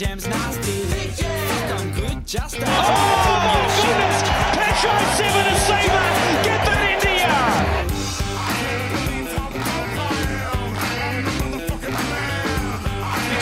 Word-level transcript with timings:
Jam's 0.00 0.26
nasty. 0.28 0.80
I'm 1.76 1.92
good, 1.92 2.26
just 2.26 2.56
a 2.56 2.64
Oh, 2.64 3.68
goodness! 3.84 4.24
Petro 4.56 4.96
7 4.96 5.28
to 5.28 5.52
Saber! 5.60 6.04
Get 6.40 6.60
that 6.64 6.80
into 6.88 7.12
ya! 7.20 7.36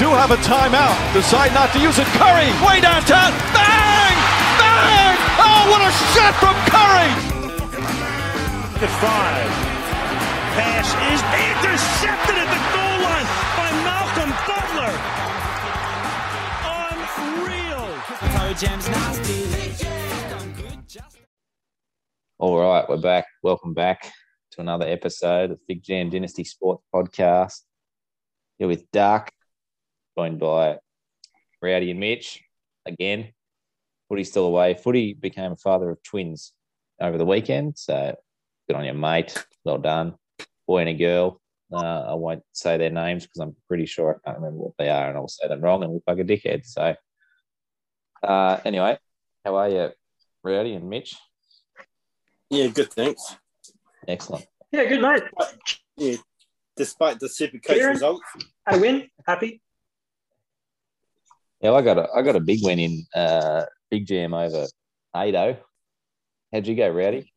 do 0.03 0.11
have 0.11 0.35
a 0.35 0.41
timeout. 0.43 0.99
Decide 1.15 1.55
not 1.55 1.71
to 1.75 1.79
use 1.79 1.95
it. 2.03 2.11
Curry, 2.19 2.51
way 2.67 2.83
downtown. 2.83 3.31
Bang! 3.55 4.19
Bang! 4.59 5.15
Oh, 5.39 5.63
what 5.71 5.79
a 5.87 5.95
shot 6.11 6.35
from 6.43 6.59
Curry! 6.75 7.15
The 8.83 8.91
five. 8.99 9.47
Pass 10.59 10.91
is 11.07 11.23
intercepted 11.23 12.35
at 12.35 12.51
the 12.51 12.59
goal 12.75 12.99
line 13.07 13.31
by 13.55 13.71
Malcolm 13.87 14.35
Butler. 14.43 15.28
All 22.39 22.59
right, 22.59 22.89
we're 22.89 22.97
back. 22.97 23.27
Welcome 23.43 23.75
back 23.75 24.13
to 24.53 24.61
another 24.61 24.87
episode 24.87 25.51
of 25.51 25.67
Big 25.67 25.83
Jam 25.83 26.09
Dynasty 26.09 26.45
Sports 26.45 26.85
Podcast. 26.95 27.63
Here 28.59 28.69
with 28.69 28.91
Dark, 28.91 29.31
joined 30.17 30.39
by 30.39 30.79
Rowdy 31.61 31.91
and 31.91 32.01
Mitch 32.01 32.43
again. 32.87 33.33
Footy's 34.09 34.31
still 34.31 34.47
away. 34.47 34.75
Footy 34.75 35.15
became 35.15 35.53
a 35.53 35.57
father 35.57 35.91
of 35.91 36.03
twins 36.03 36.53
over 37.01 37.19
the 37.19 37.27
weekend, 37.27 37.77
so 37.77 38.17
good 38.69 38.77
on 38.77 38.85
your 38.85 38.95
mate. 38.95 39.45
Well 39.65 39.79
done, 39.79 40.15
boy 40.67 40.79
and 40.79 40.89
a 40.89 40.95
girl. 40.95 41.41
Uh, 41.73 42.05
I 42.09 42.15
won't 42.15 42.43
say 42.53 42.79
their 42.79 42.91
names 42.91 43.25
because 43.25 43.41
I'm 43.41 43.57
pretty 43.67 43.87
sure 43.87 44.11
I 44.11 44.29
can't 44.29 44.39
remember 44.39 44.65
what 44.65 44.77
they 44.79 44.89
are, 44.89 45.09
and 45.09 45.19
I'll 45.19 45.29
say 45.29 45.49
them 45.49 45.61
wrong 45.61 45.83
and 45.83 45.93
look 45.93 46.05
like 46.07 46.19
a 46.19 46.25
dickhead. 46.25 46.65
So, 46.65 46.95
uh, 48.23 48.61
anyway, 48.65 48.99
how 49.45 49.57
are 49.57 49.69
you, 49.69 49.91
Rowdy 50.43 50.75
and 50.75 50.89
Mitch? 50.89 51.17
Yeah, 52.51 52.69
good. 52.69 52.93
Thanks. 52.93 53.37
Excellent. 54.07 54.47
Yeah, 54.73 54.85
good 54.85 55.03
mate. 55.03 55.23
Yeah, 55.97 56.17
despite 56.77 57.21
the 57.21 57.29
super 57.29 57.59
coach 57.59 57.77
Kieran? 57.77 57.95
results. 57.95 58.23
Had 58.67 58.77
a 58.77 58.81
win. 58.81 59.09
Happy. 59.27 59.61
Yeah, 61.61 61.73
I 61.73 61.83
got 61.83 61.99
a 61.99 62.09
I 62.15 62.23
got 62.23 62.37
a 62.37 62.41
big 62.41 62.61
win 62.63 62.79
in 62.79 63.07
uh 63.15 63.65
big 63.91 64.07
jam 64.07 64.33
over 64.35 64.67
Ado. 65.15 65.57
How'd 66.53 66.67
you 66.67 66.77
go, 66.77 66.89
Rowdy? 66.89 67.33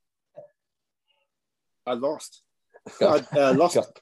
I 1.85 1.93
lost. 1.93 2.43
Got- 2.99 3.33
I 3.35 3.39
uh, 3.41 3.53
lost. 3.53 3.75
got- 3.75 3.99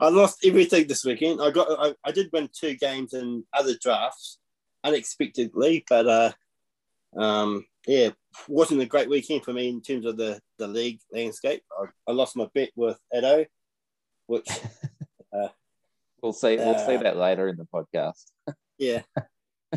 I 0.00 0.08
lost 0.08 0.38
everything 0.46 0.86
this 0.86 1.04
weekend. 1.04 1.42
I 1.42 1.50
got. 1.50 1.66
I, 1.78 1.94
I 2.04 2.12
did 2.12 2.30
win 2.32 2.48
two 2.52 2.74
games 2.76 3.12
in 3.12 3.44
other 3.52 3.74
drafts 3.82 4.38
unexpectedly, 4.88 5.84
but 5.88 6.06
uh, 6.06 6.32
um, 7.16 7.64
yeah, 7.86 8.10
wasn't 8.48 8.80
a 8.80 8.86
great 8.86 9.08
weekend 9.08 9.44
for 9.44 9.52
me 9.52 9.68
in 9.68 9.80
terms 9.80 10.04
of 10.06 10.16
the 10.16 10.40
the 10.58 10.66
league 10.68 11.00
landscape. 11.12 11.62
I, 11.78 11.86
I 12.08 12.12
lost 12.12 12.36
my 12.36 12.46
bet 12.54 12.70
with 12.76 12.98
Edo, 13.16 13.44
which 14.26 14.48
uh, 15.32 15.48
We'll 16.22 16.32
see. 16.32 16.56
We'll 16.56 16.78
see 16.78 16.96
Uh, 16.96 17.02
that 17.04 17.16
later 17.16 17.46
in 17.48 17.56
the 17.56 17.66
podcast. 17.72 18.24
yeah, 18.76 19.02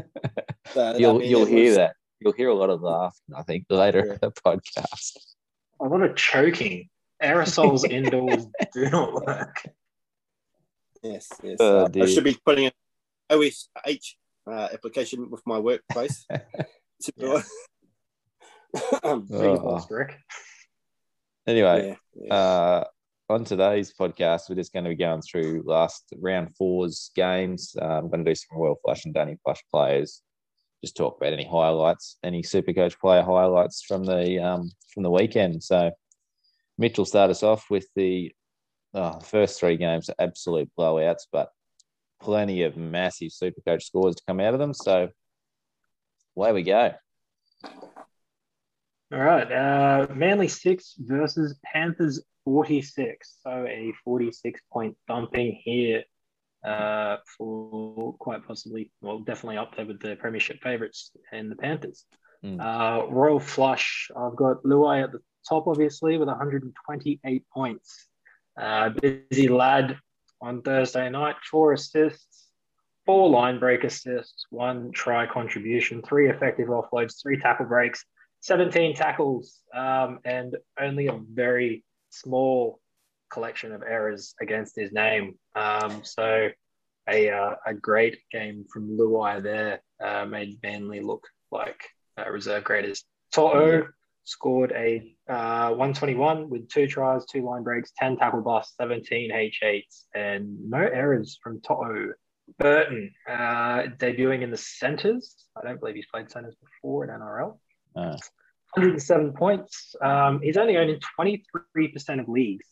But, 0.74 1.00
You'll 1.00 1.20
mean, 1.20 1.30
you'll 1.30 1.46
hear 1.46 1.66
was- 1.68 1.76
that. 1.78 1.96
You'll 2.20 2.34
hear 2.34 2.50
a 2.50 2.56
lot 2.56 2.70
of 2.70 2.82
laughing. 2.82 3.34
I 3.36 3.42
think 3.44 3.66
later 3.70 4.04
Yeah. 4.06 4.14
in 4.14 4.20
the 4.22 4.32
podcast. 4.32 5.18
A 5.80 5.86
lot 5.86 6.02
of 6.04 6.16
choking. 6.16 6.88
Aerosols 7.22 7.88
indoors 7.90 8.46
do 8.74 8.90
not 8.90 9.14
work. 9.14 9.64
Yes, 11.04 11.28
yes. 11.44 11.58
Oh, 11.60 11.86
Uh, 11.86 11.90
I 12.02 12.06
should 12.06 12.24
be 12.24 12.38
putting 12.46 12.66
an 12.68 12.72
OSH 13.30 14.18
uh, 14.48 14.70
application 14.74 15.30
with 15.30 15.42
my 15.46 15.60
workplace. 15.60 16.26
Yeah. 17.18 17.42
Big 18.74 18.84
Oh. 19.34 19.86
Rick. 19.90 20.18
Anyway, 21.48 21.98
yeah, 22.16 22.24
yeah. 22.28 22.34
uh, 22.34 22.84
on 23.30 23.44
today's 23.44 23.94
podcast, 23.94 24.50
we're 24.50 24.56
just 24.56 24.72
going 24.72 24.84
to 24.84 24.90
be 24.92 24.96
going 24.96 25.22
through 25.22 25.64
last 25.66 26.14
round 26.20 26.56
four's 26.56 27.12
games. 27.16 27.76
Uh, 27.82 27.86
I'm 27.86 28.10
going 28.10 28.24
to 28.24 28.32
do 28.32 28.36
some 28.36 28.58
Royal 28.58 28.78
Flush 28.84 29.06
and 29.06 29.14
Danny 29.14 29.38
Flush 29.44 29.62
players. 29.72 30.22
Just 30.84 30.96
talk 30.96 31.18
about 31.18 31.34
any 31.34 31.46
highlights, 31.46 32.18
any 32.24 32.44
Super 32.44 32.74
Coach 32.74 33.00
player 33.00 33.24
highlights 33.24 33.82
from 33.82 34.04
the 34.04 34.40
um, 34.40 34.72
from 34.94 35.04
the 35.04 35.12
weekend. 35.12 35.64
So, 35.64 35.92
Mitchell 36.78 37.06
start 37.06 37.32
us 37.32 37.44
off 37.44 37.66
with 37.70 37.88
the 37.96 38.32
oh, 38.94 39.20
first 39.20 39.60
three 39.60 39.78
games, 39.78 40.10
are 40.10 40.16
absolute 40.20 40.70
blowouts, 40.78 41.24
but 41.32 41.50
plenty 42.22 42.64
of 42.64 42.78
massive 42.78 43.32
super 43.32 43.62
coach 43.62 43.86
scores 43.86 44.16
to 44.16 44.24
come 44.28 44.40
out 44.40 44.54
of 44.54 44.60
them. 44.60 44.74
So, 44.74 45.10
away 46.36 46.52
we 46.54 46.64
go. 46.64 46.94
All 49.14 49.20
right. 49.20 49.52
Uh, 49.52 50.08
Manly 50.14 50.48
6 50.48 50.96
versus 51.00 51.58
Panthers 51.66 52.24
46. 52.46 53.38
So 53.44 53.66
a 53.68 53.94
46 54.04 54.62
point 54.72 54.96
thumping 55.08 55.60
here 55.64 56.04
uh, 56.66 57.18
for 57.38 58.14
quite 58.20 58.46
possibly, 58.48 58.92
well, 59.02 59.20
definitely 59.20 59.58
up 59.58 59.76
there 59.76 59.86
with 59.86 60.00
the 60.00 60.16
Premiership 60.16 60.62
favourites 60.62 61.12
and 61.32 61.52
the 61.52 61.56
Panthers. 61.56 62.06
Mm. 62.44 62.60
Uh, 62.60 63.12
Royal 63.12 63.40
Flush, 63.40 64.10
I've 64.16 64.36
got 64.36 64.64
Luai 64.64 65.04
at 65.04 65.12
the 65.12 65.20
top, 65.48 65.68
obviously, 65.68 66.18
with 66.18 66.28
128 66.28 67.44
points. 67.54 68.08
Uh, 68.60 68.90
busy 68.90 69.48
lad 69.48 69.98
on 70.42 70.62
Thursday 70.62 71.10
night, 71.10 71.36
four 71.50 71.74
assists, 71.74 72.48
four 73.06 73.30
line 73.30 73.60
break 73.60 73.84
assists, 73.84 74.46
one 74.50 74.92
try 74.92 75.26
contribution, 75.26 76.02
three 76.02 76.30
effective 76.30 76.68
offloads, 76.68 77.22
three 77.22 77.38
tackle 77.38 77.66
breaks, 77.66 78.04
17 78.42 78.96
tackles, 78.96 79.60
um, 79.74 80.20
and 80.26 80.56
only 80.80 81.08
a 81.08 81.20
very 81.32 81.84
small 82.10 82.80
collection 83.32 83.72
of 83.72 83.82
errors 83.84 84.36
against 84.42 84.76
his 84.76 84.92
name. 84.92 85.36
Um, 85.56 86.04
so 86.04 86.50
a, 87.10 87.30
uh, 87.30 87.56
a 87.66 87.74
great 87.74 88.20
game 88.32 88.66
from 88.72 88.98
Luai 88.98 89.42
there 89.42 89.82
uh, 90.04 90.26
made 90.26 90.60
Manly 90.64 91.02
look 91.02 91.28
like 91.52 91.82
uh, 92.18 92.30
reserve 92.30 92.64
graders. 92.64 93.04
To'o 93.32 93.88
scored 94.24 94.72
a 94.72 95.16
uh, 95.30 95.70
121 95.70 96.50
with 96.50 96.70
two 96.70 96.88
tries, 96.88 97.26
two 97.26 97.44
line 97.44 97.64
breaks, 97.64 97.92
10 97.98 98.18
tackle 98.18 98.42
busts, 98.42 98.76
17 98.78 99.32
H8s, 99.32 100.06
and 100.14 100.70
no 100.70 100.80
errors 100.80 101.40
from 101.44 101.62
To'o. 101.62 102.14
Burton 102.58 103.14
uh, 103.30 103.84
debuting 103.98 104.42
in 104.42 104.52
the 104.52 104.58
centres. 104.58 105.36
I 105.56 105.66
don't 105.66 105.80
believe 105.80 105.96
he's 105.96 106.08
played 106.12 106.30
centres 106.30 106.56
before 106.62 107.06
in 107.06 107.10
NRL. 107.10 107.58
Uh, 107.96 108.18
107 108.74 109.34
points. 109.34 109.96
Um, 110.02 110.42
he's 110.42 110.58
only 110.58 110.78
owned 110.78 110.90
in 110.90 111.00
23% 111.20 112.20
of 112.20 112.30
leagues. 112.30 112.68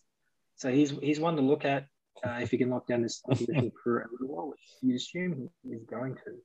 So 0.56 0.70
he's 0.70 0.92
he's 0.92 1.20
one 1.20 1.38
to 1.38 1.42
look 1.42 1.64
at 1.64 1.86
uh, 2.26 2.40
if 2.42 2.52
he 2.52 2.58
can 2.58 2.70
lock 2.70 2.88
down 2.88 3.02
this 3.02 3.20
position 3.30 3.72
for 3.84 4.02
a 4.02 4.08
little 4.12 4.36
while, 4.36 4.50
which 4.50 4.60
you 4.82 4.96
assume 4.96 5.50
he 5.64 5.70
is 5.70 5.84
going 5.86 6.16
to. 6.16 6.36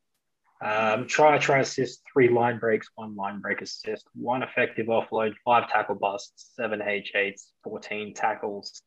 Um, 0.63 1.07
try, 1.07 1.37
try 1.39 1.61
assist, 1.61 2.03
three 2.13 2.29
line 2.29 2.59
breaks, 2.59 2.89
one 2.95 3.17
line 3.17 3.41
break 3.41 3.61
assist, 3.61 4.07
one 4.15 4.43
effective 4.43 4.87
offload, 4.87 5.35
five 5.45 5.69
tackle 5.69 5.97
busts, 5.97 6.53
seven 6.55 6.81
H8s, 6.81 7.43
14 7.65 8.15
tackles. 8.15 8.83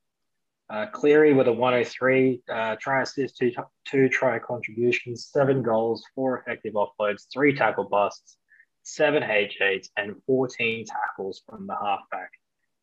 Uh, 0.70 0.88
Cleary 0.88 1.34
with 1.34 1.48
a 1.48 1.54
103, 1.54 2.42
uh, 2.52 2.76
try 2.80 3.02
assist, 3.02 3.38
two, 3.38 3.52
two 3.86 4.10
try 4.10 4.38
contributions, 4.40 5.30
seven 5.32 5.62
goals, 5.62 6.04
four 6.14 6.40
effective 6.40 6.74
offloads, 6.74 7.26
three 7.32 7.56
tackle 7.56 7.86
busts, 7.86 8.38
seven 8.84 9.24
H8s, 9.24 9.90
and 9.98 10.16
14 10.26 10.86
tackles 10.86 11.42
from 11.48 11.68
the 11.68 11.76
halfback. 11.76 12.32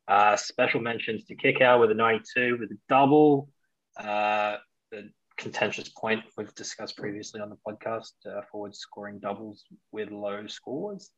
Uh, 0.07 0.35
special 0.35 0.79
mentions 0.79 1.25
to 1.25 1.35
Kikau 1.35 1.79
with 1.79 1.91
a 1.91 1.95
92 1.95 2.57
with 2.59 2.71
a 2.71 2.77
double. 2.89 3.49
Uh, 3.97 4.57
the 4.91 5.09
contentious 5.37 5.89
point 5.89 6.23
we've 6.37 6.53
discussed 6.55 6.97
previously 6.97 7.41
on 7.41 7.49
the 7.49 7.57
podcast 7.67 8.11
uh, 8.25 8.41
forward 8.51 8.75
scoring 8.75 9.19
doubles 9.19 9.65
with 9.91 10.11
low 10.11 10.47
scores. 10.47 11.11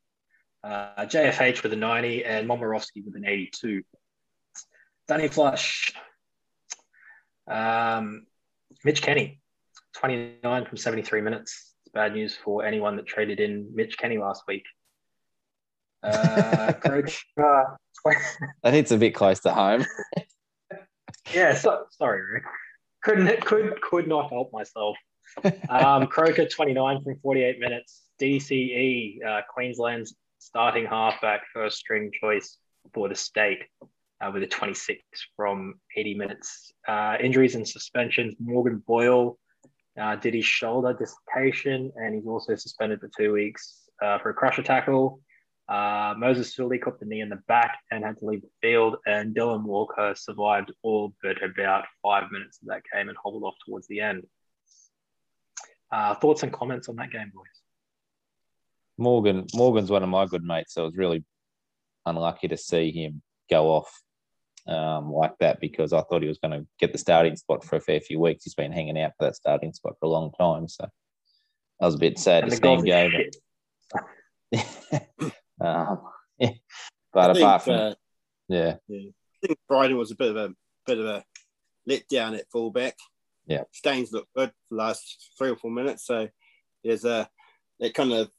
Uh, 0.64 1.06
JFH 1.06 1.64
with 1.64 1.74
a 1.74 1.76
90 1.76 2.26
and 2.26 2.50
Momirovski 2.50 3.06
with 3.06 3.16
an 3.16 3.26
82. 3.26 3.84
Danny 5.08 5.28
Flush. 5.28 5.94
Um, 7.48 8.26
Mitch 8.84 9.02
Kenny, 9.02 9.40
29 9.96 10.66
from 10.66 10.78
73 10.78 11.22
minutes. 11.22 11.74
It's 11.86 11.94
bad 11.94 12.14
news 12.14 12.36
for 12.36 12.66
anyone 12.66 12.98
that 12.98 13.06
traded 13.06 13.40
in 13.40 13.70
Mitch 13.74 13.98
Kenny 13.98 14.18
last 14.18 14.44
week. 14.48 14.66
Uh, 16.04 16.74
Coach, 16.82 17.26
uh, 17.42 17.64
that 18.64 18.74
hits 18.74 18.92
a 18.92 18.98
bit 18.98 19.12
close 19.12 19.40
to 19.42 19.54
home. 19.54 19.86
yeah, 21.34 21.54
so, 21.54 21.86
sorry, 21.92 22.22
Rick. 22.34 22.44
Couldn't 23.08 23.46
could 23.46 23.82
could 23.82 24.06
not 24.06 24.30
help 24.30 24.52
myself. 24.52 24.98
Um, 25.70 26.08
Croker, 26.16 26.46
29 26.46 27.04
from 27.04 27.16
48 27.24 27.58
minutes. 27.58 28.02
DCE, 28.20 29.26
uh, 29.26 29.42
Queensland's 29.50 30.14
starting 30.40 30.86
halfback, 30.86 31.44
first 31.54 31.78
string 31.78 32.12
choice 32.20 32.58
for 32.94 33.08
the 33.08 33.16
state, 33.16 33.60
uh, 34.20 34.30
with 34.34 34.44
a 34.44 34.48
26 34.48 35.00
from 35.38 35.76
80 35.96 36.16
minutes. 36.16 36.74
Uh, 36.86 37.16
injuries 37.24 37.56
and 37.56 37.66
suspensions. 37.66 38.36
Morgan 38.42 38.84
Boyd 38.86 39.36
uh, 39.98 40.18
did 40.18 40.34
his 40.34 40.44
shoulder 40.44 40.92
dislocation, 40.94 41.90
and 41.96 42.14
he's 42.14 42.28
also 42.28 42.56
suspended 42.56 43.00
for 43.00 43.10
two 43.18 43.32
weeks 43.32 43.88
uh, 44.04 44.18
for 44.18 44.32
a 44.32 44.34
crusher 44.34 44.64
tackle. 44.64 45.22
Uh, 45.70 46.14
Moses 46.18 46.56
Suli 46.56 46.78
caught 46.78 47.00
the 47.00 47.06
knee 47.06 47.22
in 47.22 47.30
the 47.30 47.42
back 47.48 47.80
and 47.92 48.04
had 48.04 48.18
to 48.20 48.26
leave 48.26 48.42
the 48.42 48.50
field, 48.62 48.98
and 49.06 49.36
Dylan 49.36 49.64
Walker 49.64 50.14
survived 50.16 50.72
all 50.82 51.14
but 51.22 51.44
about 51.44 51.86
five 52.02 52.32
minutes 52.32 52.60
of 52.62 52.70
that 52.70 52.84
game 52.94 53.10
and 53.10 53.18
hobbled 53.22 53.44
off 53.44 53.56
towards 53.66 53.88
the 53.88 54.00
end. 54.00 54.24
Uh, 55.92 56.16
thoughts 56.16 56.44
and 56.44 56.54
comments 56.54 56.88
on 56.88 56.96
that 56.98 57.12
game, 57.12 57.32
boys? 57.34 57.46
Morgan 58.98 59.46
Morgan's 59.54 59.92
one 59.92 60.04
of 60.04 60.10
my 60.10 60.26
good 60.26 60.44
mates, 60.44 60.74
so 60.74 60.82
I 60.82 60.86
was 60.86 60.96
really 60.96 61.24
unlucky 62.06 62.48
to 62.48 62.58
see 62.58 62.92
him 62.92 63.22
go 63.50 63.70
off 63.70 64.02
um, 64.68 65.12
like 65.12 65.38
that 65.40 65.60
because 65.60 65.94
I 65.94 66.02
thought 66.02 66.22
he 66.22 66.28
was 66.28 66.40
going 66.40 66.60
to 66.60 66.68
get 66.80 66.92
the 66.92 66.98
starting 66.98 67.36
spot 67.36 67.64
for 67.64 67.76
a 67.76 67.82
fair 67.82 68.00
few 68.00 68.20
weeks. 68.20 68.44
He's 68.44 68.56
been 68.56 68.72
hanging 68.72 69.00
out 69.00 69.12
for 69.18 69.26
that 69.26 69.36
starting 69.36 69.74
spot 69.74 69.96
for 70.00 70.06
a 70.08 70.10
long 70.10 70.32
time, 70.32 70.68
so 70.68 70.88
I 71.82 71.86
was 71.86 71.96
a 71.96 72.00
bit 72.00 72.18
sad 72.18 72.44
And 72.44 72.52
to 72.52 72.58
see 72.58 72.68
him 72.68 72.86
go. 72.86 73.10
are 75.66 76.00
shit. 76.42 76.50
but- 76.50 76.50
um, 76.50 76.50
yeah. 76.50 76.50
But 77.14 77.34
think, 77.34 77.44
apart 77.46 77.62
from 77.64 77.74
uh, 77.74 77.94
yeah, 78.48 78.76
I 78.90 79.48
think 79.48 79.58
Bryden 79.68 79.98
was 79.98 80.12
a 80.12 80.16
bit 80.16 80.30
of 80.30 80.36
a 80.38 80.54
bit 80.86 81.00
of 81.00 81.06
a 81.06 81.24
letdown 81.90 82.38
at 82.38 82.50
fullback. 82.52 82.96
Yeah. 83.48 83.64
Staines 83.72 84.12
looked 84.12 84.34
good 84.36 84.50
for 84.50 84.56
the 84.72 84.76
last 84.76 85.32
three 85.38 85.50
or 85.50 85.56
four 85.56 85.72
minutes, 85.72 86.06
so 86.06 86.28
there's 86.84 87.06
a 87.06 87.30
it 87.80 87.94
kind 87.94 88.12
of 88.14 88.30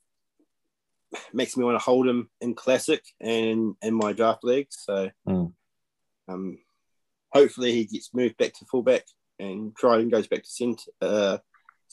makes 1.33 1.57
me 1.57 1.65
want 1.65 1.75
to 1.79 1.85
hold 1.85 2.07
him 2.07 2.29
in 2.41 2.55
classic 2.55 3.03
and 3.21 3.75
in 3.83 3.95
my 3.95 4.13
draft 4.13 4.45
league. 4.45 4.67
So, 4.71 5.11
Mm. 5.27 5.53
um, 6.29 6.59
hopefully 7.33 7.73
he 7.73 7.87
gets 7.87 8.13
moved 8.13 8.37
back 8.37 8.53
to 8.55 8.67
fullback 8.67 9.05
and 9.39 9.75
Dryden 9.75 10.11
goes 10.11 10.27
back 10.27 10.43
to 10.43 10.49
centre. 10.51 10.91
Uh, 11.01 11.39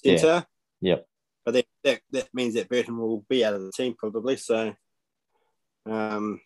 Yeah. 0.03 0.43
Yep. 0.81 1.07
But 1.45 1.53
that, 1.53 1.65
that 1.85 2.01
that 2.11 2.27
means 2.33 2.55
that 2.55 2.67
Burton 2.69 2.97
will 2.97 3.25
be 3.29 3.45
out 3.45 3.53
of 3.53 3.61
the 3.61 3.71
team 3.71 3.95
probably. 3.97 4.35
So, 4.35 4.75
um, 5.85 6.41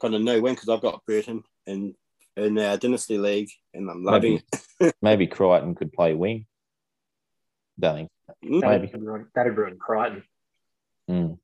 kind 0.00 0.14
of 0.14 0.22
know 0.22 0.40
when 0.40 0.54
because 0.54 0.68
I've 0.68 0.80
got 0.82 1.04
Burton 1.06 1.42
in 1.66 1.94
in 2.36 2.58
our 2.58 2.76
dynasty 2.76 3.18
league 3.18 3.50
and 3.74 3.90
I'm 3.90 4.04
loving 4.04 4.40
maybe 4.80 4.92
maybe 5.02 5.26
Crichton 5.26 5.74
could 5.74 5.92
play 5.92 6.14
wing. 6.14 6.46
Don't 7.78 7.96
think. 7.96 8.10
That'd, 8.62 8.82
Maybe. 8.82 8.98
ruin, 8.98 9.26
that'd 9.34 9.56
ruin 9.56 9.78
Crichton. 9.78 10.22
Mm. 11.08 11.38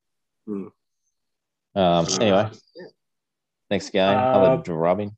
Mm. 0.48 0.70
Um, 1.74 2.06
anyway, 2.20 2.50
next 3.70 3.90
game, 3.90 4.16
another 4.16 4.52
Uh, 4.52 4.56
drubbing. 4.56 5.16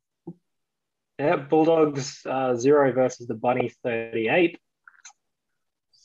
Yeah, 1.18 1.36
Bulldogs 1.36 2.24
uh, 2.26 2.54
zero 2.54 2.92
versus 2.92 3.26
the 3.26 3.34
Bunny 3.34 3.72
38. 3.82 4.58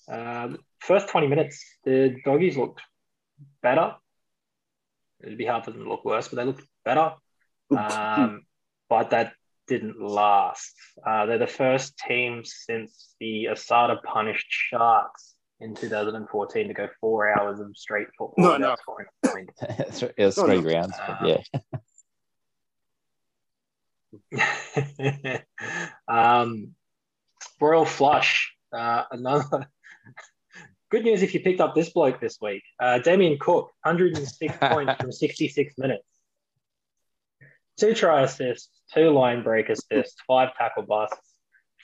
Um, 0.10 0.58
first 0.80 1.10
20 1.10 1.28
minutes, 1.28 1.64
the 1.84 2.16
doggies 2.26 2.58
looked 2.58 2.82
better. 3.62 3.96
It'd 5.24 5.38
be 5.38 5.46
hard 5.46 5.66
for 5.66 5.72
them 5.72 5.84
to 5.84 5.90
look 5.90 6.06
worse, 6.06 6.28
but 6.28 6.38
they 6.38 6.46
looked 6.46 6.66
better. 6.86 7.14
Um, 7.76 8.44
but 8.90 9.12
that 9.12 9.34
didn't 9.68 10.02
last. 10.02 10.74
Uh, 11.06 11.26
they're 11.26 11.38
the 11.38 11.48
first 11.48 11.98
team 11.98 12.42
since 12.44 13.16
the 13.20 13.46
Asada 13.52 14.02
punished 14.04 14.48
Sharks 14.50 15.36
in 15.62 15.76
2014 15.76 16.68
to 16.68 16.74
go 16.74 16.88
four 17.00 17.30
hours 17.38 17.60
of 17.60 17.68
straight 17.78 18.08
football 18.18 18.34
No, 18.38 18.58
no. 18.58 18.76
scoring 18.82 19.08
a 19.24 19.28
point. 19.28 19.50
it 20.18 20.26
was 20.26 20.36
three 20.36 20.60
no. 20.62 20.70
rounds, 20.70 20.94
but 21.08 21.22
Uh, 21.22 21.38
yeah. 24.32 25.38
um, 26.08 26.76
Royal 27.60 27.86
Flush, 27.86 28.54
uh, 28.74 29.04
another 29.12 29.68
good 30.92 31.04
news 31.04 31.24
if 31.24 31.34
you 31.34 31.40
picked 31.40 31.62
up 31.62 31.74
this 31.74 31.90
bloke 31.90 32.20
this 32.20 32.38
week. 32.42 32.64
Uh, 32.80 33.00
Damien 33.00 33.38
Cook, 33.40 33.72
106 33.84 34.54
points 34.62 34.94
from 35.02 35.12
66 35.12 35.74
minutes. 35.78 36.04
Two 37.80 37.94
try 37.96 38.22
assists, 38.22 38.70
two 38.94 39.10
line 39.10 39.42
break 39.42 39.70
assists, 39.70 40.18
five 40.28 40.54
tackle 40.56 40.84
busts, 40.84 41.18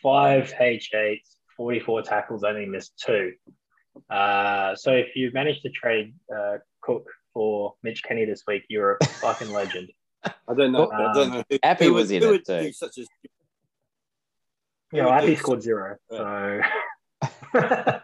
five 0.03 0.53
H8s, 0.53 1.21
44 1.55 2.01
tackles, 2.03 2.43
only 2.43 2.65
missed 2.67 2.93
two. 3.03 3.31
Uh, 4.09 4.75
so 4.75 4.91
if 4.91 5.15
you 5.15 5.31
managed 5.33 5.63
to 5.63 5.69
trade 5.71 6.13
uh, 6.35 6.57
Cook 6.81 7.09
for 7.33 7.73
Mitch 7.81 8.03
Kenny 8.03 8.25
this 8.25 8.43
week, 8.47 8.63
you're 8.69 8.97
a 9.01 9.05
fucking 9.05 9.51
legend. 9.51 9.89
I 10.23 10.53
don't 10.55 10.71
know. 10.71 10.91
I 10.91 11.13
don't 11.13 11.31
know. 11.31 11.43
Who, 11.49 11.57
Appy 11.63 11.85
who 11.85 11.93
was 11.93 12.09
would- 12.09 12.15
in 12.17 12.21
who 12.21 12.27
it 12.29 12.31
would 12.31 12.45
too. 12.45 12.71
Such 12.73 12.97
a, 12.99 13.01
You 13.01 13.07
know, 15.01 15.03
Who 15.03 15.05
would 15.05 15.23
Appy 15.23 15.35
scored 15.35 15.63
zero. 15.63 15.95
So, 16.11 16.61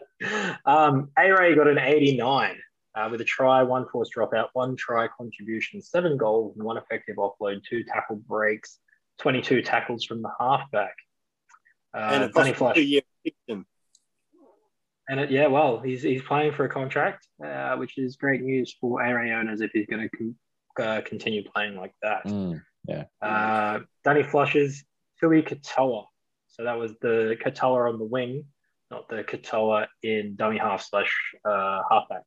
um, 0.66 1.10
A 1.18 1.32
Ray 1.32 1.56
got 1.56 1.68
an 1.68 1.80
89 1.80 2.58
uh, 2.96 3.08
with 3.12 3.22
a 3.22 3.24
try, 3.24 3.64
one 3.64 3.86
forced 3.92 4.14
dropout, 4.16 4.50
one 4.54 4.76
try 4.76 5.08
contribution, 5.08 5.82
seven 5.82 6.18
goals, 6.18 6.56
and 6.56 6.64
one 6.64 6.78
effective 6.78 7.18
offload, 7.18 7.64
two 7.64 7.84
tackle 7.84 8.18
breaks, 8.18 8.80
22 9.20 9.62
tackles 9.62 10.06
from 10.06 10.22
the 10.22 10.32
halfback. 10.40 10.96
and 11.94 12.24
Uh, 12.24 12.28
a 12.28 12.32
Danny 12.32 12.52
possible 12.52 12.74
two-year 12.74 13.02
extension. 13.26 13.66
And 15.10 15.20
it, 15.20 15.32
yeah, 15.32 15.48
well, 15.48 15.82
he's, 15.82 16.02
he's 16.02 16.22
playing 16.22 16.54
for 16.54 16.64
a 16.66 16.70
contract, 16.70 17.28
uh, 17.44 17.76
which 17.76 17.98
is 17.98 18.16
great 18.16 18.42
news 18.42 18.76
for 18.80 19.02
A 19.02 19.14
Ray 19.14 19.32
owners 19.32 19.60
if 19.60 19.72
he's 19.72 19.86
going 19.88 20.10
to 20.10 20.18
con- 20.18 20.36
uh, 20.80 21.02
continue 21.02 21.44
playing 21.44 21.76
like 21.76 21.94
that. 22.02 22.26
Mm. 22.26 22.62
Uh, 23.22 23.80
Danny 24.04 24.24
Flushes, 24.24 24.84
Philly 25.20 25.42
Katoa. 25.42 26.06
So 26.48 26.64
that 26.64 26.78
was 26.78 26.94
the 27.02 27.38
Katoa 27.44 27.92
on 27.92 27.98
the 28.00 28.06
wing, 28.06 28.46
not 28.92 29.08
the 29.10 29.24
Katoa 29.24 29.88
in 30.04 30.36
dummy 30.36 30.58
half 30.58 30.84
slash 30.84 31.12
uh, 31.46 31.82
halfback. 31.90 32.22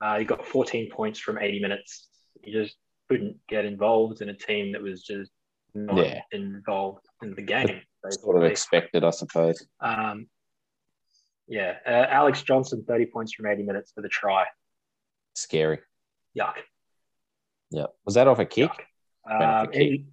Uh, 0.00 0.18
he 0.18 0.24
got 0.24 0.46
14 0.46 0.90
points 0.90 1.18
from 1.18 1.38
80 1.38 1.60
minutes. 1.60 2.08
He 2.42 2.52
just 2.52 2.76
couldn't 3.08 3.36
get 3.48 3.64
involved 3.64 4.22
in 4.22 4.28
a 4.30 4.34
team 4.34 4.72
that 4.72 4.82
was 4.82 5.02
just 5.02 5.30
not 5.74 5.96
Yeah. 5.98 6.22
involved 6.32 7.04
in 7.22 7.34
the 7.34 7.42
game. 7.42 7.80
Sort 8.10 8.36
of 8.38 8.44
expected, 8.44 9.04
I 9.04 9.10
suppose. 9.10 9.66
Um, 9.80 10.26
yeah, 11.46 11.74
uh, 11.86 12.06
Alex 12.08 12.42
Johnson, 12.42 12.84
30 12.88 13.06
points 13.06 13.34
from 13.34 13.46
80 13.46 13.64
minutes 13.64 13.92
for 13.94 14.00
the 14.00 14.08
try. 14.08 14.46
Scary. 15.34 15.80
Yuck. 16.38 16.54
Yeah. 17.70 17.86
Was 18.06 18.14
that 18.14 18.26
off 18.26 18.38
a 18.38 18.46
kick? 18.46 18.70
Off 19.28 19.42
Um, 19.42 19.68
a 19.68 19.70
kick. 19.70 19.82
he- 19.82 20.06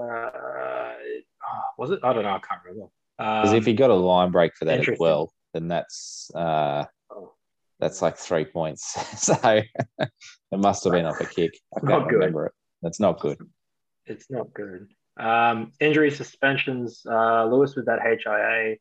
uh, 0.00 0.94
was 1.78 1.90
it? 1.90 2.00
I 2.02 2.12
don't 2.12 2.22
know. 2.24 2.30
I 2.34 2.38
can't 2.40 2.62
remember. 2.64 2.90
Because 3.18 3.50
Um, 3.50 3.56
if 3.56 3.64
he 3.66 3.74
got 3.74 3.90
a 3.90 3.94
line 3.94 4.30
break 4.32 4.54
for 4.56 4.64
that 4.66 4.88
as 4.88 4.98
well, 4.98 5.32
then 5.52 5.68
that's 5.68 6.30
uh, 6.34 6.84
oh, 7.10 7.32
that's 7.78 8.02
like 8.02 8.16
three 8.16 8.44
points. 8.44 8.92
so 9.22 9.34
it 10.00 10.10
must 10.58 10.84
have 10.84 10.92
been 10.92 11.06
off 11.06 11.20
a 11.20 11.26
kick. 11.26 11.52
I 11.76 11.80
Not 11.82 11.90
can't 11.90 12.08
good. 12.08 12.16
remember 12.16 12.46
it. 12.46 12.52
That's 12.82 13.00
not 13.00 13.20
good. 13.20 13.38
it's 14.06 14.30
not 14.30 14.52
good. 14.52 14.88
Um, 15.18 15.70
injury 15.80 16.10
suspensions. 16.10 17.02
Uh, 17.08 17.46
Lewis 17.46 17.76
with 17.76 17.86
that 17.86 18.00
HIA. 18.02 18.76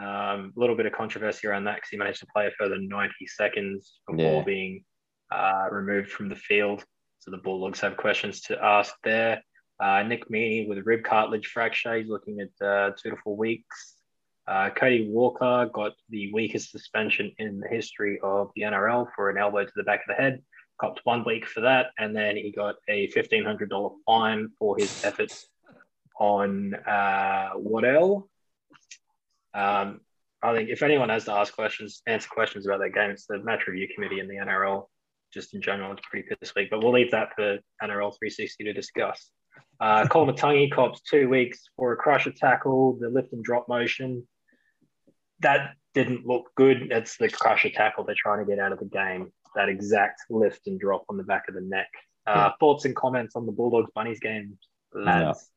A 0.00 0.04
um, 0.04 0.52
little 0.56 0.74
bit 0.74 0.86
of 0.86 0.92
controversy 0.94 1.46
around 1.46 1.64
that 1.64 1.74
because 1.76 1.90
he 1.90 1.98
managed 1.98 2.20
to 2.20 2.26
play 2.34 2.46
a 2.46 2.50
further 2.58 2.78
90 2.78 3.14
seconds 3.26 4.00
before 4.08 4.38
Yeah. 4.38 4.42
being 4.42 4.84
uh, 5.30 5.68
removed 5.70 6.10
from 6.10 6.28
the 6.30 6.34
field. 6.36 6.82
So 7.18 7.30
the 7.30 7.36
Bulldogs 7.36 7.80
have 7.80 7.96
questions 7.98 8.40
to 8.42 8.58
ask 8.62 8.94
there. 9.04 9.42
Uh, 9.82 10.04
Nick 10.04 10.28
Meaney 10.28 10.68
with 10.68 10.86
rib 10.86 11.02
cartilage 11.02 11.48
fracture. 11.48 11.96
He's 11.96 12.08
looking 12.08 12.38
at 12.38 12.66
uh, 12.66 12.92
two 12.96 13.10
to 13.10 13.16
four 13.16 13.36
weeks. 13.36 13.96
Uh, 14.46 14.70
Cody 14.70 15.08
Walker 15.10 15.68
got 15.72 15.92
the 16.08 16.32
weakest 16.32 16.70
suspension 16.70 17.32
in 17.38 17.58
the 17.58 17.66
history 17.66 18.20
of 18.22 18.50
the 18.54 18.62
NRL 18.62 19.08
for 19.16 19.28
an 19.28 19.38
elbow 19.38 19.64
to 19.64 19.72
the 19.74 19.82
back 19.82 20.00
of 20.00 20.16
the 20.16 20.22
head. 20.22 20.40
Copped 20.80 21.00
one 21.02 21.24
week 21.24 21.46
for 21.46 21.62
that, 21.62 21.86
and 21.98 22.14
then 22.14 22.36
he 22.36 22.52
got 22.52 22.76
a 22.88 23.08
fifteen 23.08 23.44
hundred 23.44 23.70
dollar 23.70 23.90
fine 24.06 24.48
for 24.56 24.76
his 24.76 25.04
efforts 25.04 25.48
on 26.18 26.74
uh, 26.74 27.50
Waddell. 27.56 28.28
Um, 29.52 30.00
I 30.42 30.54
think 30.54 30.70
if 30.70 30.82
anyone 30.82 31.08
has 31.08 31.24
to 31.24 31.32
ask 31.32 31.54
questions, 31.54 32.02
answer 32.06 32.28
questions 32.28 32.66
about 32.66 32.80
that 32.80 32.94
game, 32.94 33.10
it's 33.10 33.26
the 33.26 33.38
match 33.38 33.66
review 33.66 33.88
committee 33.92 34.20
in 34.20 34.28
the 34.28 34.36
NRL. 34.36 34.86
Just 35.34 35.54
in 35.54 35.62
general, 35.62 35.92
it's 35.92 36.02
pretty 36.08 36.28
piss 36.40 36.54
weak, 36.54 36.70
but 36.70 36.82
we'll 36.82 36.92
leave 36.92 37.10
that 37.10 37.30
for 37.34 37.58
NRL 37.82 38.12
360 38.18 38.64
to 38.64 38.72
discuss. 38.72 39.30
Uh, 39.80 40.06
Colin 40.06 40.34
Matungi 40.34 40.70
cops 40.70 41.00
two 41.00 41.28
weeks 41.28 41.68
for 41.76 41.92
a 41.92 41.96
crusher 41.96 42.30
tackle, 42.30 42.96
the 43.00 43.08
lift 43.08 43.32
and 43.32 43.42
drop 43.42 43.68
motion. 43.68 44.26
That 45.40 45.74
didn't 45.92 46.24
look 46.24 46.50
good. 46.54 46.86
That's 46.88 47.16
the 47.16 47.28
crusher 47.28 47.70
tackle 47.70 48.04
they're 48.04 48.14
trying 48.16 48.44
to 48.44 48.48
get 48.48 48.60
out 48.60 48.72
of 48.72 48.78
the 48.78 48.84
game. 48.84 49.32
That 49.56 49.68
exact 49.68 50.20
lift 50.30 50.66
and 50.66 50.78
drop 50.78 51.04
on 51.08 51.16
the 51.16 51.24
back 51.24 51.48
of 51.48 51.54
the 51.54 51.60
neck. 51.60 51.88
Uh, 52.26 52.52
Thoughts 52.60 52.84
and 52.84 52.94
comments 52.94 53.34
on 53.34 53.46
the 53.46 53.52
Bulldogs 53.52 53.90
Bunnies 53.94 54.20
game, 54.20 54.56
lads? 54.94 55.50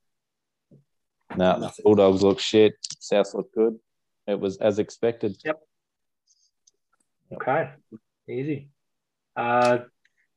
No, 1.37 1.57
Nothing. 1.57 1.83
Bulldogs 1.83 2.23
look 2.23 2.39
shit. 2.39 2.73
South 2.99 3.33
look 3.35 3.53
good. 3.53 3.77
It 4.27 4.39
was 4.39 4.57
as 4.57 4.79
expected. 4.79 5.37
Yep. 5.45 5.59
Okay, 7.33 7.69
easy. 8.27 8.69
Uh, 9.35 9.79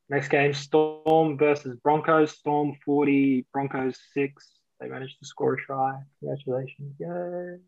next 0.09 0.29
game, 0.29 0.53
Storm 0.53 1.37
versus 1.37 1.77
Broncos. 1.83 2.31
Storm 2.31 2.75
40, 2.85 3.45
Broncos 3.53 3.97
6. 4.13 4.49
They 4.79 4.87
managed 4.87 5.19
to 5.19 5.25
score 5.25 5.53
a 5.53 5.57
try. 5.61 5.99
Congratulations. 6.19 6.95
Yay. 6.99 7.57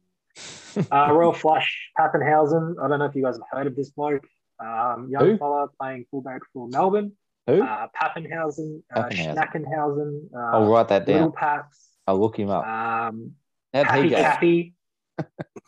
Uh, 0.89 1.11
Royal 1.11 1.33
Flush, 1.33 1.89
Papenhuyzen. 1.99 2.75
I 2.81 2.87
don't 2.87 2.99
know 2.99 3.05
if 3.05 3.13
you 3.13 3.21
guys 3.23 3.35
have 3.35 3.43
heard 3.51 3.67
of 3.67 3.75
this 3.75 3.89
bloke. 3.89 4.25
Um, 4.57 5.09
young 5.09 5.31
Who? 5.31 5.37
fella 5.37 5.67
playing 5.77 6.05
fullback 6.09 6.39
for 6.53 6.69
Melbourne. 6.69 7.11
Who? 7.47 7.61
Uh, 7.61 7.87
Papenhuyzen, 8.01 8.81
uh, 8.95 9.03
Papenhuyzen. 9.03 9.35
Schnackenhausen, 9.35 10.29
uh, 10.33 10.55
I'll 10.57 10.71
write 10.71 10.87
that 10.87 11.05
Little 11.05 11.23
down. 11.23 11.31
Paps, 11.33 11.89
I'll 12.07 12.19
look 12.21 12.39
him 12.39 12.49
up. 12.49 12.65
um, 12.65 13.33
How'd 13.73 13.87
Happy 13.87 14.03
he 14.03 14.09
go? 14.09 14.15
Cappy. 14.15 14.73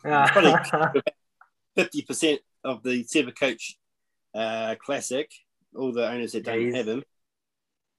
Uh, 0.06 0.92
Fifty 1.76 2.02
percent 2.02 2.40
of 2.64 2.82
the 2.82 3.04
Supercoach 3.04 3.74
uh, 4.34 4.74
Classic. 4.82 5.30
All 5.76 5.92
the 5.92 6.08
owners 6.08 6.32
that 6.32 6.44
don't 6.44 6.58
Jeez. 6.58 6.74
have 6.76 6.88
him. 6.88 7.02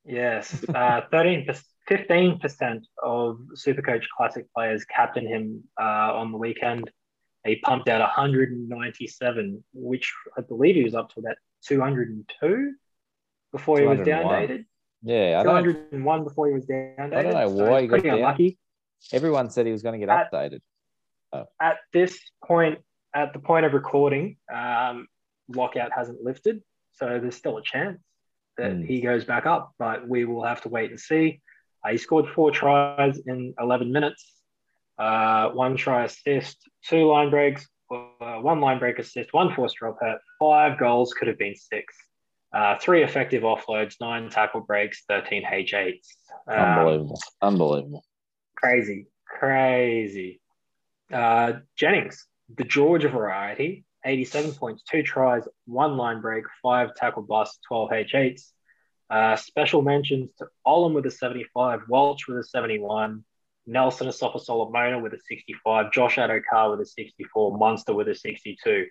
yes, 0.05 0.63
uh, 0.73 1.01
13 1.11 1.47
15 1.87 2.39
percent 2.39 2.87
of 3.03 3.39
Supercoach 3.55 4.03
Classic 4.15 4.45
players 4.55 4.85
captain 4.85 5.27
him 5.27 5.63
uh, 5.79 6.13
on 6.15 6.31
the 6.31 6.37
weekend. 6.37 6.89
He 7.45 7.57
pumped 7.57 7.87
out 7.89 8.01
197, 8.01 9.63
which 9.73 10.11
I 10.37 10.41
believe 10.41 10.75
he 10.75 10.83
was 10.83 10.95
up 10.95 11.09
to 11.13 11.19
about 11.19 11.35
202 11.67 12.73
before 13.51 13.79
he 13.79 13.85
was 13.85 13.99
201. 13.99 14.47
downdated. 14.49 14.65
Yeah, 15.03 15.39
I 15.39 15.43
201 15.43 16.23
before 16.23 16.47
he 16.47 16.53
was 16.55 16.65
downdated. 16.65 17.13
I 17.13 17.21
don't 17.21 17.33
know 17.33 17.65
why 17.69 17.81
he's 17.81 17.83
he 17.83 17.87
got 17.87 17.93
pretty 17.93 18.07
down. 18.09 18.17
unlucky. 18.17 18.57
Everyone 19.13 19.49
said 19.51 19.67
he 19.67 19.71
was 19.71 19.83
going 19.83 19.99
to 19.99 20.05
get 20.05 20.09
At- 20.09 20.31
updated. 20.31 20.61
At 21.61 21.77
this 21.91 22.17
point, 22.45 22.79
at 23.13 23.33
the 23.33 23.39
point 23.39 23.65
of 23.65 23.73
recording, 23.73 24.37
um, 24.51 25.05
lockout 25.49 25.91
hasn't 25.93 26.21
lifted, 26.23 26.63
so 26.95 27.19
there's 27.19 27.35
still 27.35 27.57
a 27.57 27.63
chance 27.63 28.01
that 28.57 28.71
Hmm. 28.71 28.83
he 28.83 29.01
goes 29.01 29.25
back 29.25 29.45
up, 29.45 29.73
but 29.77 30.07
we 30.07 30.25
will 30.25 30.43
have 30.43 30.61
to 30.61 30.69
wait 30.69 30.89
and 30.89 30.99
see. 30.99 31.41
Uh, 31.83 31.91
he 31.91 31.97
scored 31.97 32.27
four 32.29 32.51
tries 32.51 33.17
in 33.19 33.53
11 33.59 33.91
minutes, 33.91 34.33
uh, 34.97 35.49
one 35.49 35.75
try 35.75 36.05
assist, 36.05 36.57
two 36.87 37.05
line 37.05 37.29
breaks, 37.29 37.67
uh, 37.91 38.37
one 38.39 38.59
line 38.61 38.79
break 38.79 38.97
assist, 38.97 39.33
one 39.33 39.53
forced 39.53 39.75
drop 39.75 39.97
hit, 40.01 40.17
five 40.39 40.79
goals, 40.79 41.13
could 41.13 41.27
have 41.27 41.37
been 41.37 41.55
six. 41.55 41.93
Uh, 42.53 42.77
three 42.79 43.03
effective 43.03 43.43
offloads, 43.43 43.95
nine 43.99 44.29
tackle 44.29 44.61
breaks, 44.61 45.03
13 45.09 45.43
H8s. 45.43 46.07
Um, 46.47 46.57
Unbelievable. 46.57 47.19
Unbelievable. 47.41 48.03
Crazy, 48.55 49.07
crazy. 49.27 50.39
Uh, 51.11 51.53
Jennings, 51.75 52.25
the 52.57 52.63
Georgia 52.63 53.09
variety, 53.09 53.83
87 54.05 54.53
points, 54.53 54.83
two 54.89 55.03
tries, 55.03 55.43
one 55.65 55.97
line 55.97 56.21
break, 56.21 56.45
five 56.61 56.95
tackle 56.95 57.23
busts, 57.23 57.59
12 57.67 57.89
H8s. 57.89 58.51
Uh, 59.09 59.35
special 59.35 59.81
mentions 59.81 60.29
to 60.37 60.47
Olam 60.65 60.93
with 60.93 61.05
a 61.05 61.11
75, 61.11 61.81
Walsh 61.89 62.27
with 62.27 62.37
a 62.37 62.43
71, 62.43 63.23
Nelson 63.67 64.07
Asofa 64.07 64.39
Solomona 64.39 64.99
with 64.99 65.13
a 65.13 65.19
65, 65.27 65.91
Josh 65.91 66.15
Addo-Carr 66.15 66.71
with 66.71 66.81
a 66.81 66.85
64, 66.85 67.57
Munster 67.57 67.93
with 67.93 68.07
a 68.07 68.15
62, 68.15 68.87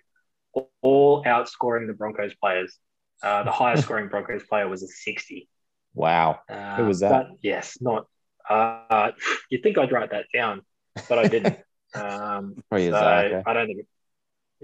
all 0.81 1.23
outscoring 1.23 1.87
the 1.87 1.93
Broncos 1.93 2.33
players. 2.35 2.77
Uh, 3.23 3.43
the 3.43 3.51
highest 3.51 3.83
scoring 3.85 4.09
Broncos 4.09 4.43
player 4.43 4.67
was 4.67 4.83
a 4.83 4.87
60. 4.87 5.49
Wow. 5.93 6.39
Uh, 6.49 6.75
Who 6.75 6.85
was 6.85 6.99
that? 6.99 7.27
yes, 7.41 7.77
not. 7.81 8.05
Uh, 8.49 9.11
you'd 9.49 9.63
think 9.63 9.77
I'd 9.77 9.91
write 9.91 10.11
that 10.11 10.25
down, 10.33 10.61
but 11.09 11.19
I 11.19 11.27
didn't. 11.27 11.57
um, 11.95 12.55
a 12.71 12.89
so 12.89 13.43
I 13.45 13.53
don't 13.53 13.67
think. 13.67 13.87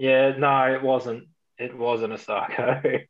Yeah, 0.02 0.34
no, 0.36 0.74
it 0.74 0.82
wasn't. 0.82 1.28
It 1.58 1.78
wasn't 1.78 2.12
Isaako. 2.14 3.02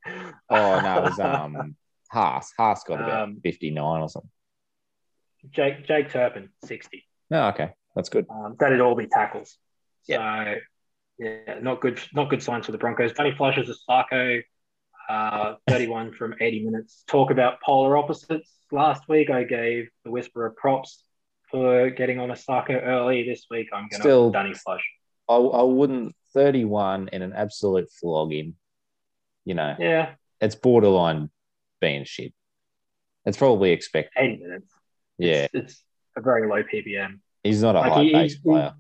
Oh 0.51 0.81
no, 0.81 0.99
it 0.99 1.03
was 1.05 1.19
um 1.19 1.75
Haas. 2.11 2.53
Haas 2.59 2.85
got 2.85 3.01
about 3.01 3.23
Um, 3.23 3.41
fifty 3.43 3.71
nine 3.71 4.03
or 4.03 4.11
something. 4.11 4.31
Jake 5.51 5.87
Jake 5.87 6.11
Turpin, 6.11 6.51
sixty. 6.67 7.05
No, 7.31 7.49
okay, 7.49 7.71
that's 7.97 8.11
good. 8.11 8.27
Um, 8.29 8.57
that'd 8.59 8.83
all 8.83 8.95
be 8.95 9.07
tackles. 9.07 9.57
So 10.03 10.55
yeah, 11.19 11.59
not 11.63 11.81
good. 11.81 11.99
Not 12.13 12.29
good 12.29 12.43
signs 12.43 12.67
for 12.67 12.73
the 12.73 12.79
Broncos. 12.79 13.15
Danny 13.15 13.33
Flush 13.35 13.57
is 13.57 13.71
Isaako. 13.89 14.43
Uh, 15.09 15.55
31 15.69 16.13
from 16.13 16.35
80 16.41 16.65
minutes. 16.65 17.05
Talk 17.09 17.31
about 17.31 17.61
polar 17.63 17.97
opposites. 17.97 18.51
Last 18.71 19.09
week 19.09 19.31
I 19.31 19.45
gave 19.45 19.89
the 20.05 20.11
Whisperer 20.11 20.51
props 20.57 21.03
for 21.51 21.89
getting 21.91 22.19
on 22.19 22.29
Isaako 22.29 22.83
early. 22.85 23.23
This 23.25 23.47
week 23.51 23.69
I'm 23.73 23.89
going 23.89 24.01
Still- 24.03 24.31
to 24.31 24.39
Danny 24.39 24.53
Flush. 24.55 24.85
I, 25.29 25.37
I 25.37 25.63
wouldn't 25.63 26.15
thirty 26.35 26.65
one 26.65 27.09
in 27.13 27.23
an 27.23 27.33
absolute 27.33 27.89
flogging. 28.01 28.55
You 29.45 29.55
know, 29.55 29.75
Yeah, 29.79 30.15
it's 30.41 30.55
borderline 30.55 31.31
being 31.81 32.05
shit. 32.05 32.33
It's 33.25 33.37
probably 33.37 33.71
expected. 33.73 34.13
80 34.17 34.37
minutes. 34.43 34.73
Yeah, 35.19 35.47
It's, 35.53 35.55
it's 35.55 35.85
a 36.17 36.21
very 36.21 36.49
low 36.49 36.63
PBM. 36.63 37.21
he's 37.45 37.63
not 37.63 37.77
a 37.77 37.81
Like, 37.81 37.93
high 37.93 38.03
he- 38.05 38.13
pace 38.13 38.39
player. 38.39 38.75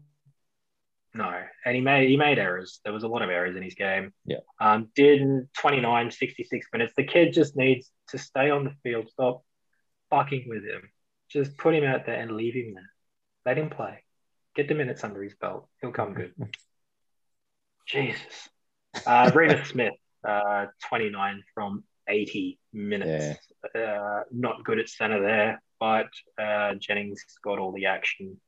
No, 1.14 1.30
and 1.66 1.74
he 1.74 1.80
made 1.82 2.08
he 2.08 2.16
made 2.16 2.38
errors. 2.38 2.80
There 2.84 2.92
was 2.92 3.02
a 3.02 3.08
lot 3.08 3.20
of 3.22 3.28
errors 3.28 3.54
in 3.54 3.62
his 3.62 3.74
game. 3.74 4.14
Yeah. 4.24 4.38
Um, 4.60 4.88
did 4.94 5.20
in 5.20 5.48
29, 5.58 6.10
66 6.10 6.66
minutes. 6.72 6.94
The 6.96 7.04
kid 7.04 7.32
just 7.34 7.54
needs 7.56 7.90
to 8.08 8.18
stay 8.18 8.48
on 8.50 8.64
the 8.64 8.72
field. 8.82 9.10
Stop 9.10 9.44
fucking 10.10 10.46
with 10.48 10.64
him. 10.64 10.88
Just 11.28 11.56
put 11.58 11.74
him 11.74 11.84
out 11.84 12.06
there 12.06 12.18
and 12.18 12.30
leave 12.32 12.54
him 12.54 12.72
there. 12.74 12.90
Let 13.44 13.58
him 13.58 13.68
play. 13.68 14.04
Get 14.56 14.68
the 14.68 14.74
minutes 14.74 15.04
under 15.04 15.22
his 15.22 15.34
belt. 15.34 15.68
He'll 15.82 15.92
come 15.92 16.14
good. 16.14 16.32
Jesus. 17.86 18.48
Uh, 19.06 19.30
Reimis 19.30 19.66
Smith, 19.70 19.94
uh, 20.26 20.66
29 20.88 21.42
from 21.54 21.84
80 22.08 22.58
minutes. 22.72 23.38
Uh, 23.74 24.20
not 24.30 24.64
good 24.64 24.78
at 24.78 24.88
center 24.88 25.20
there, 25.22 25.62
but 25.78 26.08
uh, 26.40 26.74
Jennings 26.74 27.24
got 27.42 27.58
all 27.58 27.72
the 27.72 27.86
action. 27.86 28.40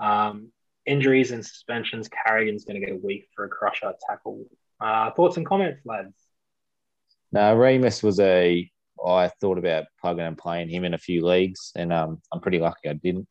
Um, 0.00 0.50
injuries 0.86 1.30
and 1.30 1.44
suspensions. 1.44 2.08
Carrigan's 2.08 2.64
going 2.64 2.80
to 2.80 2.86
get 2.86 2.94
a 2.94 2.98
week 2.98 3.28
for 3.34 3.44
a 3.44 3.48
crusher 3.48 3.92
tackle. 4.08 4.44
Uh, 4.80 5.10
thoughts 5.10 5.36
and 5.36 5.46
comments, 5.46 5.80
lads? 5.84 6.14
No, 7.32 7.56
Reimis 7.56 8.02
was 8.02 8.20
a. 8.20 8.70
I 9.04 9.30
thought 9.40 9.58
about 9.58 9.84
plugging 10.00 10.24
and 10.24 10.38
playing 10.38 10.70
him 10.70 10.84
in 10.84 10.94
a 10.94 10.98
few 10.98 11.24
leagues, 11.24 11.70
and 11.76 11.92
um, 11.92 12.20
I'm 12.32 12.40
pretty 12.40 12.58
lucky 12.58 12.88
I 12.88 12.94
didn't, 12.94 13.28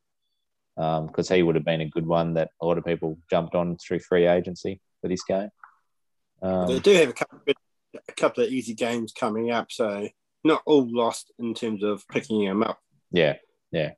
because 0.75 1.27
he 1.27 1.41
would 1.41 1.55
have 1.55 1.65
been 1.65 1.81
a 1.81 1.89
good 1.89 2.05
one 2.05 2.35
that 2.35 2.51
a 2.61 2.65
lot 2.65 2.77
of 2.77 2.85
people 2.85 3.17
jumped 3.31 3.55
on 3.55 3.77
through 3.77 3.99
free 3.99 4.27
agency 4.27 4.79
for 5.05 5.09
this 5.09 5.24
game. 5.24 5.50
they 6.41 6.47
Um, 6.47 6.79
do 6.79 6.93
have 6.95 7.09
a 7.09 7.13
couple, 7.13 7.39
a 8.07 8.12
couple 8.13 8.43
of 8.43 8.50
easy 8.50 8.74
games 8.74 9.13
coming 9.13 9.51
up, 9.51 9.71
so 9.71 10.07
not 10.43 10.63
all 10.65 10.88
lost 10.91 11.31
in 11.38 11.53
terms 11.53 11.83
of 11.83 12.07
picking 12.07 12.43
them 12.45 12.63
up. 12.63 12.79
yeah, 13.12 13.35
yeah, 13.71 13.91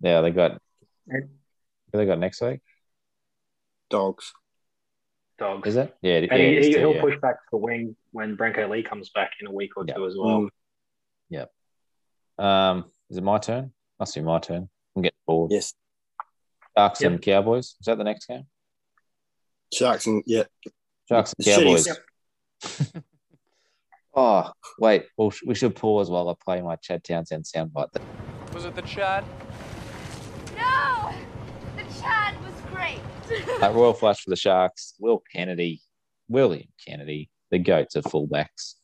yeah. 0.00 0.20
They 0.20 0.30
got. 0.32 0.60
Who 1.08 1.20
they 1.98 2.06
got 2.06 2.18
next 2.18 2.40
week? 2.40 2.60
Dogs. 3.90 4.32
Dogs. 5.38 5.68
Is 5.68 5.76
it? 5.76 5.94
Yeah, 6.02 6.14
And 6.16 6.26
yeah, 6.30 6.36
he, 6.36 6.42
it 6.44 6.58
is 6.58 6.66
he, 6.66 6.72
too, 6.74 6.86
will 6.86 6.94
yeah. 6.94 7.00
push 7.02 7.20
back 7.20 7.34
to 7.34 7.46
the 7.52 7.56
wing 7.58 7.96
when 8.12 8.36
Brenko 8.36 8.68
Lee 8.70 8.82
comes 8.82 9.10
back 9.10 9.32
in 9.40 9.46
a 9.46 9.52
week 9.52 9.76
or 9.76 9.84
Yeah. 9.86 9.94
two 9.94 10.06
as 10.06 10.14
well. 10.16 10.48
Mm, 11.30 11.48
Um, 12.44 12.90
is 13.10 13.18
it 13.18 13.22
my 13.22 13.38
turn? 13.38 13.72
Must 14.00 14.14
be 14.14 14.20
my 14.22 14.38
turn. 14.40 14.68
I'm 14.96 15.02
getting 15.02 15.16
bored. 15.26 15.50
yes. 15.52 15.74
Sharks 16.76 17.02
Yep. 17.02 17.10
and 17.12 17.22
Cowboys. 17.22 17.66
Is 17.78 17.84
that 17.86 17.98
the 17.98 18.04
next 18.04 18.26
game? 18.26 18.46
Sharks 19.72 20.06
and 20.06 20.22
yeah. 20.26 20.44
Sharks 21.08 21.32
and 21.38 21.46
Shitty. 21.46 21.86
Cowboys. 22.62 22.92
oh, 24.14 24.50
wait. 24.78 25.06
Well, 25.16 25.30
sh- 25.30 25.42
we 25.46 25.54
should 25.54 25.74
pause 25.74 26.10
while 26.10 26.28
I 26.28 26.34
play 26.42 26.60
my 26.60 26.76
Chad 26.76 27.02
Townsend 27.04 27.44
soundbite. 27.44 27.88
Was 28.52 28.64
it 28.66 28.74
the 28.74 28.82
Chad? 28.82 29.24
No! 30.56 31.12
The 31.76 32.00
Chad 32.00 32.36
was 32.44 32.54
great. 32.72 33.00
Uh, 33.62 33.70
Royal 33.70 33.94
Flush 33.94 34.22
for 34.22 34.30
the 34.30 34.36
Sharks. 34.36 34.94
Will 35.00 35.22
Kennedy, 35.32 35.80
William 36.28 36.68
Kennedy, 36.84 37.30
the 37.50 37.58
goats 37.58 37.94
of 37.96 38.04
fullbacks. 38.04 38.74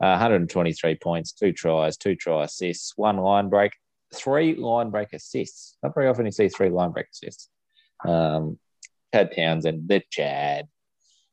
Uh, 0.00 0.16
123 0.16 0.94
points, 0.96 1.32
two 1.32 1.52
tries, 1.52 1.98
two 1.98 2.14
try 2.14 2.44
assists, 2.44 2.94
one 2.96 3.18
line 3.18 3.50
break, 3.50 3.72
three 4.14 4.54
line 4.54 4.88
break 4.88 5.12
assists. 5.12 5.76
Not 5.82 5.94
very 5.94 6.08
often 6.08 6.24
you 6.24 6.32
see 6.32 6.48
three 6.48 6.70
line 6.70 6.92
break 6.92 7.08
assists. 7.12 7.50
Um, 8.06 8.58
Chad 9.12 9.32
Townsend, 9.34 9.88
the 9.88 10.02
Chad, 10.10 10.66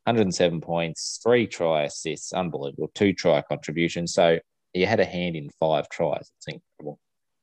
107 0.06 0.62
points, 0.62 1.20
three 1.22 1.48
try 1.48 1.84
assists, 1.84 2.34
unbelievable, 2.34 2.90
two 2.96 3.14
try 3.14 3.42
contributions. 3.42 4.14
So 4.14 4.40
he 4.74 4.84
had 4.84 5.00
a 5.00 5.06
hand 5.06 5.36
in 5.36 5.50
five 5.60 5.90
tries. 5.90 6.32
It's 6.38 6.48
incredible. 6.48 7.00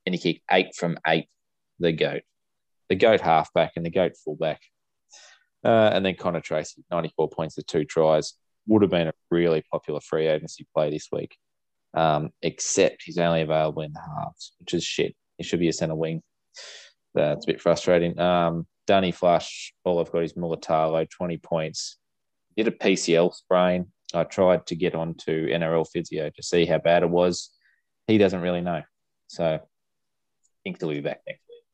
And 0.07 0.15
he 0.15 0.21
kicked 0.21 0.45
eight 0.51 0.75
from 0.75 0.99
eight, 1.07 1.29
the 1.79 1.93
goat. 1.93 2.23
The 2.89 2.97
goat 2.97 3.21
halfback 3.21 3.73
and 3.77 3.85
the 3.85 3.91
goat 3.91 4.13
fullback. 4.25 4.61
Uh, 5.65 5.91
and 5.93 6.05
then 6.05 6.15
Connor 6.17 6.41
Tracey, 6.41 6.85
94 6.91 7.31
points 7.31 7.57
with 7.57 7.67
two 7.67 7.85
tries. 7.85 8.35
Would 8.67 8.83
have 8.83 8.91
been 8.91 9.09
a 9.09 9.15
really 9.31 9.63
popular 9.71 10.01
free 10.01 10.27
agency 10.27 10.67
play 10.75 10.91
this 10.91 11.09
week, 11.13 11.37
um, 11.95 12.31
except 12.41 13.03
he's 13.05 13.19
only 13.19 13.43
available 13.43 13.83
in 13.83 13.93
the 13.93 14.01
halves, 14.01 14.53
which 14.59 14.73
is 14.73 14.85
shit. 14.85 15.15
He 15.37 15.45
should 15.45 15.61
be 15.61 15.69
a 15.69 15.73
centre 15.73 15.95
wing. 15.95 16.23
That's 17.15 17.45
a 17.45 17.47
bit 17.47 17.61
frustrating. 17.61 18.19
Um, 18.19 18.67
Danny 18.87 19.13
Flush, 19.13 19.75
all 19.85 20.01
I've 20.01 20.13
got 20.13 20.25
is 20.25 20.35
Mulitalo, 20.35 21.09
20 21.09 21.39
points. 21.39 21.97
Did 22.57 22.69
a 22.69 22.71
PCL 22.71 23.35
sprain. 23.35 23.87
I 24.13 24.25
tried 24.25 24.67
to 24.67 24.77
get 24.77 24.95
onto 24.95 25.49
NRL 25.49 25.87
physio 25.91 26.31
to 26.31 26.43
see 26.43 26.67
how 26.67 26.79
bad 26.79 27.03
it 27.03 27.11
was. 27.11 27.51
He 28.07 28.19
doesn't 28.19 28.41
really 28.41 28.61
know. 28.61 28.83
So 29.27 29.45
I 29.45 29.61
think 30.63 30.81
he'll 30.81 30.91
be 30.91 31.01
back 31.01 31.23
next 31.27 31.41
week, 31.49 31.65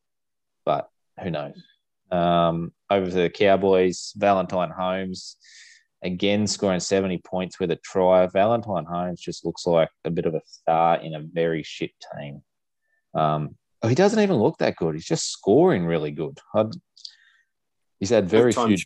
but 0.65 0.89
who 1.23 1.31
knows? 1.31 1.63
Um, 2.11 2.73
over 2.89 3.07
to 3.07 3.13
the 3.13 3.31
Cowboys. 3.31 4.13
Valentine 4.17 4.71
Holmes 4.71 5.37
again 6.03 6.47
scoring 6.47 6.81
70 6.81 7.19
points 7.19 7.61
with 7.61 7.71
a 7.71 7.77
try. 7.77 8.27
Valentine 8.27 8.85
Holmes 8.85 9.21
just 9.21 9.45
looks 9.45 9.67
like 9.67 9.91
a 10.05 10.11
bit 10.11 10.27
of 10.27 10.35
a 10.35 10.41
star 10.47 10.97
in 11.01 11.15
a 11.15 11.21
very 11.21 11.63
shit 11.63 11.91
team. 12.15 12.43
Um, 13.15 13.57
oh, 13.83 13.89
he 13.89 13.95
doesn't 13.95 14.21
even 14.21 14.37
look 14.37 14.59
that 14.59 14.77
good. 14.77 14.95
He's 14.95 15.05
just 15.05 15.31
scoring 15.31 15.85
really 15.85 16.11
good. 16.11 16.39
I'd, 16.55 16.73
he's 18.01 18.11
had 18.11 18.29
very 18.29 18.53
few. 18.53 18.77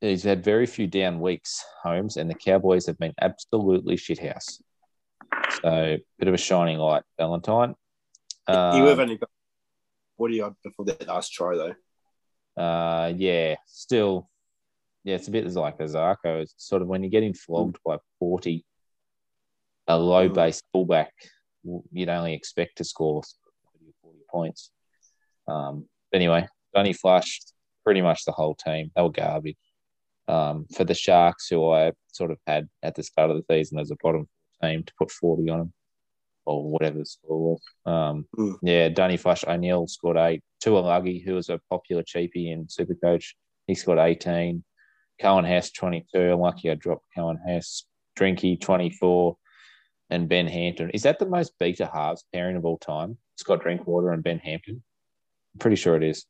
He's 0.00 0.24
had 0.24 0.44
very 0.44 0.66
few 0.66 0.86
down 0.86 1.20
weeks, 1.20 1.64
Holmes, 1.82 2.16
and 2.16 2.28
the 2.28 2.34
Cowboys 2.34 2.86
have 2.86 2.98
been 2.98 3.14
absolutely 3.20 3.96
shithouse. 3.96 4.60
So, 5.62 5.96
bit 6.18 6.28
of 6.28 6.34
a 6.34 6.38
shining 6.38 6.78
light, 6.78 7.02
Valentine. 7.18 7.74
Um, 8.46 8.82
would 8.82 8.90
have 8.90 9.00
only 9.00 9.16
got 9.16 9.30
40 10.18 10.40
odd 10.42 10.54
before 10.62 10.84
that 10.86 11.06
last 11.08 11.32
try, 11.32 11.56
though. 11.56 12.62
Uh, 12.62 13.12
yeah, 13.16 13.54
still, 13.66 14.28
yeah, 15.02 15.14
it's 15.14 15.28
a 15.28 15.30
bit 15.30 15.46
like 15.52 15.78
Isaako. 15.78 16.42
It's 16.42 16.54
sort 16.58 16.82
of 16.82 16.88
when 16.88 17.02
you're 17.02 17.10
getting 17.10 17.32
flogged 17.34 17.78
by 17.84 17.96
40, 18.18 18.64
a 19.88 19.98
low 19.98 20.28
Mm. 20.28 20.34
base 20.34 20.62
fullback, 20.72 21.12
you'd 21.90 22.08
only 22.10 22.34
expect 22.34 22.78
to 22.78 22.84
score 22.84 23.22
40 24.02 24.18
points. 24.30 24.70
Um, 25.48 25.88
anyway, 26.12 26.46
Donny 26.74 26.92
Flush, 26.92 27.40
pretty 27.86 28.02
much 28.02 28.24
the 28.24 28.32
whole 28.32 28.56
team, 28.56 28.90
they 28.94 29.02
were 29.02 29.10
garbage. 29.10 29.56
Um, 30.28 30.66
for 30.74 30.82
the 30.82 30.92
Sharks, 30.92 31.46
who 31.48 31.70
I 31.70 31.92
sort 32.12 32.32
of 32.32 32.38
had 32.48 32.68
at 32.82 32.96
the 32.96 33.04
start 33.04 33.30
of 33.30 33.36
the 33.36 33.54
season 33.54 33.78
as 33.78 33.92
a 33.92 33.96
bottom 34.02 34.28
team 34.60 34.82
to 34.82 34.92
put 34.98 35.12
40 35.12 35.48
on 35.50 35.58
them 35.60 35.72
or 36.44 36.68
whatever 36.68 36.98
the 36.98 37.06
score 37.06 37.52
was. 37.52 37.60
Um, 37.86 38.26
Mm. 38.36 38.58
Yeah, 38.60 38.88
Danny 38.88 39.16
Flush 39.16 39.44
O'Neill 39.46 39.86
scored 39.86 40.16
eight. 40.16 40.42
Taulagi, 40.60 41.24
who 41.24 41.34
was 41.34 41.48
a 41.48 41.60
popular 41.70 42.02
cheapie 42.02 42.52
in 42.52 42.66
Supercoach, 42.66 43.34
he 43.68 43.76
scored 43.76 44.00
18. 44.00 44.64
Coen 45.22 45.46
Hess, 45.46 45.70
22. 45.70 46.18
I'm 46.32 46.40
lucky 46.40 46.70
I 46.70 46.74
dropped 46.74 47.04
Coen 47.16 47.36
Hess. 47.46 47.84
Drinky, 48.18 48.60
24. 48.60 49.36
And 50.10 50.28
Ben 50.28 50.46
Hampton. 50.48 50.90
Is 50.90 51.02
that 51.04 51.18
the 51.18 51.26
most 51.26 51.52
beta 51.60 51.88
halves 51.92 52.24
pairing 52.32 52.56
of 52.56 52.64
all 52.64 52.78
time? 52.78 53.18
Scott 53.36 53.62
Drinkwater 53.62 54.10
and 54.12 54.22
Ben 54.24 54.38
Hampton? 54.38 54.82
I'm 55.54 55.58
pretty 55.58 55.76
sure 55.76 55.96
it 55.96 56.02
is. 56.02 56.26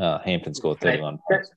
Uh, 0.00 0.18
Hampton 0.20 0.54
scored 0.54 0.80
31 0.80 1.18
points. 1.28 1.50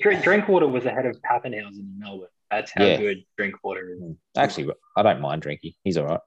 Drink, 0.00 0.22
Drinkwater 0.22 0.66
was 0.66 0.84
ahead 0.84 1.06
of 1.06 1.16
Papenhuyzen 1.22 1.78
in 1.78 1.98
Melbourne. 1.98 2.28
That's 2.50 2.72
how 2.74 2.84
Yeah. 2.84 2.96
good 2.98 3.24
Drinkwater 3.38 3.94
is. 3.94 4.02
Actually, 4.36 4.72
I 4.96 5.02
don't 5.02 5.20
mind 5.20 5.42
Drinky. 5.42 5.76
He's 5.84 5.96
all 5.96 6.06
right. 6.06 6.20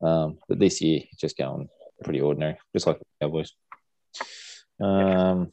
Um, 0.00 0.38
but 0.48 0.58
this 0.58 0.80
year, 0.80 1.02
just 1.18 1.36
going 1.36 1.68
pretty 2.02 2.20
ordinary, 2.20 2.56
just 2.72 2.86
like 2.86 2.98
the 2.98 3.04
Cowboys. 3.20 3.52
Um, 4.80 5.52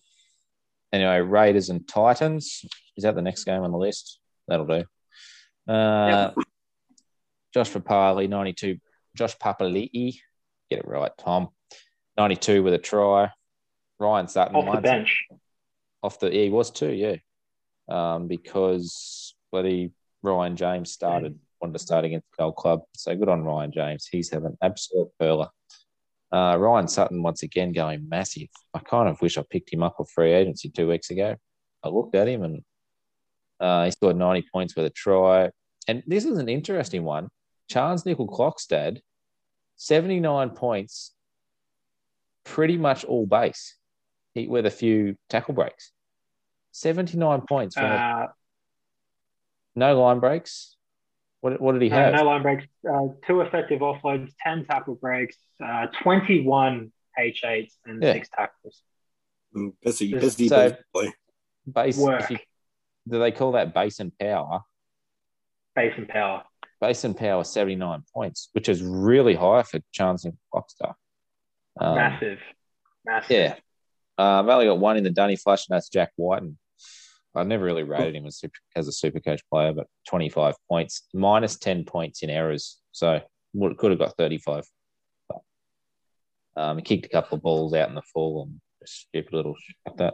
anyway, 0.93 1.19
Raiders 1.19 1.69
and 1.69 1.87
Titans. 1.87 2.65
Is 2.95 3.03
that 3.03 3.15
the 3.15 3.21
next 3.21 3.43
game 3.43 3.61
on 3.63 3.71
the 3.71 3.77
list? 3.77 4.19
That'll 4.47 4.65
do. 4.65 4.83
Uh, 5.71 6.31
Josh 7.53 7.71
Papali, 7.71 8.29
92. 8.29 8.77
Josh 9.15 9.37
Papali'i, 9.37 10.17
get 10.69 10.79
it 10.79 10.87
right, 10.87 11.11
Tom. 11.17 11.49
92 12.17 12.63
with 12.63 12.73
a 12.73 12.77
try. 12.77 13.31
Ryan 13.99 14.27
Sutton. 14.27 14.55
Off 14.55 14.75
the 14.75 14.81
bench. 14.81 15.25
off 16.03 16.19
the 16.19 16.33
yeah, 16.33 16.43
he 16.43 16.49
was 16.49 16.71
too, 16.71 16.91
yeah. 16.91 17.15
Um, 17.87 18.27
because 18.27 19.35
bloody 19.51 19.91
Ryan 20.21 20.55
James 20.55 20.91
started 20.91 21.39
wanted 21.61 21.73
to 21.73 21.79
start 21.79 22.05
against 22.05 22.27
the 22.31 22.43
Gold 22.43 22.55
Club. 22.55 22.81
So 22.95 23.15
good 23.15 23.29
on 23.29 23.43
Ryan 23.43 23.71
James. 23.71 24.07
He's 24.07 24.29
having 24.29 24.47
an 24.47 24.57
absolute 24.61 25.09
perler. 25.19 25.49
Uh, 26.31 26.57
Ryan 26.59 26.87
Sutton 26.87 27.23
once 27.23 27.43
again 27.43 27.71
going 27.71 28.09
massive. 28.09 28.49
I 28.73 28.79
kind 28.79 29.07
of 29.07 29.21
wish 29.21 29.37
I 29.37 29.43
picked 29.49 29.71
him 29.71 29.83
up 29.83 29.95
off 29.99 30.09
free 30.11 30.33
agency 30.33 30.69
two 30.69 30.87
weeks 30.87 31.09
ago. 31.11 31.35
I 31.83 31.89
looked 31.89 32.15
at 32.15 32.27
him 32.27 32.43
and 32.43 32.63
uh, 33.59 33.85
he 33.85 33.91
scored 33.91 34.17
90 34.17 34.47
points 34.51 34.75
with 34.75 34.85
a 34.85 34.89
try. 34.89 35.51
And 35.87 36.03
this 36.07 36.25
is 36.25 36.37
an 36.37 36.49
interesting 36.49 37.03
one. 37.03 37.29
Charnze 37.71 38.05
Nicoll-Klokstad, 38.05 38.99
79 39.77 40.49
points, 40.51 41.13
pretty 42.43 42.77
much 42.77 43.05
all 43.05 43.25
base, 43.25 43.75
he, 44.35 44.47
with 44.47 44.65
a 44.67 44.71
few 44.71 45.15
tackle 45.29 45.55
breaks. 45.55 45.91
79 46.73 47.41
points 47.47 47.75
from 47.75 47.85
a- 47.85 47.87
Uh, 47.95 48.27
no 49.75 49.99
line 49.99 50.19
breaks. 50.19 50.75
What, 51.41 51.59
what 51.61 51.71
did 51.73 51.81
he 51.81 51.89
no, 51.89 51.95
have? 51.95 52.13
no 52.13 52.23
line 52.23 52.41
breaks. 52.43 52.65
Uh, 52.87 53.07
two 53.25 53.41
effective 53.41 53.79
offloads, 53.79 54.31
10 54.43 54.65
tackle 54.65 54.95
breaks, 54.95 55.37
uh, 55.63 55.87
21 56.03 56.91
H8s, 57.17 57.77
and 57.85 58.03
Yeah. 58.03 58.13
six 58.13 58.29
tackles. 58.29 58.81
Mm, 59.55 59.73
Busy, 59.81 60.13
busy, 60.13 60.47
so- 60.49 60.69
busy 60.69 60.81
boy. 60.93 61.07
Base, 61.71 61.97
Work. 61.97 62.29
you- 62.29 62.37
do 63.07 63.19
they 63.19 63.31
call 63.31 63.53
that 63.53 63.73
base 63.73 63.99
and 63.99 64.15
power? 64.19 64.63
Base 65.75 65.93
and 65.97 66.07
power. 66.09 66.43
Base 66.81 67.03
and 67.05 67.15
power 67.15 67.43
79 67.43 68.03
points, 68.13 68.49
which 68.51 68.67
is 68.69 68.83
really 68.83 69.33
high 69.35 69.63
for 69.63 69.79
Chance 69.91 70.25
and 70.25 70.37
Foxstar. 70.53 70.95
Um, 71.79 71.95
Massive. 71.95 72.39
Massive. 73.05 73.31
Yeah. 73.31 73.55
Uh, 74.17 74.39
I've 74.39 74.47
only 74.47 74.65
got 74.65 74.79
one 74.79 74.97
in 74.97 75.03
the 75.03 75.09
Dunny 75.09 75.35
Flush, 75.35 75.67
and 75.67 75.75
that's 75.75 75.89
Jack 75.89 76.11
Wighton. 76.17 76.57
I 77.35 77.43
never 77.43 77.65
really 77.65 77.83
rated 77.83 78.15
him 78.15 78.25
as, 78.25 78.37
super, 78.37 78.57
as 78.75 78.87
a 78.87 78.93
super 78.93 79.19
coach 79.19 79.41
player, 79.51 79.73
but 79.73 79.87
25 80.07 80.55
points, 80.69 81.03
minus 81.13 81.57
10 81.57 81.83
points 81.83 82.23
in 82.23 82.29
errors. 82.29 82.79
So 82.93 83.19
could 83.77 83.91
have 83.91 83.99
got 83.99 84.15
35. 84.17 84.63
But, 85.27 85.41
um, 86.55 86.77
he 86.77 86.83
kicked 86.83 87.07
a 87.07 87.09
couple 87.09 87.35
of 87.35 87.41
balls 87.41 87.73
out 87.73 87.89
in 87.89 87.95
the 87.95 88.01
fall 88.01 88.43
and 88.43 88.61
stupid 88.85 89.33
little 89.33 89.55
shit 89.59 89.75
like 89.85 90.13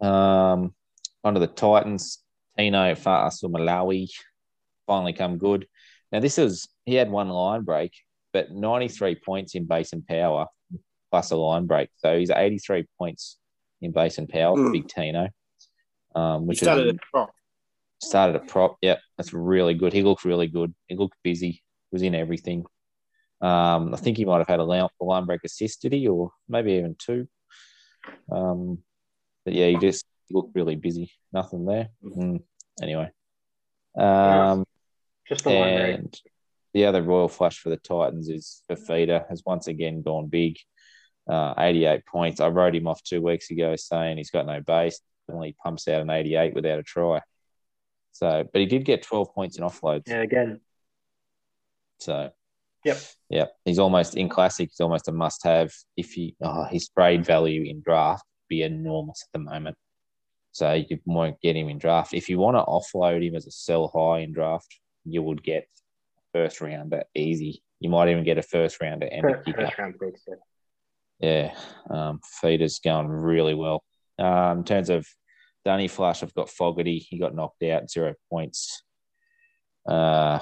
that. 0.00 0.06
Um, 0.06 0.72
onto 1.24 1.40
the 1.40 1.48
Titans, 1.48 2.22
Tino 2.56 2.94
Fa'asuamaleaui 2.94 4.08
finally 4.86 5.12
come 5.12 5.38
good. 5.38 5.66
Now, 6.12 6.20
this 6.20 6.38
is, 6.38 6.68
he 6.86 6.94
had 6.94 7.10
one 7.10 7.28
line 7.28 7.62
break, 7.62 7.92
but 8.32 8.52
93 8.52 9.16
points 9.16 9.56
in 9.56 9.66
base 9.66 9.92
and 9.92 10.06
power 10.06 10.46
plus 11.10 11.30
a 11.30 11.36
line 11.36 11.66
break. 11.66 11.88
So 11.96 12.18
he's 12.18 12.30
83 12.30 12.86
points 12.98 13.38
in 13.80 13.92
base 13.92 14.18
and 14.18 14.28
power, 14.28 14.56
Mm. 14.56 14.72
big 14.72 14.88
Tino. 14.88 15.28
Um, 16.14 16.42
He 16.42 16.46
which 16.48 16.58
started 16.60 16.86
is 16.88 16.94
at 16.94 17.00
prop. 17.12 17.30
started 18.02 18.36
a 18.36 18.40
prop. 18.40 18.76
Yep, 18.82 19.00
that's 19.16 19.32
really 19.32 19.74
good. 19.74 19.92
He 19.92 20.02
looked 20.02 20.24
really 20.24 20.48
good. 20.48 20.74
He 20.88 20.96
looked 20.96 21.16
busy. 21.22 21.50
He 21.50 21.62
was 21.92 22.02
in 22.02 22.14
everything. 22.14 22.64
Um, 23.40 23.94
I 23.94 23.96
think 23.98 24.16
he 24.16 24.24
might 24.24 24.38
have 24.38 24.48
had 24.48 24.58
a 24.60 24.64
line, 24.64 24.88
a 25.00 25.04
line 25.04 25.24
break 25.26 25.44
assist, 25.44 25.82
did 25.82 25.92
he? 25.92 26.08
Or 26.08 26.32
maybe 26.48 26.72
even 26.72 26.96
two. 26.98 27.28
Um, 28.30 28.78
but 29.44 29.54
yeah, 29.54 29.68
he 29.68 29.76
just 29.76 30.04
looked 30.30 30.54
really 30.56 30.76
busy. 30.76 31.12
Nothing 31.32 31.64
there. 31.64 31.88
Mm, 32.02 32.42
anyway. 32.82 33.10
Um, 33.96 34.64
Just 35.28 35.44
the 35.44 35.50
line 35.50 35.76
break. 35.76 35.98
and 35.98 36.20
the 36.74 36.84
other 36.86 37.02
royal 37.02 37.28
flush 37.28 37.58
for 37.60 37.70
the 37.70 37.76
Titans 37.76 38.28
is 38.28 38.62
Fifita 38.68 39.28
has 39.28 39.42
once 39.46 39.66
again 39.68 40.02
gone 40.02 40.26
big. 40.26 40.56
Uh, 41.28 41.52
88 41.58 42.06
points. 42.06 42.40
I 42.40 42.48
wrote 42.48 42.74
him 42.74 42.86
off 42.86 43.02
two 43.02 43.20
weeks 43.20 43.50
ago 43.50 43.76
saying 43.76 44.16
he's 44.16 44.30
got 44.30 44.46
no 44.46 44.60
base. 44.60 45.00
Only 45.30 45.54
pumps 45.62 45.86
out 45.88 46.00
an 46.00 46.08
88 46.10 46.54
without 46.54 46.78
a 46.78 46.82
try. 46.82 47.20
So, 48.12 48.44
but 48.50 48.60
he 48.60 48.66
did 48.66 48.84
get 48.86 49.02
12 49.02 49.34
points 49.34 49.58
in 49.58 49.64
offloads. 49.64 50.04
Yeah, 50.08 50.22
again. 50.22 50.60
So, 52.00 52.30
Yep. 52.84 52.96
yeah, 53.28 53.44
he's 53.64 53.78
almost 53.78 54.16
in 54.16 54.28
classic. 54.28 54.70
He's 54.70 54.80
almost 54.80 55.08
a 55.08 55.12
must-have. 55.12 55.72
If 55.96 56.12
he, 56.12 56.34
oh, 56.40 56.64
his 56.64 56.88
trade 56.88 57.26
value 57.26 57.64
in 57.68 57.82
draft 57.82 58.24
be 58.48 58.62
enormous 58.62 59.22
at 59.24 59.32
the 59.38 59.44
moment. 59.44 59.76
So 60.52 60.72
you 60.72 60.98
won't 61.04 61.38
get 61.42 61.56
him 61.56 61.68
in 61.68 61.78
draft. 61.78 62.14
If 62.14 62.28
you 62.30 62.38
want 62.38 62.56
to 62.56 62.62
offload 62.62 63.22
him 63.26 63.34
as 63.34 63.46
a 63.46 63.50
sell 63.50 63.88
high 63.94 64.20
in 64.20 64.32
draft, 64.32 64.74
you 65.04 65.22
would 65.22 65.42
get 65.42 65.68
first 66.32 66.60
rounder 66.60 67.04
easy. 67.14 67.62
You 67.80 67.90
might 67.90 68.08
even 68.08 68.24
get 68.24 68.38
a 68.38 68.42
first 68.42 68.80
rounder 68.80 69.06
and 69.06 69.26
a 69.26 69.34
First, 69.34 69.44
kicker. 69.44 69.62
first 69.66 69.78
round 69.78 69.94
picks. 70.00 70.22
yeah. 70.26 70.34
Yeah, 71.20 71.54
um, 71.90 72.20
feeder's 72.40 72.78
going 72.78 73.08
really 73.08 73.54
well. 73.54 73.82
Um, 74.18 74.58
in 74.58 74.64
terms 74.64 74.90
of 74.90 75.06
Dunny 75.64 75.88
Flush, 75.88 76.22
I've 76.22 76.34
got 76.34 76.50
Fogarty. 76.50 76.98
He 76.98 77.18
got 77.18 77.34
knocked 77.34 77.62
out, 77.64 77.90
zero 77.90 78.14
points. 78.30 78.82
Uh, 79.86 80.38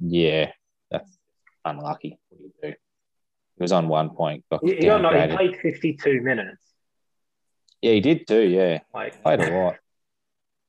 yeah, 0.00 0.52
that's 0.90 1.18
unlucky. 1.64 2.18
What 2.28 2.38
do 2.38 2.44
you 2.44 2.52
do? 2.72 2.76
He 3.56 3.62
was 3.62 3.72
on 3.72 3.88
one 3.88 4.10
point. 4.10 4.44
Got 4.50 4.64
He, 4.64 4.76
he 4.76 4.86
got 4.86 5.02
no, 5.02 5.10
he 5.10 5.34
played 5.34 5.56
52 5.60 6.20
minutes. 6.20 6.62
Yeah, 7.80 7.92
he 7.92 8.00
did 8.00 8.26
too. 8.26 8.42
Yeah, 8.42 8.80
Like, 8.94 9.22
played 9.22 9.40
a 9.40 9.50
lot. 9.50 9.76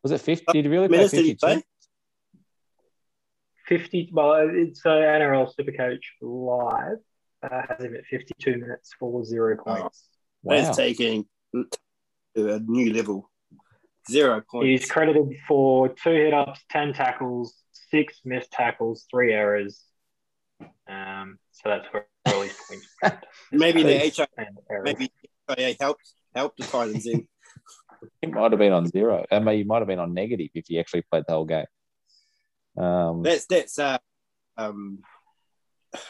Was 0.03 0.12
it 0.12 0.21
fifty? 0.21 0.45
Did 0.51 0.65
he 0.65 0.71
really 0.71 0.88
play 0.88 0.97
Minutes 0.97 1.13
did 1.13 1.25
he 1.25 1.36
fifty-two? 1.36 1.62
50, 3.67 4.10
well, 4.12 4.49
it's 4.51 4.86
uh, 4.86 4.89
NRL 4.89 5.49
Supercoach 5.58 6.01
Live. 6.21 6.97
Uh, 7.43 7.62
has 7.67 7.84
him 7.84 7.95
at 7.95 8.06
52 8.06 8.58
minutes 8.58 8.91
for 8.97 9.23
zero 9.25 9.58
points. 9.58 10.08
Wow. 10.43 10.56
That's 10.56 10.77
taking 10.77 11.25
to 11.53 12.53
a 12.53 12.60
new 12.60 12.93
level. 12.93 13.29
Zero 14.10 14.41
points. 14.49 14.82
He's 14.82 14.91
credited 14.91 15.29
for 15.47 15.89
two 15.89 16.12
hit 16.12 16.34
ups, 16.34 16.62
10 16.71 16.93
tackles, 16.93 17.53
six 17.91 18.21
missed 18.23 18.51
tackles, 18.51 19.06
three 19.10 19.34
errors. 19.34 19.82
Um, 20.88 21.38
so 21.51 21.69
that's 21.69 21.86
where 21.91 22.08
all 22.27 22.41
his 22.41 22.56
points 22.67 22.88
maybe 23.51 23.84
the 23.84 23.95
Mistakes 23.95 24.29
HI, 24.38 24.45
maybe 24.84 25.12
HIA 25.49 25.75
helped. 25.79 26.13
help 26.34 26.56
the 26.58 26.63
Titans 26.63 27.06
in. 27.06 27.27
He 28.21 28.27
might 28.27 28.51
have 28.51 28.60
been 28.60 28.73
on 28.73 28.86
zero. 28.88 29.23
I 29.32 29.39
mean, 29.39 29.60
he 29.60 29.63
might 29.63 29.79
have 29.79 29.88
been 29.88 29.99
on 29.99 30.13
negative 30.13 30.49
if 30.53 30.65
he 30.67 30.77
actually 30.77 31.03
played 31.03 31.23
the 31.25 31.34
whole 31.34 31.45
game. 31.45 31.65
Um, 32.77 33.23
That's 33.23 33.45
that's 33.45 33.79
uh, 33.79 33.97
um, 34.58 34.99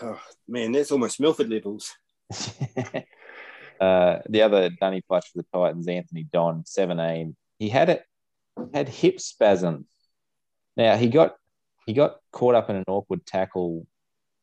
oh, 0.01 0.19
man, 0.47 0.71
that's 0.71 0.91
almost 0.91 1.19
Milford 1.19 1.49
levels. 1.49 1.93
uh, 3.79 4.19
the 4.29 4.41
other 4.41 4.69
Dunny 4.69 5.01
flush 5.07 5.31
for 5.31 5.39
the 5.39 5.45
Titans, 5.53 5.87
Anthony 5.87 6.27
Don, 6.31 6.65
17. 6.65 7.35
He 7.59 7.69
had 7.69 7.89
it 7.89 8.03
had 8.73 8.89
hip 8.89 9.19
spasms. 9.19 9.87
Now 10.77 10.95
he 10.95 11.07
got 11.07 11.35
he 11.85 11.93
got 11.93 12.17
caught 12.31 12.55
up 12.55 12.69
in 12.69 12.75
an 12.75 12.85
awkward 12.87 13.25
tackle. 13.25 13.85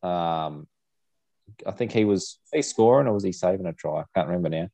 Um, 0.03 0.67
I 1.67 1.73
think 1.73 1.93
he 1.93 2.05
was 2.05 2.39
he 2.53 2.63
scoring 2.63 3.07
or 3.07 3.15
was 3.15 3.25
he 3.25 3.33
saving 3.33 3.67
a 3.67 3.73
try? 3.73 4.01
I 4.01 4.05
can't 4.15 4.29
remember 4.29 4.49
now. 4.49 4.69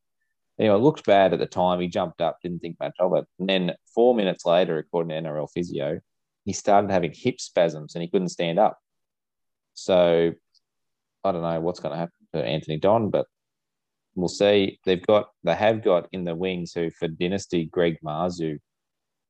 Anyway, 0.58 0.74
it 0.74 0.78
looked 0.78 1.04
bad 1.04 1.32
at 1.32 1.38
the 1.38 1.46
time. 1.46 1.80
He 1.80 1.88
jumped 1.88 2.20
up, 2.20 2.38
didn't 2.42 2.60
think 2.60 2.76
much 2.80 2.94
of 2.98 3.14
it. 3.14 3.26
And 3.38 3.48
then 3.48 3.74
four 3.94 4.14
minutes 4.14 4.46
later, 4.46 4.78
according 4.78 5.10
to 5.10 5.28
NRL 5.28 5.48
physio, 5.52 6.00
he 6.44 6.52
started 6.54 6.90
having 6.90 7.12
hip 7.14 7.40
spasms 7.40 7.94
and 7.94 8.02
he 8.02 8.08
couldn't 8.08 8.30
stand 8.30 8.58
up. 8.58 8.78
So 9.74 10.32
I 11.26 11.32
don't 11.32 11.42
know 11.42 11.60
what's 11.60 11.80
going 11.80 11.92
to 11.92 11.98
happen 11.98 12.14
to 12.34 12.44
Anthony 12.44 12.78
Don, 12.78 13.10
but 13.10 13.26
we'll 14.14 14.28
see. 14.28 14.78
They've 14.84 15.04
got 15.04 15.30
they 15.44 15.54
have 15.54 15.82
got 15.82 16.08
in 16.12 16.24
the 16.24 16.34
wings 16.34 16.72
who 16.72 16.90
for 16.90 17.08
dynasty 17.08 17.66
Greg 17.66 17.98
Marzhew, 18.04 18.58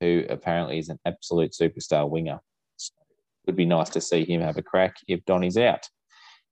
who 0.01 0.25
apparently 0.29 0.79
is 0.79 0.89
an 0.89 0.99
absolute 1.05 1.53
superstar 1.53 2.09
winger. 2.09 2.39
So 2.77 2.93
it 3.01 3.51
would 3.51 3.57
be 3.57 3.67
nice 3.67 3.91
to 3.91 4.01
see 4.01 4.25
him 4.25 4.41
have 4.41 4.59
a 4.59 4.63
crack 4.63 4.97
if 5.09 5.25
Don 5.25 5.45
is 5.45 5.57
out. 5.57 5.89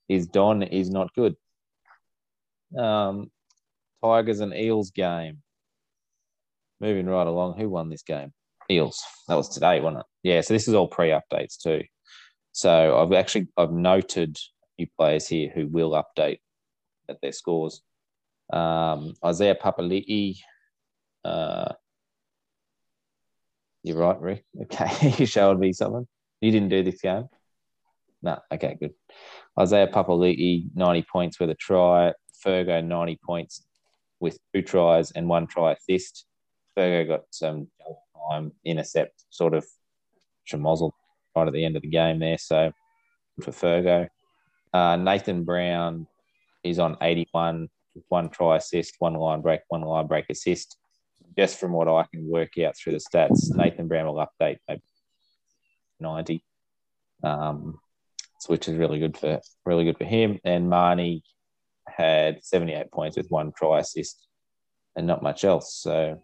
His 0.09 0.27
Don 0.27 0.63
is 0.63 0.91
not 0.91 1.15
good. 1.15 1.35
Um, 2.77 3.31
Tigers 4.03 4.41
and 4.41 4.55
Eels 4.55 4.91
game. 4.91 5.39
Moving 6.81 7.07
right 7.07 7.27
along, 7.27 7.57
who 7.57 7.71
won 7.71 7.89
this 7.89 8.03
game? 8.03 8.33
Eels. 8.71 9.03
That 9.29 9.37
was 9.37 9.49
today, 9.49 9.81
wasn't 9.81 10.01
it? 10.01 10.07
Yeah. 10.29 10.41
So 10.41 10.55
this 10.55 10.69
is 10.69 10.75
all 10.75 10.89
pre-updates 10.89 11.59
too. 11.63 11.83
So 12.53 12.99
I've 12.99 13.13
actually 13.13 13.49
I've 13.57 13.73
noted 13.73 14.37
a 14.75 14.83
few 14.83 14.87
players 14.99 15.29
here 15.29 15.51
who 15.55 15.67
will 15.69 15.93
update 15.93 16.39
at 17.09 17.21
their 17.21 17.33
scores. 17.33 17.83
Um, 18.53 19.15
Isaiah 19.25 19.55
Papali'i. 19.55 20.37
Uh, 21.25 21.73
you're 23.83 23.99
right, 23.99 24.21
Rick. 24.21 24.45
Okay, 24.63 25.15
you 25.19 25.27
showed 25.27 25.59
me 25.59 25.73
something. 25.73 26.07
You 26.41 26.51
didn't 26.51 26.71
do 26.71 26.83
this 26.83 27.01
game. 27.01 27.29
No. 28.23 28.39
Okay, 28.53 28.77
good. 28.81 28.95
Isaiah 29.59 29.87
Papali'i, 29.87 30.69
90 30.75 31.03
points 31.03 31.39
with 31.39 31.51
a 31.51 31.55
try. 31.55 32.13
Fergo, 32.45 32.85
90 32.85 33.19
points 33.25 33.65
with 34.21 34.39
two 34.55 34.63
tries 34.63 35.11
and 35.13 35.29
one 35.29 35.47
try 35.47 35.73
assist. 35.73 36.27
Fergo 36.77 37.07
got 37.07 37.23
some 37.31 37.69
time 38.31 38.53
intercept, 38.65 39.25
sort 39.31 39.55
of 39.55 39.67
schmozzle 40.51 40.93
right 41.37 41.47
at 41.47 41.53
the 41.53 41.65
end 41.65 41.77
of 41.77 41.83
the 41.83 41.89
game 41.89 42.19
there. 42.19 42.39
So 42.39 42.73
for 43.43 43.51
Fergo. 43.53 44.09
Uh, 44.75 44.97
Nathan 44.97 45.45
Brown 45.45 46.09
is 46.65 46.81
on 46.81 46.97
81 47.01 47.69
with 47.95 48.05
one 48.09 48.29
try 48.29 48.57
assist, 48.57 48.97
one 48.99 49.15
line 49.15 49.41
break, 49.41 49.61
one 49.69 49.83
line 49.83 50.09
break 50.09 50.27
assist. 50.29 50.77
Just 51.39 51.61
from 51.61 51.73
what 51.73 51.87
I 51.87 52.05
can 52.13 52.29
work 52.29 52.59
out 52.59 52.77
through 52.77 52.95
the 52.95 52.99
stats, 52.99 53.55
Nathan 53.55 53.87
Brown 53.87 54.07
will 54.07 54.27
update 54.27 54.59
maybe 54.69 54.83
90. 56.01 56.45
Um, 57.23 57.79
so 58.41 58.53
which 58.53 58.69
is 58.69 58.75
really 58.75 58.99
good 58.99 59.17
for 59.17 59.41
really 59.65 59.85
good 59.85 59.97
for 59.97 60.05
him. 60.05 60.41
And 60.45 60.69
Mahoney 60.69 61.23
had 61.89 62.45
78 62.45 62.91
points 62.91 63.17
with 63.17 63.29
one 63.29 63.53
try 63.57 63.79
assist 63.79 64.27
and 64.97 65.07
not 65.07 65.23
much 65.23 65.45
else. 65.45 65.75
So 65.81 66.21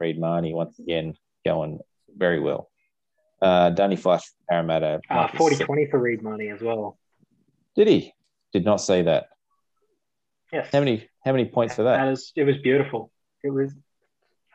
Reed 0.00 0.18
Mahoney 0.18 0.54
once 0.54 0.78
again 0.78 1.14
going 1.44 1.78
very 2.16 2.40
well. 2.40 2.70
Uh, 3.40 3.68
Danny 3.68 3.96
Flash 3.96 4.22
Parramatta. 4.48 5.00
Uh, 5.10 5.28
40 5.28 5.56
20 5.56 5.86
for 5.90 5.98
Reed 5.98 6.22
Mahoney 6.22 6.48
as 6.48 6.62
well. 6.62 6.98
Did 7.76 7.88
he? 7.88 8.12
Did 8.52 8.64
not 8.64 8.80
say 8.80 9.02
that. 9.02 9.28
Yes. 10.52 10.68
How 10.72 10.80
many 10.80 11.08
how 11.24 11.32
many 11.32 11.44
points 11.44 11.74
for 11.74 11.82
that? 11.82 11.96
That 11.96 12.12
is, 12.12 12.32
it 12.36 12.44
was 12.44 12.56
beautiful. 12.58 13.10
It 13.42 13.50
was 13.50 13.74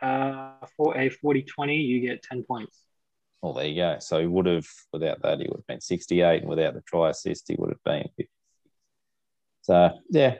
uh, 0.02 0.54
for 0.78 0.98
a 0.98 1.10
40 1.10 1.44
20, 1.44 1.76
you 1.76 2.02
get 2.02 2.24
10 2.24 2.44
points. 2.44 2.78
Well, 3.42 3.54
there 3.54 3.68
you 3.68 3.76
go. 3.76 3.98
So 4.00 4.20
he 4.20 4.28
would 4.28 4.46
have, 4.46 4.68
without 4.94 5.22
that, 5.22 5.40
he 5.40 5.48
would 5.48 5.58
have 5.58 5.68
been 5.68 5.82
68, 5.82 6.42
and 6.42 6.50
without 6.50 6.74
the 6.74 6.82
try 6.82 7.10
assist, 7.10 7.48
he 7.48 7.56
would 7.58 7.70
have 7.70 7.84
been 7.84 8.10
50. 8.18 8.30
So, 9.64 9.92
yeah, 10.10 10.36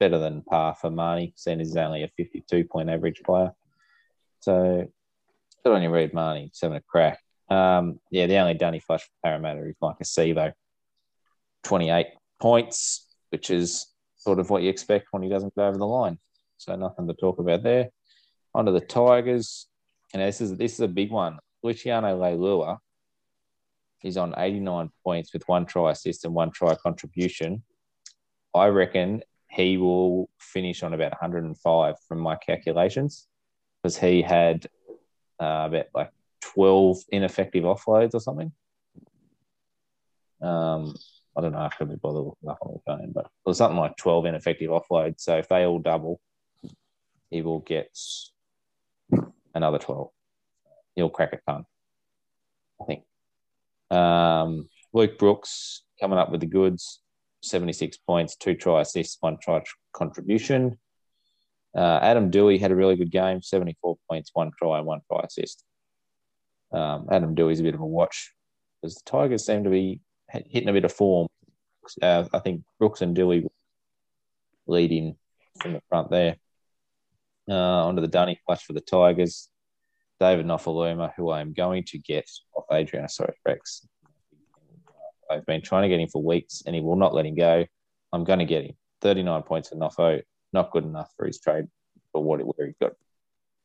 better 0.00 0.18
than 0.18 0.42
par 0.42 0.74
for 0.80 0.90
Mahoney, 0.90 1.34
seeing 1.36 1.58
he's 1.58 1.76
only 1.76 2.02
a 2.02 2.10
52 2.16 2.64
point 2.64 2.90
average 2.90 3.20
player. 3.24 3.52
So, 4.40 4.86
good 5.64 5.72
on 5.72 5.82
you, 5.82 5.90
Reed 5.90 6.14
Mahoney, 6.14 6.48
just 6.48 6.62
having 6.62 6.78
a 6.78 6.82
crack. 6.82 7.20
Um, 7.48 8.00
yeah, 8.10 8.26
the 8.26 8.38
only 8.38 8.54
Danny 8.54 8.80
Flush 8.80 9.02
for 9.02 9.12
Parramatta 9.22 9.64
is 9.66 9.76
Maika 9.82 10.02
Sivo, 10.02 10.52
28 11.64 12.06
points, 12.40 13.06
which 13.30 13.50
is 13.50 13.86
sort 14.16 14.38
of 14.38 14.50
what 14.50 14.62
you 14.62 14.70
expect 14.70 15.08
when 15.10 15.22
he 15.22 15.28
doesn't 15.28 15.54
go 15.54 15.66
over 15.66 15.78
the 15.78 15.86
line. 15.86 16.18
So, 16.58 16.74
nothing 16.76 17.08
to 17.08 17.14
talk 17.14 17.38
about 17.38 17.62
there. 17.62 17.90
Onto 18.54 18.72
the 18.72 18.80
Tigers. 18.80 19.66
And 20.12 20.22
this 20.22 20.40
is 20.40 20.56
this 20.56 20.74
is 20.74 20.80
a 20.80 20.88
big 20.88 21.10
one. 21.10 21.38
Luciano 21.62 22.16
Leilua 22.16 22.78
is 24.04 24.16
on 24.16 24.34
89 24.36 24.90
points 25.02 25.32
with 25.32 25.42
one 25.48 25.66
try 25.66 25.90
assist 25.90 26.24
and 26.24 26.34
one 26.34 26.50
try 26.50 26.74
contribution. 26.76 27.64
I 28.54 28.66
reckon 28.66 29.22
he 29.50 29.76
will 29.76 30.28
finish 30.38 30.82
on 30.82 30.94
about 30.94 31.12
105 31.12 31.94
from 32.06 32.18
my 32.20 32.36
calculations 32.36 33.26
because 33.82 33.96
he 33.96 34.22
had 34.22 34.66
uh, 35.40 35.66
about 35.68 35.86
like 35.94 36.10
12 36.42 36.98
ineffective 37.10 37.64
offloads 37.64 38.14
or 38.14 38.20
something. 38.20 38.52
Um, 40.40 40.94
I 41.36 41.40
don't 41.40 41.52
know. 41.52 41.58
I 41.58 41.68
couldn't 41.68 41.94
be 41.94 42.00
bothered 42.00 42.24
looking 42.24 42.48
up 42.48 42.58
on 42.62 42.74
the 42.74 42.80
phone, 42.86 43.12
but 43.12 43.24
it 43.24 43.30
was 43.44 43.58
something 43.58 43.78
like 43.78 43.96
12 43.96 44.26
ineffective 44.26 44.70
offloads. 44.70 45.20
So 45.20 45.36
if 45.38 45.48
they 45.48 45.64
all 45.64 45.78
double, 45.78 46.20
he 47.30 47.42
will 47.42 47.60
get 47.60 47.90
another 49.54 49.78
12 49.78 50.10
he'll 50.94 51.10
crack 51.10 51.32
a 51.32 51.50
ton, 51.50 51.64
I 52.80 52.84
think. 52.84 53.02
Um, 53.90 54.68
Luke 54.92 55.18
Brooks 55.18 55.82
coming 56.00 56.18
up 56.18 56.30
with 56.30 56.40
the 56.40 56.46
goods, 56.46 57.00
76 57.42 57.96
points, 57.98 58.36
two 58.36 58.54
try 58.54 58.80
assists, 58.80 59.18
one 59.20 59.38
try 59.40 59.62
contribution. 59.92 60.78
Uh, 61.76 61.98
Adam 62.00 62.30
Doueihi 62.30 62.60
had 62.60 62.70
a 62.70 62.76
really 62.76 62.96
good 62.96 63.10
game, 63.10 63.42
74 63.42 63.96
points, 64.08 64.30
one 64.32 64.52
try, 64.56 64.80
one 64.80 65.00
try 65.10 65.22
assist. 65.24 65.64
Um, 66.72 67.08
Adam 67.10 67.34
Doueihi's 67.34 67.60
a 67.60 67.64
bit 67.64 67.74
of 67.74 67.80
a 67.80 67.86
watch 67.86 68.32
because 68.80 68.94
the 68.96 69.02
Tigers 69.10 69.44
seem 69.44 69.64
to 69.64 69.70
be 69.70 70.00
hitting 70.46 70.68
a 70.68 70.72
bit 70.72 70.84
of 70.84 70.92
form. 70.92 71.28
Uh, 72.00 72.24
I 72.32 72.38
think 72.38 72.62
Brooks 72.78 73.02
and 73.02 73.16
Doueihi 73.16 73.46
leading 74.66 75.16
from 75.60 75.74
the 75.74 75.82
front 75.88 76.10
there. 76.10 76.36
Uh, 77.48 77.86
onto 77.86 78.00
the 78.00 78.08
Dunny 78.08 78.40
flush 78.46 78.64
for 78.64 78.72
the 78.72 78.80
Tigers. 78.80 79.48
David 80.20 80.46
Nofoaluma, 80.46 81.12
who 81.16 81.30
I 81.30 81.40
am 81.40 81.52
going 81.52 81.84
to 81.88 81.98
get 81.98 82.30
off 82.56 82.64
Adrian 82.72 83.08
Sorry, 83.08 83.34
Rex. 83.44 83.86
I've 85.30 85.44
been 85.44 85.62
trying 85.62 85.82
to 85.82 85.88
get 85.88 86.00
him 86.00 86.08
for 86.08 86.22
weeks 86.22 86.62
and 86.64 86.74
he 86.74 86.80
will 86.80 86.96
not 86.96 87.14
let 87.14 87.26
him 87.26 87.34
go. 87.34 87.64
I'm 88.12 88.24
going 88.24 88.38
to 88.38 88.44
get 88.44 88.64
him. 88.64 88.74
39 89.00 89.42
points 89.42 89.68
for 89.68 89.76
Nofo, 89.76 90.22
not 90.52 90.70
good 90.70 90.84
enough 90.84 91.12
for 91.16 91.26
his 91.26 91.40
trade 91.40 91.66
for 92.12 92.22
what 92.22 92.40
where 92.40 92.68
he 92.68 92.74
got 92.80 92.92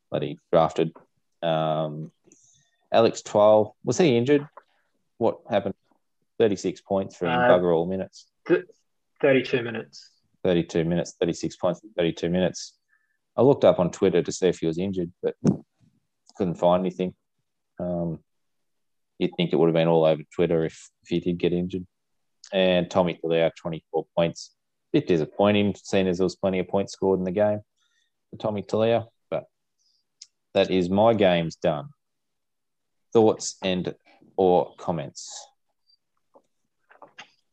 bloody 0.09 0.37
drafted. 0.51 0.91
Um, 1.41 2.11
Alex 2.91 3.21
Twal, 3.21 3.75
was 3.83 3.97
he 3.97 4.17
injured? 4.17 4.47
What 5.17 5.39
happened? 5.49 5.75
36 6.39 6.81
points 6.81 7.15
for 7.15 7.25
him, 7.27 7.33
Uh, 7.39 7.47
bugger 7.49 7.75
all 7.75 7.85
minutes. 7.85 8.27
Th- 8.47 8.65
32 9.21 9.61
minutes. 9.61 10.09
32 10.43 10.85
minutes, 10.85 11.15
36 11.19 11.57
points 11.57 11.83
in 11.83 11.91
32 11.93 12.29
minutes. 12.29 12.77
I 13.35 13.41
looked 13.41 13.65
up 13.65 13.79
on 13.79 13.91
Twitter 13.91 14.23
to 14.23 14.31
see 14.31 14.47
if 14.47 14.59
he 14.59 14.65
was 14.65 14.77
injured, 14.77 15.11
but 15.21 15.35
couldn't 16.37 16.55
find 16.55 16.81
anything. 16.81 17.13
Um, 17.79 18.23
you'd 19.17 19.35
think 19.35 19.51
it 19.51 19.57
would 19.57 19.67
have 19.67 19.73
been 19.73 19.89
all 19.89 20.05
over 20.05 20.23
Twitter 20.33 20.63
if, 20.65 20.89
if 21.03 21.09
he 21.09 21.19
did 21.19 21.37
get 21.37 21.51
injured. 21.53 21.85
And 22.53 22.89
Tommy 22.89 23.19
Talau, 23.21 23.51
24 23.55 24.05
points. 24.15 24.55
Bit 24.91 25.07
disappointing, 25.07 25.75
seeing 25.75 26.07
as 26.07 26.17
there 26.17 26.25
was 26.25 26.35
plenty 26.37 26.59
of 26.59 26.67
points 26.67 26.93
scored 26.93 27.19
in 27.19 27.25
the 27.25 27.31
game 27.31 27.59
for 28.31 28.37
Tommy 28.37 28.63
Talau, 28.63 29.07
but 29.29 29.43
that 30.53 30.71
is 30.71 30.89
my 30.89 31.13
games 31.13 31.57
done. 31.57 31.89
Thoughts 33.13 33.57
and 33.61 33.93
or 34.35 34.73
comments? 34.77 35.29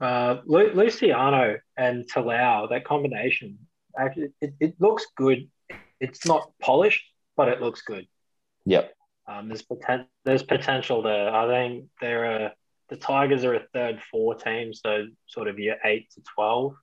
Uh, 0.00 0.38
Lu- 0.44 0.72
Luciano 0.72 1.56
and 1.76 2.04
Talau, 2.10 2.68
that 2.70 2.84
combination, 2.84 3.58
actually, 3.98 4.28
it, 4.40 4.54
it 4.60 4.74
looks 4.78 5.06
good. 5.16 5.48
It's 6.00 6.26
not 6.26 6.50
polished, 6.60 7.04
but 7.36 7.48
it 7.48 7.60
looks 7.62 7.82
good. 7.82 8.06
Yep. 8.66 8.92
Um, 9.26 9.48
there's 9.48 9.62
poten- 9.62 10.06
there's 10.24 10.42
potential 10.42 11.02
there. 11.02 11.34
I 11.34 11.46
think 11.48 11.86
they're 12.00 12.52
the 12.88 12.96
Tigers 12.96 13.44
are 13.44 13.54
a 13.54 13.66
third 13.72 14.00
four 14.10 14.34
team, 14.36 14.72
so 14.72 15.06
sort 15.26 15.48
of 15.48 15.58
year 15.58 15.78
eight 15.84 16.10
to 16.12 16.22
twelve. 16.34 16.74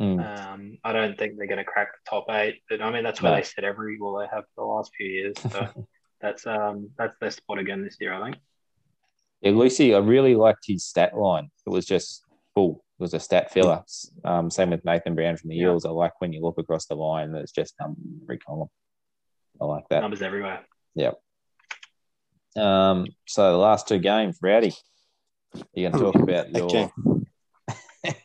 Mm. 0.00 0.38
Um, 0.38 0.78
I 0.82 0.92
don't 0.92 1.16
think 1.18 1.36
they're 1.36 1.46
going 1.46 1.58
to 1.58 1.64
crack 1.64 1.88
the 1.92 2.10
top 2.10 2.26
eight, 2.30 2.62
but 2.68 2.82
I 2.82 2.90
mean 2.90 3.04
that's 3.04 3.22
where 3.22 3.32
No. 3.32 3.36
they 3.36 3.42
sit 3.42 3.64
every 3.64 3.98
well 4.00 4.18
they 4.18 4.26
have 4.26 4.44
for 4.54 4.64
the 4.64 4.66
last 4.66 4.92
few 4.96 5.06
years. 5.06 5.36
So 5.50 5.86
that's 6.20 6.46
um 6.46 6.90
that's 6.98 7.16
their 7.20 7.30
spot 7.30 7.58
again 7.58 7.82
this 7.84 7.96
year, 8.00 8.12
I 8.12 8.24
think. 8.24 8.36
Yeah, 9.40 9.52
Lucy, 9.52 9.94
I 9.94 9.98
really 9.98 10.34
liked 10.34 10.64
his 10.66 10.84
stat 10.84 11.16
line. 11.16 11.50
It 11.66 11.70
was 11.70 11.86
just 11.86 12.24
full. 12.54 12.84
Was 12.98 13.14
a 13.14 13.20
stat 13.20 13.50
filler. 13.50 13.82
Um, 14.26 14.50
same 14.50 14.70
with 14.70 14.84
Nathan 14.84 15.14
Brown 15.14 15.36
from 15.38 15.48
the 15.48 15.56
Yeah. 15.56 15.68
Eels. 15.68 15.86
I 15.86 15.90
like 15.90 16.12
when 16.20 16.34
you 16.34 16.42
look 16.42 16.58
across 16.58 16.84
the 16.86 16.94
line, 16.96 17.32
there's 17.32 17.50
just 17.52 17.74
um, 17.82 17.96
every 18.22 18.38
column. 18.38 18.68
I 19.60 19.64
like 19.64 19.84
that. 19.88 20.00
Numbers 20.02 20.20
everywhere. 20.20 20.60
Yep. 20.96 21.18
Um, 22.58 23.06
so 23.26 23.52
the 23.52 23.58
last 23.58 23.88
two 23.88 23.98
games, 23.98 24.38
Rowdy, 24.42 24.74
you're 25.72 25.90
going 25.90 26.02
to 26.04 26.12
talk 26.12 26.22
about 26.22 26.50
your 26.54 26.64
Okay. 26.66 26.90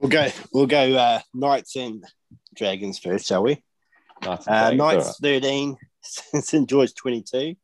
We'll 0.00 0.10
go. 0.10 0.28
We'll 0.52 0.66
go. 0.66 0.94
Uh, 0.96 1.20
Knights 1.32 1.76
and 1.76 2.02
Dragons 2.56 2.98
first, 2.98 3.26
shall 3.26 3.44
we? 3.44 3.62
Knights. 4.24 4.46
and 4.48 4.54
Uh, 4.56 4.60
Dragons. 4.70 4.80
All 4.80 4.92
Knights 4.94 5.18
thirteen, 5.20 5.76
St 6.02 6.68
George 6.68 6.92
twenty 6.94 7.22
two. 7.22 7.54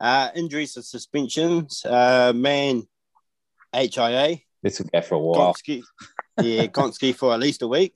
Uh, 0.00 0.30
injuries 0.34 0.74
and 0.76 0.84
suspensions. 0.84 1.84
Uh, 1.84 2.32
Mann, 2.34 2.82
HIA. 3.72 4.38
This 4.62 4.78
will 4.78 4.88
go 4.92 5.00
for 5.00 5.14
a 5.14 5.18
while. 5.18 5.54
Gonski, 5.54 5.82
yeah, 6.40 6.66
Gonski 6.66 7.14
for 7.14 7.32
at 7.32 7.40
least 7.40 7.62
a 7.62 7.68
week. 7.68 7.94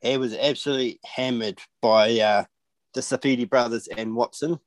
He 0.00 0.16
was 0.16 0.34
absolutely 0.34 1.00
hammered 1.04 1.58
by 1.80 2.18
uh, 2.18 2.44
the 2.94 3.00
Saifiti 3.00 3.48
brothers 3.48 3.88
and 3.88 4.14
Watson. 4.14 4.58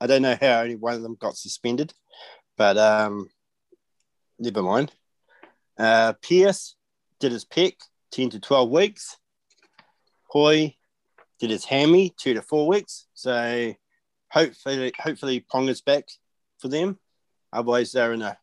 I 0.00 0.06
don't 0.06 0.22
know 0.22 0.36
how 0.40 0.60
only 0.60 0.76
one 0.76 0.94
of 0.94 1.02
them 1.02 1.16
got 1.18 1.36
suspended, 1.36 1.92
but 2.56 2.76
um, 2.76 3.28
never 4.38 4.62
mind. 4.62 4.92
Uh, 5.78 6.14
Pearce 6.22 6.76
did 7.20 7.32
his 7.32 7.44
pick, 7.44 7.78
10 8.12 8.30
to 8.30 8.40
12 8.40 8.70
weeks. 8.70 9.16
Hoy 10.28 10.76
did 11.38 11.50
his 11.50 11.64
hammy, 11.64 12.14
two 12.18 12.34
to 12.34 12.42
four 12.42 12.66
weeks. 12.66 13.06
So 13.14 13.74
hopefully, 14.30 14.92
hopefully 14.98 15.44
Ponga's 15.52 15.80
back 15.80 16.08
for 16.58 16.68
them. 16.68 16.98
Otherwise, 17.52 17.92
they're 17.92 18.12
in 18.12 18.22
a 18.22 18.38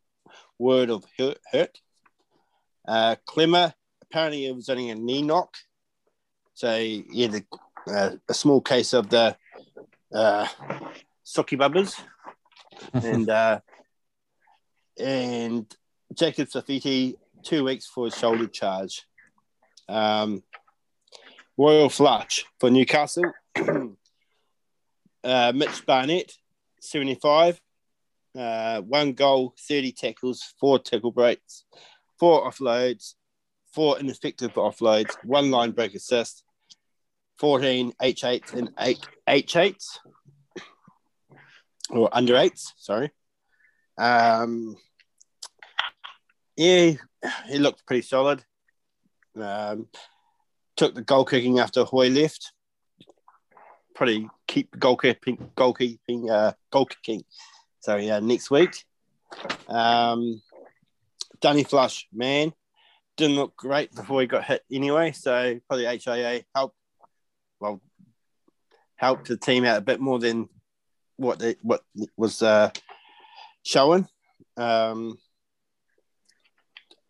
word 0.57 0.89
of 0.89 1.03
hurt. 1.51 1.79
Uh, 2.87 3.15
Klemmer, 3.27 3.73
apparently 4.01 4.45
it 4.45 4.55
was 4.55 4.69
only 4.69 4.89
a 4.89 4.95
knee 4.95 5.21
knock. 5.21 5.55
So, 6.53 6.75
yeah, 6.77 7.27
the, 7.27 7.45
uh, 7.87 8.11
a 8.29 8.33
small 8.33 8.61
case 8.61 8.93
of 8.93 9.09
the 9.09 9.35
uh, 10.13 10.47
socky 11.25 11.57
bubbers. 11.57 11.99
and 12.93 13.29
uh, 13.29 13.59
and 14.97 15.73
Jacob 16.13 16.47
Saifiti, 16.47 17.15
two 17.43 17.63
weeks 17.63 17.85
for 17.85 18.05
his 18.05 18.17
shoulder 18.17 18.47
charge. 18.47 19.03
Um, 19.87 20.43
Royal 21.57 21.89
Flush 21.89 22.45
for 22.59 22.69
Newcastle. 22.69 23.31
uh, 25.23 25.51
Mitch 25.55 25.85
Barnett, 25.85 26.33
75. 26.81 27.61
Uh, 28.37 28.81
one 28.81 29.13
goal, 29.13 29.55
30 29.67 29.93
tackles, 29.93 30.43
four 30.59 30.77
tackle 30.77 31.11
breaks, 31.11 31.63
four 32.19 32.49
offloads, 32.49 33.15
four 33.73 33.99
ineffective 33.99 34.53
offloads, 34.53 35.15
one 35.23 35.51
line 35.51 35.71
break 35.71 35.95
assist, 35.95 36.43
14 37.39 37.93
H8s 38.01 38.53
and 38.53 38.71
eight 38.79 39.05
H8s, 39.27 39.99
or 41.89 42.09
under 42.11 42.37
eights, 42.37 42.73
sorry. 42.77 43.11
Um, 43.97 44.75
yeah, 46.55 46.93
he 47.47 47.57
looked 47.57 47.85
pretty 47.85 48.01
solid. 48.01 48.43
Um, 49.39 49.87
took 50.75 50.95
the 50.95 51.01
goal 51.01 51.25
kicking 51.25 51.59
after 51.59 51.83
Hoy 51.83 52.09
left. 52.09 52.53
Probably 53.93 54.29
keep 54.47 54.75
goalkeeping, 54.77 55.51
goalkeeping, 55.55 56.29
uh, 56.29 56.53
goal 56.71 56.85
kicking. 56.85 57.23
So 57.79 57.97
yeah, 57.97 58.19
next 58.19 58.49
week. 58.49 58.83
Um, 59.67 60.41
Dunny 61.41 61.63
Flush, 61.63 62.07
Mann, 62.13 62.53
didn't 63.17 63.35
look 63.35 63.55
great 63.55 63.93
before 63.93 64.21
he 64.21 64.27
got 64.27 64.43
hit 64.43 64.63
anyway. 64.71 65.11
So 65.11 65.59
probably 65.67 65.85
HIA 65.85 66.43
helped. 66.53 66.75
Well, 67.59 67.81
helped 68.95 69.27
the 69.27 69.37
team 69.37 69.65
out 69.65 69.77
a 69.77 69.81
bit 69.81 69.99
more 69.99 70.19
than 70.19 70.49
what 71.17 71.39
they, 71.39 71.55
what 71.61 71.81
was 72.17 72.41
uh, 72.41 72.69
showing. 73.63 74.07
Um, 74.57 75.17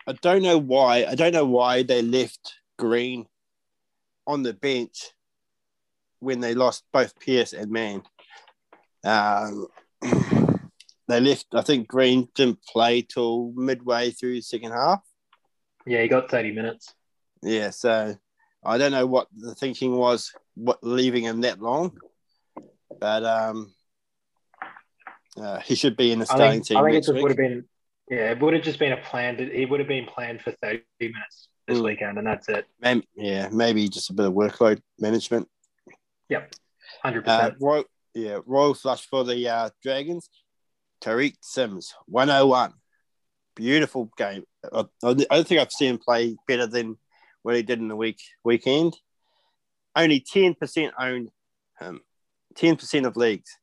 I 0.08 0.14
don't 0.14 0.44
know 0.44 0.58
why. 0.58 1.06
I 1.06 1.16
don't 1.16 1.34
know 1.34 1.46
why 1.46 1.84
they 1.84 2.02
left 2.02 2.56
Green 2.78 3.28
on 4.28 4.44
the 4.44 4.54
bench 4.54 5.12
when 6.20 6.40
they 6.40 6.54
lost 6.54 6.84
both 6.94 7.20
Pearce 7.20 7.54
and 7.54 7.72
Mann. 7.72 8.04
Um, 9.04 9.68
they 11.08 11.20
left. 11.20 11.48
I 11.54 11.62
think 11.62 11.88
Green 11.88 12.28
didn't 12.36 12.64
play 12.64 13.02
till 13.02 13.52
midway 13.56 14.12
through 14.12 14.36
the 14.36 14.42
second 14.42 14.72
half. 14.72 15.02
Yeah, 15.86 16.02
he 16.02 16.08
got 16.08 16.32
30 16.32 16.52
minutes. 16.52 16.94
Yeah, 17.44 17.70
so 17.70 18.16
I 18.64 18.78
don't 18.78 18.92
know 18.92 19.06
what 19.06 19.28
the 19.36 19.54
thinking 19.54 19.96
was, 19.96 20.32
what 20.56 20.80
leaving 20.82 21.24
him 21.24 21.42
that 21.42 21.62
long, 21.62 21.96
but 23.00 23.24
um, 23.24 23.74
uh, 25.38 25.60
he 25.60 25.76
should 25.76 25.96
be 25.96 26.12
in 26.12 26.20
the 26.20 26.24
I 26.24 26.36
starting 26.36 26.62
think, 26.62 26.68
team 26.68 26.78
I 26.78 26.92
think 26.92 27.08
it 27.08 27.22
would 27.22 27.30
have 27.32 27.38
been, 27.38 27.66
yeah, 28.10 28.32
it 28.32 28.40
would 28.40 28.54
have 28.56 28.64
just 28.64 28.80
been 28.80 28.94
a 28.94 28.98
planned, 28.98 29.40
he 29.40 29.66
would 29.66 29.80
have 29.80 29.90
been 29.90 30.06
planned 30.06 30.42
for 30.42 30.52
30 30.54 30.82
minutes 31.00 31.50
this 31.68 31.78
Mm. 31.78 31.84
weekend, 31.84 32.18
and 32.18 32.26
that's 32.26 32.50
it. 32.50 32.66
Maybe, 32.80 33.08
yeah, 33.16 33.50
maybe 33.52 33.88
just 33.90 34.10
a 34.10 34.14
bit 34.14 34.26
of 34.26 34.34
workload 34.34 34.82
management. 34.98 35.48
Yep, 36.30 36.56
100%. 37.04 37.28
Uh, 37.28 37.52
Royal, 37.60 37.84
yeah, 38.16 38.40
Royal 38.46 38.74
Flush 38.74 39.06
for 39.08 39.24
the 39.24 39.48
uh, 39.48 39.70
Dragons. 39.84 40.30
Tariq 41.02 41.36
Sims, 41.42 41.94
101. 42.08 42.74
Beautiful 43.56 44.12
game. 44.18 44.44
I, 44.72 44.86
I 45.04 45.14
don't 45.14 45.48
think 45.48 45.62
I've 45.62 45.72
seen 45.72 45.92
him 45.92 45.98
play 45.98 46.36
better 46.48 46.68
than 46.68 46.98
what 47.44 47.56
he 47.56 47.64
did 47.64 47.80
in 47.80 47.88
the 47.88 47.96
week 47.96 48.20
weekend. 48.44 48.98
Only 49.96 50.20
10% 50.20 50.92
own 51.00 51.30
him. 51.80 52.02
10% 52.56 53.06
of 53.08 53.16
leagues. 53.16 53.58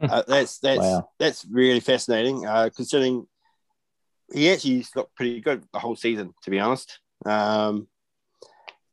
Uh, 0.00 0.22
that's 0.28 0.58
that's 0.58 0.78
Wow. 0.80 1.08
that's 1.18 1.44
really 1.50 1.80
fascinating. 1.80 2.46
Uh, 2.46 2.70
considering 2.74 3.26
he 4.32 4.50
actually 4.50 4.86
looked 4.94 5.16
pretty 5.16 5.40
good 5.40 5.64
the 5.72 5.78
whole 5.78 5.96
season, 5.96 6.34
to 6.42 6.50
be 6.50 6.60
honest. 6.60 7.00
Um, 7.24 7.88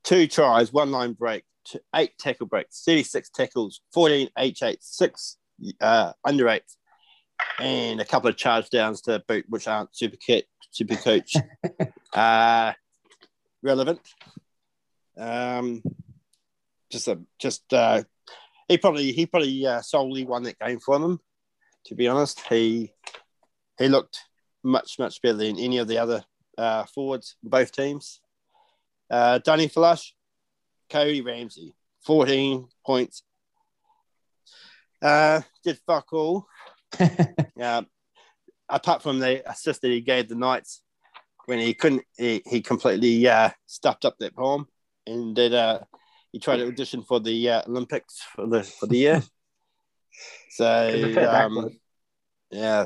two 0.04 0.28
tries, 0.28 0.72
one 0.74 0.92
line 0.92 1.14
break, 1.14 1.44
two, 1.66 1.80
eight 1.94 2.18
tackle 2.18 2.48
breaks, 2.48 2.84
36 2.84 3.30
tackles, 3.30 3.82
14 3.94 4.30
H8, 4.38 4.78
six 4.80 5.38
uh, 5.82 6.14
under 6.24 6.50
eights, 6.50 6.78
and 7.60 8.02
a 8.02 8.06
couple 8.06 8.30
of 8.30 8.38
charge 8.38 8.70
downs 8.70 9.02
to 9.02 9.24
boot, 9.28 9.46
which 9.50 9.68
aren't 9.68 9.96
super, 9.96 10.18
ca- 10.18 10.48
super 10.72 10.96
coach 10.96 11.34
uh, 12.14 12.74
relevant. 13.62 14.02
Um, 15.18 15.82
just 16.92 17.08
a 17.08 17.20
just 17.40 17.74
uh, 17.74 18.04
he 18.68 18.78
probably 18.78 19.12
he 19.12 19.26
probably 19.26 19.66
uh, 19.66 19.82
solely 19.82 20.26
won 20.26 20.44
that 20.44 20.60
game 20.60 20.80
for 20.80 21.00
them. 21.00 21.20
To 21.86 21.96
be 21.96 22.08
honest, 22.08 22.42
he 22.48 22.92
he 23.78 23.88
looked 23.88 24.20
much 24.64 24.98
much 25.00 25.22
better 25.22 25.38
than 25.38 25.60
any 25.60 25.78
of 25.78 25.88
the 25.88 25.98
other 25.98 26.24
uh, 26.58 26.86
forwards 26.86 27.36
both 27.44 27.72
teams. 27.72 28.22
Uh, 29.10 29.40
Dunny 29.40 29.68
Flush, 29.68 30.16
Cody 30.90 31.22
Ramsey, 31.22 31.76
fourteen 32.04 32.68
points. 32.86 33.24
Uh, 35.02 35.42
did 35.64 35.80
fuck 35.86 36.12
all. 36.14 36.48
uh, 37.62 37.84
apart 38.70 39.02
from 39.02 39.20
the 39.20 39.50
assist 39.50 39.82
that 39.82 39.92
he 39.92 40.02
gave 40.02 40.30
the 40.30 40.36
Knights 40.36 40.82
when 41.46 41.60
he 41.60 41.74
couldn't, 41.74 42.04
he, 42.18 42.42
he 42.46 42.62
completely 42.62 43.28
uh, 43.28 43.50
stuffed 43.66 44.06
up 44.06 44.18
that 44.20 44.36
poem 44.36 44.68
and 45.06 45.36
did. 45.36 45.54
Uh, 45.54 45.80
he 46.32 46.40
tried 46.40 46.58
to 46.58 46.68
audition 46.68 47.02
for 47.02 47.20
the 47.20 47.50
uh, 47.50 47.62
Olympics 47.68 48.22
for 48.36 48.48
the 48.48 48.64
for 48.64 48.88
the 48.88 48.98
year. 48.98 49.24
So 50.50 50.90
It's 50.94 51.04
a 51.04 51.14
fair 51.14 51.42
um, 51.44 51.70
yeah, 52.50 52.86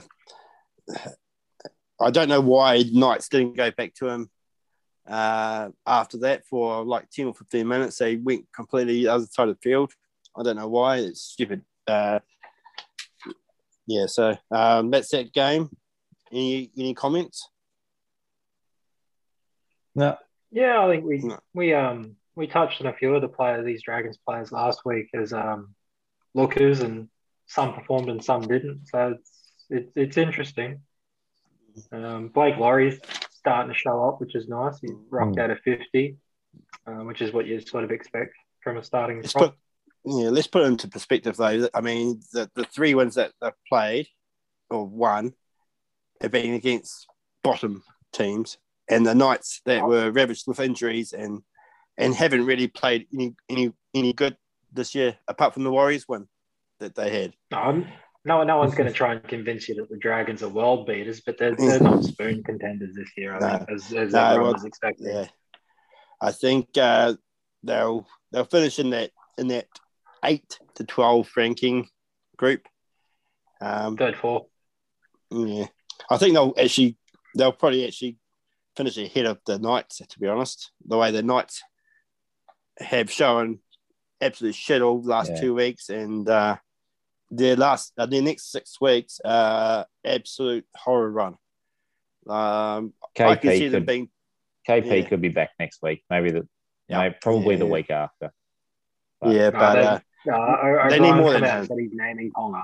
I 2.02 2.10
don't 2.10 2.30
know 2.30 2.42
why 2.42 2.84
Knights 2.92 3.30
didn't 3.30 3.56
go 3.56 3.70
back 3.70 3.94
to 3.96 4.08
him 4.08 4.30
uh, 5.08 5.70
after 5.86 6.18
that 6.20 6.46
for 6.48 6.84
like 6.84 7.10
ten 7.12 7.28
or 7.28 7.34
fifteen 7.36 7.68
minutes. 7.68 7.98
They 7.98 8.16
went 8.16 8.46
completely 8.56 9.04
the 9.04 9.10
other 9.10 9.26
side 9.30 9.50
of 9.50 9.56
the 9.56 9.70
field. 9.70 9.92
I 10.36 10.44
don't 10.44 10.56
know 10.56 10.70
why. 10.70 10.98
It's 10.98 11.22
stupid. 11.22 11.64
Uh, 11.88 12.20
yeah, 13.90 14.06
so 14.06 14.38
um, 14.52 14.92
that's 14.92 15.10
that 15.10 15.34
game. 15.34 15.70
Any 16.32 16.70
any 16.78 16.94
comments? 16.94 17.50
No. 19.96 20.16
Yeah, 20.52 20.84
I 20.86 20.88
think 20.90 21.06
we 21.06 21.18
No. 21.20 21.40
we 21.54 21.74
um 21.74 22.16
we 22.36 22.48
touched 22.48 22.82
on 22.82 22.88
a 22.88 22.94
few 22.94 23.14
of 23.16 23.22
the 23.22 23.28
players, 23.28 23.66
these 23.66 23.82
Dragons 23.84 24.18
players 24.26 24.52
last 24.52 24.86
week 24.86 25.10
as 25.14 25.34
um 25.34 25.76
lookers, 26.36 26.82
and 26.82 27.10
some 27.48 27.74
performed 27.74 28.10
and 28.10 28.24
some 28.24 28.42
didn't. 28.42 28.88
So 28.88 29.16
it's 29.18 29.32
it's, 29.70 29.92
it's 29.96 30.18
interesting. 30.18 30.82
Um, 31.92 32.28
Blake 32.30 32.58
Lawrie's 32.58 33.00
starting 33.32 33.72
to 33.74 33.78
show 33.78 34.08
up, 34.08 34.20
which 34.22 34.36
is 34.36 34.48
nice. 34.48 34.80
He 34.82 34.90
rocked 35.10 35.36
Mm. 35.38 35.44
out 35.44 35.50
of 35.52 35.60
fifty. 35.62 36.18
uh, 36.88 37.04
which 37.10 37.22
is 37.22 37.32
what 37.32 37.46
you 37.46 37.60
sort 37.60 37.84
of 37.84 37.92
expect 37.92 38.34
from 38.64 38.78
a 38.78 38.84
starting 38.84 39.18
Let's 39.22 39.34
prop. 39.34 39.56
Put 40.06 40.24
yeah, 40.24 40.30
let's 40.30 40.48
put 40.48 40.64
it 40.64 40.68
into 40.68 40.88
perspective 40.88 41.38
though. 41.38 41.70
I 41.74 41.82
mean, 41.82 42.22
the, 42.34 42.50
the 42.56 42.64
three 42.66 42.94
wins 42.96 43.16
that 43.16 43.32
they've 43.42 43.52
played 43.68 44.08
or 44.70 44.86
won 44.86 45.34
have 46.22 46.32
been 46.32 46.54
against 46.54 47.08
bottom 47.44 47.84
teams, 48.14 48.58
and 48.90 49.06
the 49.06 49.16
Knights 49.16 49.62
that 49.66 49.88
were 49.88 50.12
ravaged 50.12 50.46
with 50.48 50.60
injuries 50.60 51.14
and 51.14 51.42
and 51.98 52.16
haven't 52.16 52.46
really 52.46 52.68
played 52.68 53.08
any 53.14 53.36
any 53.50 53.74
any 53.94 54.14
good 54.14 54.38
this 54.72 54.94
year, 54.96 55.18
apart 55.28 55.54
from 55.54 55.64
the 55.64 55.72
Warriors 55.72 56.08
win 56.08 56.28
that 56.80 56.96
they 56.96 57.10
had. 57.10 57.34
No, 57.52 57.86
no, 58.26 58.44
no 58.44 58.58
one's 58.58 58.76
going 58.76 58.88
to 58.88 58.94
try 58.94 59.14
and 59.14 59.24
convince 59.24 59.68
you 59.68 59.76
that 59.76 59.90
the 59.90 59.98
Dragons 59.98 60.44
are 60.44 60.50
world 60.50 60.86
beaters, 60.86 61.22
but 61.22 61.38
they're, 61.38 61.56
they're 61.56 61.80
not 61.80 62.04
spoon 62.04 62.44
contenders 62.44 62.96
this 62.96 63.10
year. 63.18 63.36
I 63.36 63.40
No. 63.40 63.58
think, 63.58 63.72
as, 63.72 63.94
as 63.94 64.14
No, 64.14 64.24
everyone 64.24 64.44
well, 64.44 64.54
was 64.54 64.66
expecting. 64.66 65.08
Yeah, 65.08 65.26
I 66.22 66.32
think 66.32 66.70
uh, 66.78 67.16
they'll 67.64 68.08
they'll 68.32 68.46
finish 68.46 68.80
in 68.80 68.92
that 68.92 69.12
in 69.38 69.48
that 69.48 69.68
eight 70.24 70.60
to 70.76 70.84
twelve 70.84 71.30
ranking 71.36 71.88
group. 72.38 72.68
Um, 73.62 73.98
Third, 73.98 74.16
fourth. 74.16 74.44
Yeah, 75.32 75.66
I 76.10 76.18
think 76.18 76.34
they'll 76.34 76.54
actually 76.58 76.98
they'll 77.36 77.52
probably 77.52 77.86
actually 77.86 78.18
finish 78.76 78.98
ahead 78.98 79.26
of 79.26 79.40
the 79.46 79.60
Knights. 79.60 79.98
To 80.08 80.20
be 80.20 80.28
honest, 80.28 80.72
the 80.86 80.98
way 80.98 81.12
the 81.12 81.24
Knights 81.24 81.62
have 82.80 83.12
shown 83.12 83.60
absolute 84.22 84.56
shit 84.56 84.82
all 84.82 85.02
last 85.02 85.32
Yeah. 85.32 85.42
two 85.42 85.54
weeks, 85.56 85.90
and 85.90 86.28
uh, 86.28 86.58
their 87.30 87.56
last 87.56 87.94
uh, 87.98 88.06
their 88.06 88.22
next 88.22 88.52
six 88.52 88.80
weeks, 88.82 89.20
uh, 89.24 89.84
absolute 90.06 90.66
horror 90.76 91.12
run. 91.12 91.38
Um, 92.28 92.94
I 93.20 93.36
can 93.36 93.52
see 93.52 93.62
KP 93.68 93.72
them 93.72 93.82
could, 93.82 93.86
being 93.86 94.10
KP 94.68 95.02
yeah. 95.04 95.08
could 95.10 95.22
be 95.22 95.30
back 95.30 95.52
next 95.60 95.82
week. 95.82 96.04
Maybe 96.10 96.32
the 96.32 96.48
Yeah. 96.88 97.00
maybe 97.00 97.16
probably 97.22 97.56
the 97.56 97.66
week 97.66 97.90
after. 97.92 98.32
But- 99.20 99.32
yeah, 99.36 99.50
No, 99.50 99.60
but 99.60 99.74
they- 99.76 99.84
uh, 99.86 100.00
Uh, 100.28 100.34
O- 100.36 100.90
They 100.90 101.00
need 101.00 101.08
O'Brien 101.10 101.18
more 101.18 101.34
than 101.34 101.44
out 101.44 101.62
that. 101.64 101.70
and 101.72 101.80
he's 101.80 101.92
naming 101.94 102.32
Ponga. 102.36 102.64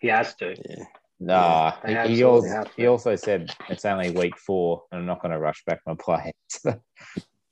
He 0.00 0.08
has 0.08 0.34
to. 0.36 0.54
yeah, 0.68 0.84
Nah, 1.18 1.72
they 1.84 2.08
he, 2.08 2.16
he, 2.16 2.22
also, 2.24 2.64
to. 2.64 2.70
he 2.76 2.86
also 2.86 3.16
said 3.16 3.54
it's 3.68 3.84
only 3.84 4.10
week 4.10 4.36
four, 4.36 4.82
and 4.92 5.00
I'm 5.00 5.06
not 5.06 5.20
going 5.22 5.32
to 5.32 5.38
rush 5.38 5.62
back 5.66 5.80
my 5.86 5.94
players. 5.94 6.32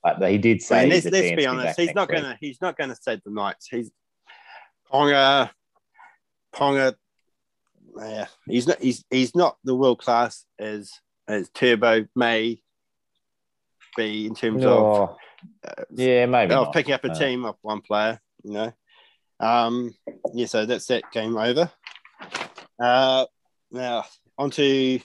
but 0.02 0.30
he 0.30 0.38
did 0.38 0.60
say, 0.62 0.82
Man, 0.82 0.90
he's 0.90 1.04
let's, 1.06 1.12
let's 1.14 1.26
chance 1.28 1.36
be 1.36 1.42
to 1.44 1.48
honest. 1.48 1.76
back 1.78 1.86
He's 1.86 1.94
not 1.94 2.08
gonna. 2.08 2.36
He's 2.40 2.60
not 2.60 2.76
gonna 2.76 2.96
save 3.00 3.22
the 3.24 3.30
Knights. 3.30 3.66
He's 3.70 3.90
Ponga. 4.92 5.50
Ponga. 6.54 6.94
Yeah, 7.98 8.26
he's 8.46 8.66
not. 8.66 8.80
He's 8.82 9.04
he's 9.10 9.34
not 9.34 9.56
the 9.64 9.74
world 9.74 9.98
class 9.98 10.44
as 10.58 10.92
as 11.26 11.48
Turbo 11.50 12.06
may 12.14 12.60
be 13.96 14.26
in 14.26 14.34
terms 14.34 14.64
of 14.64 15.10
uh, 15.66 15.84
yeah, 15.92 16.26
maybe 16.26 16.52
of 16.52 16.66
not. 16.66 16.72
picking 16.74 16.92
up 16.94 17.04
a 17.04 17.08
No. 17.08 17.14
team 17.14 17.44
of 17.44 17.56
one 17.62 17.80
player. 17.80 18.20
You 18.42 18.52
know. 18.52 18.72
Um. 19.44 19.94
Yeah. 20.33 20.46
So 20.46 20.66
that's 20.66 20.87
that 20.87 21.04
game 21.12 21.37
over. 21.37 21.70
Uh. 22.83 23.26
Now 23.70 24.04
on 24.38 24.50
to 24.52 25.00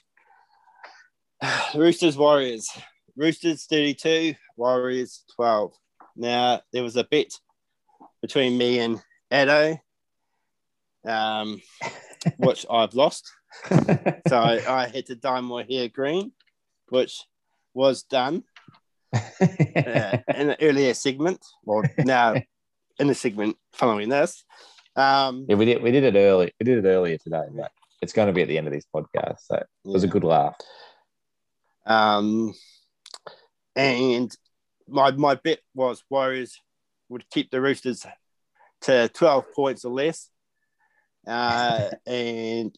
Roosters 1.76 2.18
Warriors. 2.18 2.70
Roosters 3.16 3.66
32, 3.66 4.34
Warriors 4.56 5.24
12. 5.36 5.74
Now, 6.16 6.62
there 6.72 6.84
was 6.84 6.96
a 6.96 7.04
bet 7.04 7.32
between 8.22 8.58
me 8.58 8.80
and 8.80 9.02
Addo, 9.32 9.78
um, 11.06 11.62
which 12.38 12.66
I've 12.70 12.94
lost. 12.94 13.30
So 13.68 14.38
I, 14.38 14.64
I 14.84 14.88
had 14.88 15.06
to 15.08 15.16
dye 15.16 15.42
my 15.42 15.66
hair 15.70 15.90
green, 15.90 16.32
which 16.88 17.26
was 17.74 18.04
done 18.04 18.44
uh, 19.14 20.18
in 20.28 20.50
an 20.50 20.56
earlier 20.62 20.94
segment. 20.94 21.46
Well, 21.66 21.84
now 21.98 22.36
in 23.00 23.08
the 23.08 23.16
segment 23.16 23.58
following 23.74 24.10
this. 24.10 24.44
Um, 24.96 25.46
yeah, 25.48 25.56
we 25.56 25.66
did 25.66 25.82
we 25.82 25.92
did 25.92 26.04
it 26.04 26.18
early. 26.18 26.54
We 26.60 26.66
did 26.66 26.84
it 26.84 26.88
earlier 26.88 27.18
today, 27.18 27.46
but 27.52 27.72
it's 28.02 28.14
going 28.14 28.28
to 28.28 28.34
be 28.34 28.42
at 28.42 28.48
the 28.48 28.58
end 28.58 28.68
of 28.68 28.74
this 28.74 28.86
podcast. 28.94 29.40
So 29.46 29.56
it 29.56 29.68
was 29.84 30.04
a 30.04 30.08
good 30.08 30.24
laugh. 30.24 30.56
Um, 31.86 32.54
and 33.76 34.36
my 34.88 35.12
my 35.12 35.36
bet 35.36 35.60
was 35.74 36.04
Warriors 36.10 36.60
would 37.08 37.30
keep 37.30 37.50
the 37.50 37.62
Roosters 37.62 38.06
to 38.82 39.10
12 39.10 39.46
points 39.56 39.86
or 39.86 39.94
less. 39.94 40.30
Uh, 41.28 41.90
and 42.06 42.78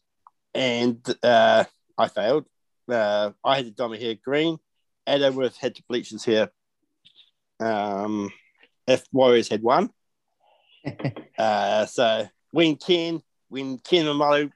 and 0.53 1.15
uh, 1.23 1.63
I 1.97 2.07
failed. 2.07 2.45
Uh, 2.89 3.31
I 3.43 3.57
had 3.57 3.65
to 3.65 3.71
dye 3.71 3.87
my 3.87 3.97
hair 3.97 4.15
green. 4.15 4.57
Would 5.07 5.21
have 5.21 5.57
had 5.57 5.75
to 5.75 5.83
bleach 5.89 6.09
his 6.09 6.23
hair 6.23 6.51
um, 7.59 8.31
if 8.87 9.03
Warriors 9.11 9.49
had 9.49 9.61
won. 9.61 9.89
Uh, 11.37 11.87
so 11.87 12.27
when 12.51 12.75
Ken, 12.75 13.19
when 13.49 13.79
Ken 13.79 14.05
Maumalo 14.05 14.51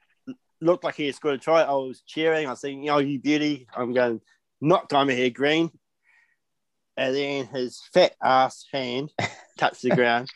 looked 0.62 0.84
like 0.84 0.94
he 0.94 1.08
was 1.08 1.18
going 1.18 1.36
to 1.36 1.44
try, 1.44 1.64
I 1.64 1.72
was 1.72 2.04
cheering. 2.06 2.46
I 2.46 2.52
was 2.52 2.62
saying, 2.62 2.88
"Oh, 2.92 3.00
you 3.00 3.20
beauty!" 3.20 3.66
I'm 3.76 3.92
going 3.92 4.22
not 4.62 4.92
my 4.92 5.12
hair 5.12 5.30
green. 5.30 5.72
And 6.98 7.16
then 7.16 7.48
his 7.48 7.82
fat 7.94 8.14
ass 8.24 8.66
hand 8.72 9.12
touched 9.58 9.82
the 9.82 9.96
ground. 9.96 10.30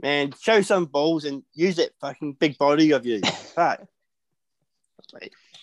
Man, 0.00 0.32
show 0.40 0.60
some 0.62 0.86
balls 0.86 1.24
and 1.24 1.42
use 1.54 1.76
that 1.76 1.90
fucking 2.00 2.34
big 2.34 2.56
body 2.58 2.92
of 2.92 3.04
you. 3.04 3.20
Fuck. 3.54 3.82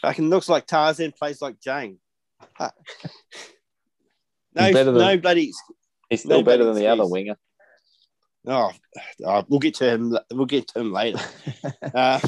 Fucking 0.02 0.30
looks 0.30 0.50
like 0.50 0.68
Tarzan, 0.68 1.14
plays 1.14 1.42
like 1.42 1.60
Jane. 1.60 2.00
Fuck. 2.58 2.76
No, 4.54 4.72
than- 4.72 4.94
no 4.94 5.18
bloody. 5.18 5.52
He's 6.10 6.20
still 6.20 6.38
No 6.38 6.44
better 6.44 6.60
better 6.60 6.66
than 6.66 6.76
the 6.76 6.88
other 6.88 7.08
winger. 7.08 7.38
Oh, 8.48 8.72
oh, 9.26 9.46
we'll 9.50 9.60
get 9.60 9.76
to 9.76 9.90
him. 9.90 10.18
We'll 10.32 10.46
get 10.46 10.68
to 10.70 10.80
him 10.80 10.92
later. 10.92 11.20
uh, 11.94 12.20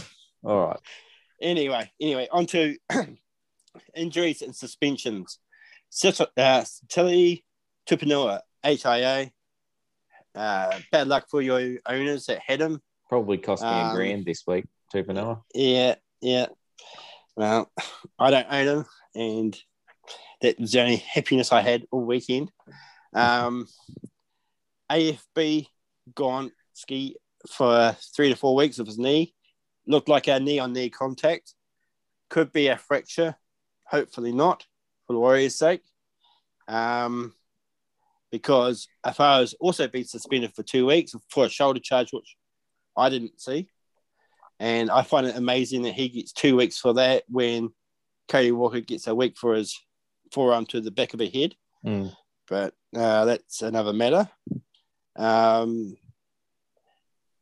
All 0.44 0.68
right. 0.68 0.80
anyway, 1.42 1.92
anyway, 2.02 2.28
on 2.32 2.46
to 2.48 2.78
injuries 3.96 4.42
and 4.42 4.56
suspensions. 4.56 5.40
Sit- 5.90 6.20
uh, 6.36 6.66
Tilly 6.90 7.46
Tupouniua, 7.90 8.42
HIA. 8.64 9.32
Uh, 10.36 10.80
bad 10.92 11.08
luck 11.08 11.28
for 11.30 11.42
your 11.42 11.78
owners 11.86 12.26
that 12.26 12.40
had 12.46 12.62
him. 12.62 12.82
Probably 13.10 13.38
cost 13.38 13.64
me 13.64 13.70
a 13.70 13.72
Um, 13.72 13.96
grand 13.96 14.26
this 14.26 14.44
week, 14.46 14.66
Tupouniua. 14.94 15.42
Yeah, 15.54 15.96
yeah. 16.22 16.48
Well, 17.36 17.72
I 18.20 18.32
don't 18.32 18.48
own 18.50 18.68
him, 18.68 18.86
and 19.16 19.58
that 20.42 20.60
was 20.60 20.72
the 20.72 20.82
only 20.82 20.96
happiness 20.98 21.52
I 21.52 21.62
had 21.62 21.86
all 21.92 22.04
weekend. 22.04 22.52
Um, 23.14 23.68
AFB 24.92 25.68
gone 26.16 26.52
ski 26.74 27.18
for 27.50 27.96
three 28.16 28.30
to 28.30 28.36
four 28.36 28.56
weeks 28.56 28.78
with 28.78 28.88
his 28.88 28.98
knee. 28.98 29.34
Looked 29.88 30.10
like 30.10 30.28
a 30.28 30.40
knee 30.40 30.60
on 30.60 30.74
knee 30.74 30.90
contact. 30.90 31.54
Could 32.30 32.52
be 32.52 32.68
a 32.68 32.78
fracture. 32.78 33.36
Hopefully 33.86 34.34
not, 34.34 34.66
for 35.06 35.14
the 35.14 35.20
Warriors' 35.20 35.58
sake. 35.58 35.82
Um, 36.68 37.34
because 38.32 38.88
Afaro's 39.06 39.54
also 39.60 39.88
been 39.88 40.04
suspended 40.04 40.54
for 40.54 40.64
two 40.64 40.86
weeks 40.86 41.14
for 41.30 41.46
a 41.46 41.50
shoulder 41.50 41.80
charge, 41.80 42.12
which 42.12 42.36
I 42.98 43.10
didn't 43.10 43.40
see. 43.40 43.70
And 44.60 44.90
I 44.90 45.04
find 45.04 45.28
it 45.28 45.38
amazing 45.38 45.84
that 45.84 45.94
he 45.94 46.10
gets 46.10 46.34
two 46.34 46.58
weeks 46.58 46.78
for 46.78 46.94
that 46.96 47.24
when 47.30 47.70
Cody 48.28 48.52
Walker 48.52 48.82
gets 48.82 49.08
a 49.08 49.16
week 49.16 49.38
for 49.38 49.54
his 49.54 49.80
forearm 50.34 50.66
to 50.68 50.82
the 50.82 50.92
back 50.92 51.14
of 51.14 51.20
the 51.20 51.30
head. 51.30 51.56
Mm. 51.86 52.14
But 52.48 52.74
uh, 52.96 53.26
that's 53.26 53.62
another 53.62 53.94
matter. 53.94 54.30
Um, 55.18 55.98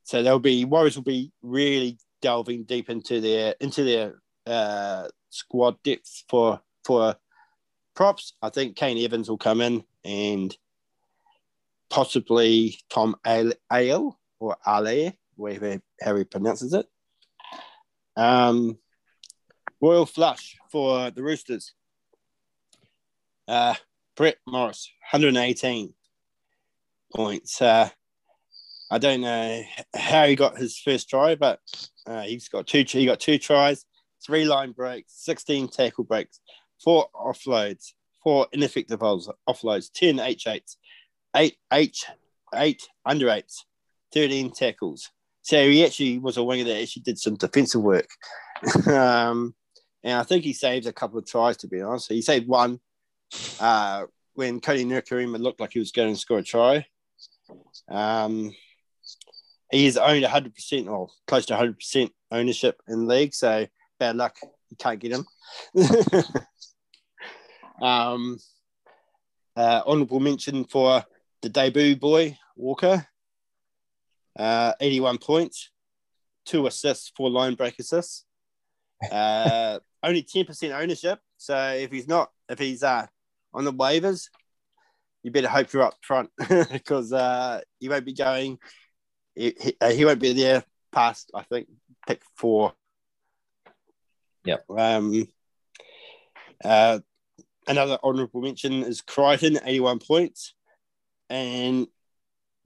so 0.04 0.24
there'll 0.24 0.40
be 0.40 0.66
Warriors 0.66 0.96
will 0.96 1.04
be 1.04 1.32
really 1.42 1.98
delving 2.22 2.64
deep 2.64 2.90
into 2.90 3.20
their 3.22 3.56
into 3.60 3.84
their 3.84 4.22
uh, 4.46 5.08
squad 5.30 5.82
depth 5.84 6.24
for 6.30 6.62
for 6.84 7.15
props. 7.96 8.34
I 8.42 8.50
think 8.50 8.76
Kane 8.76 9.04
Evans 9.04 9.30
will 9.30 9.38
come 9.38 9.62
in 9.62 9.84
and 10.04 10.56
possibly 11.90 12.80
Tom 12.90 13.15
Ale 13.26 13.54
or 14.40 14.58
Ale, 14.67 15.13
whatever 15.36 15.80
he 16.02 16.23
pronounces 16.23 16.73
it. 16.73 16.88
Um, 18.15 18.78
Royal 19.82 20.06
flush 20.06 20.58
for 20.71 21.12
the 21.12 21.21
Roosters. 21.21 21.73
Uh, 23.48 23.76
Brett 24.15 24.38
Morris, 24.48 24.90
118 25.12 25.94
points. 27.16 27.62
Uh, 27.62 27.90
I 28.92 28.98
don't 28.98 29.22
know 29.22 29.62
how 29.96 30.28
he 30.28 30.36
got 30.36 30.58
his 30.58 30.78
first 30.78 31.10
try, 31.10 31.36
but 31.36 31.60
uh, 32.06 32.22
he's 32.22 32.50
got 32.50 32.68
two. 32.68 32.84
He 32.88 33.06
got 33.06 33.20
two 33.20 33.38
tries, 33.38 33.86
three 34.26 34.46
line 34.46 34.72
breaks, 34.72 35.13
16 35.26 35.70
tackle 35.70 36.04
breaks, 36.04 36.40
four 36.84 37.08
offloads, 37.16 37.94
four 38.24 38.48
ineffective 38.52 39.00
offloads, 39.00 39.92
10 39.94 40.18
H8s, 40.18 40.76
eight 41.36 41.58
H 41.72 42.06
eight 42.54 42.88
under 43.06 43.30
eights, 43.30 43.66
13 44.13 44.52
tackles. 44.52 45.10
So 45.42 45.70
he 45.70 45.86
actually 45.86 46.20
was 46.20 46.38
a 46.38 46.44
winger 46.44 46.63
that 46.66 46.82
actually 46.82 47.04
did 47.04 47.20
some 47.20 47.36
defensive 47.36 47.82
work. 47.82 48.10
um, 48.88 49.54
and 50.04 50.20
I 50.20 50.24
think 50.24 50.44
he 50.44 50.54
saved 50.54 50.88
a 50.88 50.94
couple 50.94 51.20
of 51.20 51.26
tries, 51.26 51.58
to 51.58 51.68
be 51.68 51.82
honest. 51.82 52.12
He 52.12 52.22
saved 52.22 52.48
one 52.48 52.80
uh, 53.60 54.06
when 54.34 54.62
Kodi 54.62 54.86
Nikorima 54.86 55.40
looked 55.40 55.60
like 55.60 55.74
he 55.74 55.80
was 55.80 55.92
going 55.92 56.13
to 56.13 56.20
score 56.20 56.40
a 56.40 56.44
try. 56.44 56.86
Um, 57.89 58.54
he's 59.71 59.98
owned 59.98 60.23
100% 60.23 60.87
or 60.87 61.10
close 61.27 61.46
to 61.48 61.54
100% 61.56 62.10
ownership 62.31 62.81
in 62.87 63.02
the 63.06 63.13
league, 63.13 63.33
so 63.33 63.67
bad 64.00 64.15
luck. 64.15 64.37
You 64.69 64.77
can't 64.77 65.00
get 65.00 65.12
him. 65.12 65.25
um, 67.81 68.39
uh, 69.56 69.81
honorable 69.85 70.19
mention 70.19 70.65
for 70.65 71.04
the 71.41 71.50
debut 71.50 71.96
boy, 71.96 72.37
Walker. 72.56 73.08
Uh, 74.37 74.73
81 74.81 75.17
points, 75.19 75.69
two 76.46 76.67
assists, 76.67 77.12
four 77.15 77.29
line 77.29 77.56
break 77.56 77.79
assists. 77.79 78.25
Uh, 79.12 79.79
only 80.04 80.23
10% 80.23 80.77
ownership. 80.77 81.19
So 81.37 81.56
if 81.56 81.91
he's 81.91 82.08
not, 82.08 82.31
if 82.50 82.60
he's 82.60 82.83
uh, 82.83 83.08
on 83.54 83.65
the 83.65 83.73
waivers, 83.73 84.29
you 85.26 85.32
better 85.32 85.48
hope 85.48 85.73
you're 85.73 85.82
up 85.82 85.98
front 86.04 86.30
because 86.71 87.12
uh, 87.12 87.60
he 87.80 87.90
won't 87.90 88.06
be 88.06 88.13
going. 88.13 88.60
He, 89.34 89.56
he, 89.60 89.76
uh, 89.82 89.90
he 89.90 90.06
won't 90.06 90.19
be 90.19 90.34
there 90.34 90.63
past, 90.92 91.32
I 91.34 91.42
think, 91.42 91.67
pick 92.08 92.21
four. 92.36 92.73
Yep. 94.46 94.65
Um, 94.69 95.28
uh, 96.63 97.00
another 97.67 97.98
honourable 98.04 98.44
mention 98.44 98.84
is 98.84 99.02
Crichton, 99.02 99.58
81 99.65 99.98
points. 99.98 100.54
And 101.28 101.88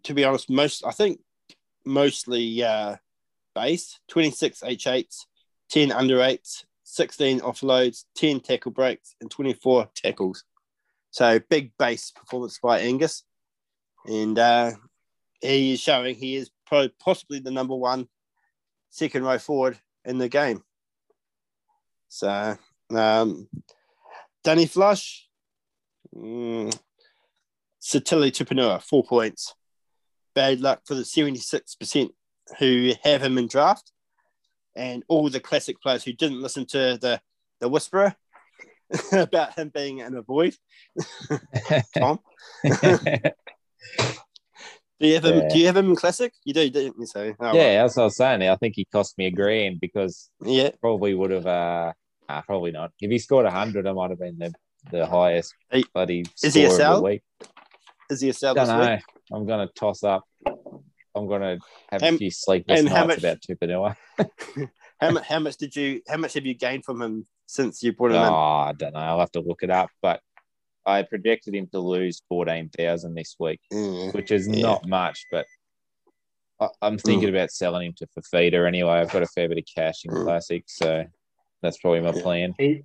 to 0.04 0.14
be 0.14 0.26
honest, 0.26 0.50
most, 0.50 0.84
I 0.86 0.92
think, 0.92 1.22
mostly 1.86 2.62
uh, 2.62 2.98
base 3.56 4.02
26 4.10 4.60
H8s, 4.60 5.16
10 5.70 5.94
under 5.94 6.18
8s, 6.18 6.66
16 6.84 7.40
offloads, 7.40 8.04
10 8.16 8.42
tackle 8.42 8.72
breaks, 8.72 9.16
and 9.22 9.32
24 9.32 9.90
tackles. 9.96 10.44
So 11.12 11.40
big 11.40 11.72
base 11.78 12.12
performance 12.12 12.60
by 12.62 12.80
Angus. 12.80 13.24
And 14.06 14.38
uh, 14.38 14.72
he 15.42 15.74
is 15.74 15.80
showing 15.80 16.16
he 16.16 16.36
is 16.36 16.52
probably 16.66 16.94
possibly 17.00 17.40
the 17.40 17.52
number 17.52 17.76
one 17.76 18.08
second 18.90 19.24
row 19.24 19.38
forward 19.38 19.80
in 20.06 20.18
the 20.18 20.30
game. 20.30 20.64
So, 22.08 22.58
um, 22.96 23.48
Danny 24.44 24.66
Flush, 24.66 25.28
mm, 26.16 26.76
Sitili 27.82 28.32
Tupouniua, 28.32 28.82
four 28.82 29.04
points. 29.04 29.54
Bad 30.34 30.62
luck 30.62 30.82
for 30.86 30.96
the 30.96 31.04
76% 31.04 32.10
who 32.58 32.92
have 33.04 33.22
him 33.22 33.38
in 33.38 33.48
draft. 33.48 33.92
And 34.76 35.04
all 35.08 35.30
the 35.30 35.40
classic 35.40 35.82
players 35.82 36.04
who 36.04 36.14
didn't 36.14 36.42
listen 36.42 36.66
to 36.68 36.98
the, 37.00 37.22
the 37.60 37.68
whisperer 37.68 38.16
about 39.12 39.58
him 39.58 39.72
being 39.74 40.00
in 40.00 40.16
a 40.16 40.22
void. 40.22 40.56
Tom, 41.98 42.20
do 45.00 45.08
you 45.08 45.14
have 45.16 45.26
him? 45.26 45.38
Yeah. 45.40 45.48
Do 45.50 45.60
you 45.60 45.66
have 45.68 45.78
him 45.78 45.90
in 45.90 45.96
classic? 45.96 46.34
You 46.44 46.54
do, 46.54 46.70
didn't 46.70 46.96
you? 47.00 47.06
So, 47.06 47.34
oh, 47.40 47.54
yeah, 47.54 47.82
that's 47.82 47.96
what 47.96 48.04
I 48.04 48.06
was 48.06 48.18
saying. 48.18 48.42
I 48.44 48.56
think 48.56 48.76
he 48.76 48.86
cost 48.86 49.18
me 49.18 49.28
a 49.28 49.32
grand 49.32 49.80
because 49.80 50.30
yeah. 50.44 50.72
probably 50.82 51.14
would 51.14 51.32
have. 51.32 51.46
Uh, 51.46 51.94
probably 52.46 52.72
not. 52.72 52.92
If 53.00 53.10
he 53.10 53.20
scored 53.20 53.46
hundred, 53.48 53.86
it 53.86 53.94
might 53.94 54.10
have 54.10 54.20
been 54.20 54.38
the, 54.38 54.54
the 54.92 55.06
highest 55.06 55.54
bloody 55.94 56.26
is 56.44 56.54
he 56.54 56.66
a 56.66 56.70
score 56.70 56.72
of 56.72 56.78
sell? 56.78 56.96
the 56.98 57.04
week. 57.04 57.22
Is 58.10 58.22
he 58.22 58.30
a 58.30 58.34
sell 58.34 58.54
Don't 58.56 58.68
this 58.68 58.74
know. 58.74 58.92
week? 58.94 59.04
I'm 59.32 59.46
gonna 59.48 59.68
toss 59.76 60.04
up. 60.04 60.24
I'm 61.16 61.28
gonna 61.28 61.58
have 61.92 62.02
a 62.02 62.06
And- 62.06 62.18
few 62.18 62.32
sleepless 62.32 62.80
and 62.80 62.90
nights 62.90 63.08
much- 63.08 63.18
about 63.20 63.42
Tupouniua. 63.42 63.96
How 65.02 65.12
much? 65.12 65.26
How 65.26 65.40
much 65.40 65.56
did 65.58 65.76
you? 65.76 66.02
How 66.10 66.18
much 66.18 66.34
have 66.34 66.46
you 66.46 66.56
gained 66.56 66.84
from 66.84 67.02
him 67.02 67.26
since 67.50 67.82
you 67.82 67.94
put 67.94 68.12
him 68.12 68.18
Oh, 68.18 68.28
in? 68.28 68.34
I 68.34 68.74
don't 68.78 68.94
know. 68.94 69.00
I'll 69.00 69.20
have 69.20 69.32
to 69.32 69.40
look 69.42 69.64
it 69.64 69.72
up. 69.72 69.90
But 70.04 70.22
I 70.86 71.02
projected 71.02 71.56
him 71.56 71.68
to 71.72 71.80
lose 71.80 72.22
fourteen 72.30 72.70
thousand 72.70 73.16
this 73.16 73.36
week, 73.40 73.60
Mm. 73.74 74.14
which 74.14 74.30
is 74.32 74.48
Yeah. 74.48 74.62
not 74.62 74.88
much, 74.88 75.26
but. 75.32 75.46
I- 76.62 76.68
I'm 76.82 76.98
thinking 76.98 77.30
about 77.30 77.52
selling 77.52 77.88
him 77.88 77.94
to 78.00 78.08
Fifita 78.08 78.68
anyway. 78.68 78.92
I've 79.00 79.12
got 79.12 79.24
a 79.24 79.28
fair 79.28 79.48
bit 79.48 79.58
of 79.60 79.64
cash 79.74 80.04
in 80.04 80.12
Mm. 80.12 80.24
Classic, 80.26 80.64
so 80.68 81.06
that's 81.62 81.78
probably 81.78 82.02
my 82.02 82.12
Yeah. 82.14 82.22
plan. 82.22 82.54
He, 82.60 82.84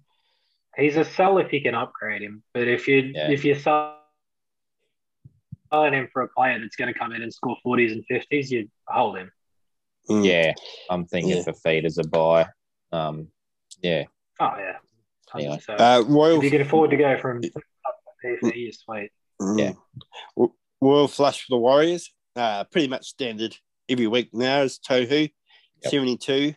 he's 0.76 0.96
a 0.96 1.04
sell 1.04 1.38
if 1.38 1.52
you 1.52 1.60
can 1.60 1.74
upgrade 1.74 2.22
him, 2.22 2.44
but 2.52 2.68
if 2.68 2.86
you 2.86 2.98
Yeah. 3.14 3.30
if 3.32 3.44
you're 3.44 3.58
selling 3.58 3.98
him 5.72 6.08
for 6.12 6.22
a 6.22 6.28
player 6.28 6.58
that's 6.60 6.76
going 6.76 6.92
to 6.92 6.96
come 6.98 7.12
in 7.12 7.22
and 7.22 7.34
score 7.34 7.56
forties 7.64 7.90
and 7.92 8.06
fifties, 8.06 8.50
you 8.52 8.70
hold 8.86 9.18
him. 9.18 9.32
Mm. 10.08 10.24
Yeah, 10.24 10.52
I'm 10.88 11.04
thinking 11.06 11.36
Yeah. 11.38 11.42
Fifita 11.42 11.84
as 11.84 11.98
a 11.98 12.04
buy. 12.06 12.46
Um, 12.92 13.32
yeah, 13.82 14.04
Oh 14.40 14.52
yeah, 14.58 14.76
Anyway. 15.34 15.60
So 15.64 15.74
Uh, 15.74 16.02
Royal, 16.06 16.38
if 16.38 16.44
you 16.44 16.50
can 16.50 16.60
afford 16.62 16.90
to 16.90 16.96
go 16.96 17.16
from 17.18 17.40
PC, 17.42 18.72
you're. 18.86 19.08
Mm. 19.40 19.58
Yeah. 19.58 19.72
R- 20.36 20.48
Royal 20.80 21.08
flush 21.08 21.40
for 21.42 21.56
the 21.56 21.58
Warriors. 21.58 22.10
Uh, 22.36 22.64
pretty 22.64 22.88
much 22.88 23.06
standard 23.06 23.56
every 23.88 24.06
week 24.06 24.30
now 24.32 24.62
is 24.62 24.78
Tohu, 24.78 25.30
Yep. 25.82 25.90
72, 25.90 26.54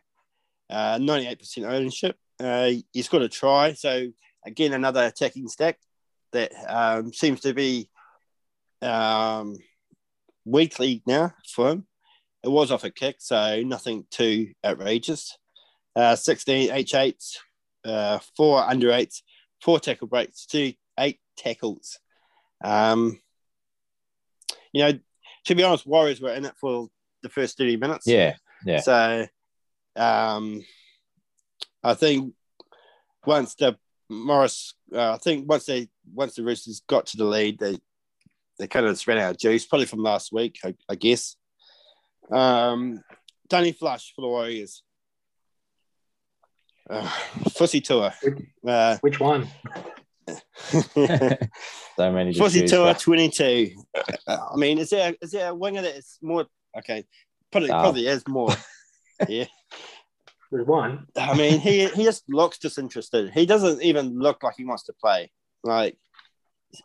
uh, 0.69 0.97
98% 0.97 1.65
ownership. 1.65 2.15
Uh, 2.39 2.71
he's 2.93 3.07
got 3.09 3.21
a 3.21 3.30
try. 3.30 3.73
So, 3.73 4.07
again, 4.45 4.73
another 4.73 5.03
attacking 5.05 5.47
stack 5.49 5.78
that 6.32 6.51
um, 6.67 7.13
seems 7.13 7.41
to 7.41 7.53
be 7.53 7.89
um, 8.82 9.57
weekly 10.45 11.03
now 11.05 11.34
for 11.47 11.69
him. 11.71 11.88
It 12.43 12.49
was 12.49 12.71
off 12.71 12.84
a 12.84 12.89
kick, 12.91 13.17
so 13.19 13.61
nothing 13.63 14.05
too 14.09 14.53
outrageous. 14.65 15.38
Uh, 15.95 16.15
16 16.15 16.69
H8s, 16.69 17.38
uh, 17.88 18.19
four 18.35 18.61
under 18.61 18.91
eights, 18.91 19.23
four 19.61 19.79
tackle 19.79 20.07
breaks, 20.07 20.45
two 20.45 20.73
eight 20.99 21.19
tackles. 21.38 21.99
Um, 22.63 23.19
you 24.73 24.83
know, 24.83 24.99
to 25.45 25.55
be 25.55 25.63
honest, 25.63 25.88
Warriors 25.88 26.21
were 26.21 26.33
in 26.33 26.45
it 26.45 26.55
for 26.59 26.89
the 27.23 27.29
first 27.29 27.57
30 27.57 27.77
minutes. 27.77 28.07
yeah, 28.07 28.35
yeah. 28.65 28.79
So 28.81 29.27
um, 29.95 30.63
I 31.83 31.93
think 31.93 32.33
once 33.25 33.55
the 33.55 33.77
Morris, 34.09 34.73
uh, 34.93 35.13
I 35.13 35.17
think 35.17 35.49
once 35.49 35.65
they 35.65 35.89
once 36.13 36.35
the 36.35 36.43
Roosters 36.43 36.81
got 36.88 37.07
to 37.07 37.17
the 37.17 37.25
lead, 37.25 37.59
they 37.59 37.77
they 38.59 38.67
kind 38.67 38.85
of 38.85 38.93
just 38.93 39.07
ran 39.07 39.19
out 39.19 39.31
of 39.31 39.38
juice, 39.38 39.65
probably 39.65 39.85
from 39.85 40.01
last 40.01 40.31
week, 40.31 40.59
I, 40.63 40.73
I 40.89 40.95
guess. 40.95 41.35
Um, 42.31 43.03
Danny 43.47 43.71
Flush 43.71 44.13
for 44.15 44.21
the 44.21 44.27
Warriors. 44.27 44.83
Uh, 46.89 47.09
Fussy 47.51 47.81
Tour. 47.81 48.13
Uh, 48.65 48.97
Which 49.01 49.19
one? 49.19 49.47
so 50.27 52.11
many 52.11 52.33
to 52.33 52.39
Fussy 52.39 52.61
choose 52.61 52.71
Tour 52.71 52.93
from. 52.93 53.01
22. 53.01 53.71
Uh, 54.27 54.38
I 54.53 54.55
mean, 54.57 54.77
is 54.77 54.89
there 54.89 55.15
is 55.21 55.31
there 55.31 55.49
a 55.49 55.55
winger 55.55 55.81
that 55.81 55.95
is 55.95 56.17
more 56.21 56.45
okay? 56.77 57.05
Probably 57.51 57.69
No. 57.69 57.79
probably 57.79 58.07
is 58.07 58.27
more. 58.27 58.49
yeah. 59.27 59.45
There's 60.51 60.67
one. 60.67 61.07
I 61.17 61.35
mean, 61.38 61.59
he 61.59 61.88
he 61.88 62.03
just 62.03 62.23
looks 62.29 62.57
disinterested. 62.57 63.31
He 63.33 63.45
doesn't 63.45 63.81
even 63.81 64.17
look 64.19 64.43
like 64.43 64.55
he 64.57 64.65
wants 64.65 64.83
to 64.83 64.93
play. 64.93 65.31
Like 65.63 65.97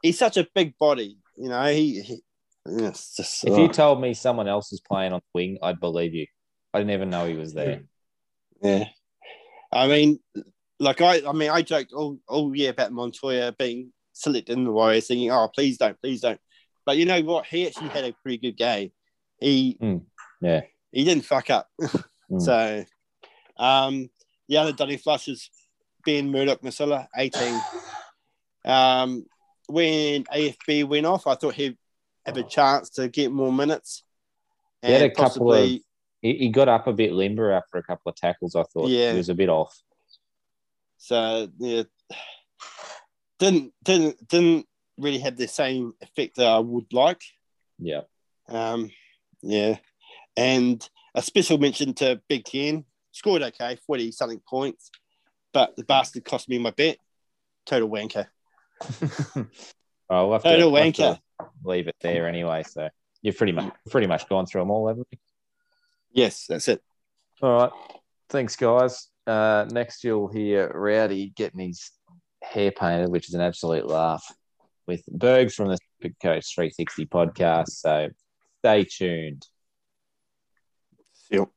he's 0.03 0.19
such 0.19 0.37
a 0.37 0.47
big 0.55 0.77
body, 0.79 1.19
you 1.37 1.49
know. 1.49 1.65
He, 1.67 2.01
he 2.01 2.23
it's 2.65 3.17
just 3.17 3.45
If 3.45 3.57
you 3.59 3.65
oh, 3.65 3.69
told 3.69 4.01
me 4.01 4.15
someone 4.15 4.49
else 4.49 4.71
was 4.71 4.81
playing 4.81 5.13
on 5.13 5.21
the 5.21 5.31
wing, 5.35 5.59
I'd 5.63 5.81
believe 5.81 6.15
you. 6.15 6.27
I 6.73 6.79
didn't 6.79 6.93
even 6.93 7.11
know 7.11 7.27
he 7.27 7.35
was 7.35 7.53
there. 7.53 7.83
yeah. 8.63 8.89
I 9.73 9.87
mean, 9.89 10.19
like 10.79 11.01
I, 11.01 11.23
I 11.27 11.33
mean, 11.33 11.51
I 11.51 11.63
joked 11.63 11.93
all 11.93 12.19
all 12.29 12.55
year 12.55 12.71
about 12.71 12.93
Montoya 12.93 13.53
being 13.59 13.93
selected 14.13 14.53
in 14.57 14.65
the 14.65 14.73
Warriors, 14.73 15.07
thinking, 15.07 15.31
"Oh, 15.31 15.49
please 15.55 15.79
don't, 15.79 16.01
please 16.01 16.21
don't." 16.21 16.41
But 16.85 16.97
you 16.99 17.07
know 17.07 17.21
what? 17.23 17.47
He 17.47 17.67
actually 17.67 17.89
had 17.89 18.05
a 18.05 18.13
pretty 18.23 18.39
good 18.39 18.57
game. 18.57 18.91
He, 19.39 19.79
Mm, 19.81 20.03
yeah. 20.41 20.63
he 20.91 21.05
didn't 21.05 21.25
fuck 21.25 21.51
up. 21.51 21.69
Mm. 22.31 22.41
So, 22.41 22.85
um, 23.63 24.09
the 24.49 24.57
other 24.57 24.73
Donny 24.73 24.97
Flush 24.97 25.29
is 25.29 25.51
Ben 26.07 26.31
Murdoch 26.31 26.63
Masila, 26.63 27.07
18. 27.15 27.61
Um, 28.65 29.27
when 29.69 30.25
AFB 30.25 30.85
went 30.89 31.05
off, 31.05 31.27
I 31.27 31.35
thought 31.35 31.55
he'd 31.55 31.77
have 32.25 32.39
a 32.39 32.43
chance 32.43 32.89
to 32.91 33.09
get 33.09 33.31
more 33.33 33.53
minutes. 33.53 34.05
He 34.81 34.93
had 34.93 35.03
a 35.03 35.11
couple 35.11 35.53
of- 35.53 35.59
possibly- 35.59 35.85
He, 36.23 36.35
he 36.39 36.49
got 36.49 36.69
up 36.69 36.87
a 36.87 36.93
bit 36.93 37.13
limber 37.13 37.51
after 37.53 37.77
a 37.79 37.83
couple 37.83 38.09
of 38.11 38.17
tackles. 38.17 38.55
I 38.57 38.63
thought 38.63 38.89
Yeah. 38.89 39.11
he 39.13 39.19
was 39.19 39.29
a 39.29 39.35
bit 39.35 39.49
off. 39.49 39.77
So 40.99 41.49
yeah, 41.59 41.83
didn't 43.39 43.73
didn't 43.83 44.29
didn't 44.29 44.67
really 44.97 45.19
have 45.19 45.37
the 45.37 45.49
same 45.49 45.95
effect 46.01 46.37
that 46.37 46.47
I 46.47 46.59
would 46.61 46.93
like. 46.93 47.21
Yeah, 47.79 48.03
Um, 48.49 48.91
yeah, 49.43 49.79
and 50.37 50.89
a 51.15 51.23
special 51.23 51.59
mention 51.59 51.95
to 51.95 52.21
Big 52.29 52.45
Ten 52.45 52.85
scored 53.11 53.43
okay, 53.43 53.77
forty 53.85 54.13
something 54.13 54.41
points, 54.49 54.91
but 55.53 55.75
the 55.75 55.83
bastard 55.85 56.25
cost 56.25 56.49
me 56.49 56.59
my 56.59 56.71
bet. 56.71 56.99
Total 57.67 57.89
wanker. 57.89 58.27
oh, 60.11 60.29
we'll 60.29 60.33
have 60.35 60.43
to, 60.45 60.49
Total 60.51 60.77
have 60.77 60.85
wanker. 60.87 61.17
to 61.41 61.47
leave 61.65 61.89
it 61.89 61.97
there 62.01 62.29
anyway. 62.29 62.63
So 62.63 62.89
you've 63.23 63.37
pretty 63.37 63.53
much 63.53 63.73
pretty 63.91 64.07
much 64.07 64.29
gone 64.29 64.47
through 64.47 64.61
them 64.63 64.71
all, 64.71 64.87
haven't 64.87 65.09
you? 65.11 65.19
Yes, 66.13 66.47
that's 66.49 66.69
it. 66.69 66.83
All 67.41 67.59
right. 67.59 67.73
Thanks, 68.29 68.57
guys. 68.57 69.09
Uh, 69.27 69.67
next, 69.71 70.05
you'll 70.05 70.29
hear 70.29 70.71
Rowdy 70.75 71.33
getting 71.37 71.61
his 71.61 71.91
hair 72.43 72.71
painted, 72.71 73.11
which 73.11 73.29
is 73.29 73.35
an 73.35 73.41
absolute 73.41 73.87
laugh. 73.87 74.25
with 74.87 75.03
Bergs 75.07 75.55
from 75.55 75.69
the 75.69 75.79
Super 76.03 76.15
Coach 76.23 76.55
360 76.55 77.07
podcast. 77.07 77.69
So 77.69 78.09
stay 78.61 78.85
tuned. 78.85 79.47
Yep. 81.31 81.49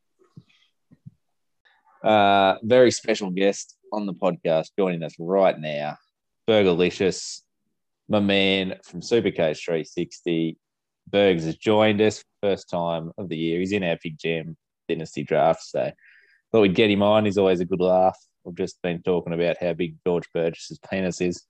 Uh, 2.04 2.56
very 2.64 2.92
special 2.92 3.32
guest 3.32 3.76
on 3.92 4.06
the 4.06 4.14
podcast 4.14 4.68
joining 4.78 5.02
us 5.04 5.16
right 5.20 5.60
now, 5.60 5.98
Burgerlicious, 6.48 7.42
my 8.08 8.20
man 8.20 8.76
from 8.84 9.02
Supercoach 9.02 9.64
360. 9.66 10.58
Bergs 11.08 11.46
has 11.46 11.58
joined 11.58 12.02
us 12.02 12.24
first 12.42 12.70
time 12.70 13.12
of 13.18 13.30
the 13.30 13.38
year. 13.38 13.60
He's 13.60 13.72
in 13.72 13.84
our 13.84 13.98
Big 14.02 14.18
Jam 14.18 14.58
Dynasty 14.90 15.24
draft, 15.24 15.64
so 15.64 15.92
thought 16.52 16.62
we'd 16.62 16.76
get 16.76 16.90
him 16.90 17.04
on. 17.04 17.26
He's 17.26 17.38
always 17.38 17.60
a 17.60 17.66
good 17.66 17.82
laugh. 17.82 18.18
We've 18.44 18.56
just 18.56 18.82
been 18.82 19.02
talking 19.02 19.34
about 19.34 19.58
how 19.60 19.74
big 19.74 19.96
George 20.06 20.26
Burgess's 20.34 20.80
penis 20.90 21.22
is. 21.22 21.44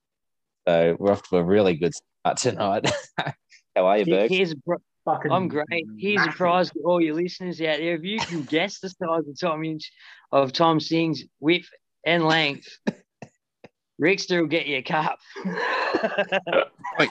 So 0.68 0.96
we're 1.00 1.12
off 1.12 1.28
to 1.30 1.38
a 1.38 1.44
really 1.44 1.76
good 1.76 1.94
start 1.94 2.38
tonight. 2.38 2.90
how 3.18 3.86
are 3.86 3.98
you, 3.98 4.06
Bergs? 4.06 4.34
Here's 4.34 4.52
a 4.52 4.56
pro- 4.66 4.78
Fucking 5.06 5.32
I'm 5.32 5.48
great. 5.48 5.86
Here's 6.00 6.26
a 6.26 6.32
prize 6.32 6.72
to 6.72 6.80
all 6.80 7.00
your 7.00 7.14
listeners 7.14 7.62
out 7.62 7.78
there. 7.78 7.94
If 7.94 8.04
you 8.04 8.18
can 8.18 8.42
guess 8.42 8.80
the 8.80 8.90
size 8.90 9.28
of 9.28 9.40
Tom 9.40 9.64
Inch 9.64 9.92
of 10.32 10.52
Tom 10.52 10.80
Singh's 10.80 11.24
width 11.40 11.70
and 12.04 12.26
length, 12.26 12.68
Rickster 14.02 14.42
will 14.42 14.48
get 14.48 14.66
you 14.66 14.78
a 14.78 14.82
cup. 14.82 15.20
Wait. 17.00 17.10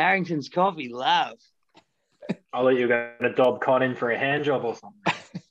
Harrington's 0.00 0.48
coffee, 0.48 0.88
love. 0.88 1.36
I 2.30 2.34
thought 2.62 2.70
you 2.70 2.88
were 2.88 2.88
going 2.88 3.30
to 3.30 3.34
Dob 3.34 3.60
Con 3.60 3.82
in 3.82 3.94
for 3.94 4.10
a 4.10 4.18
hand 4.18 4.44
job 4.44 4.64
or 4.64 4.74
something. 4.74 5.42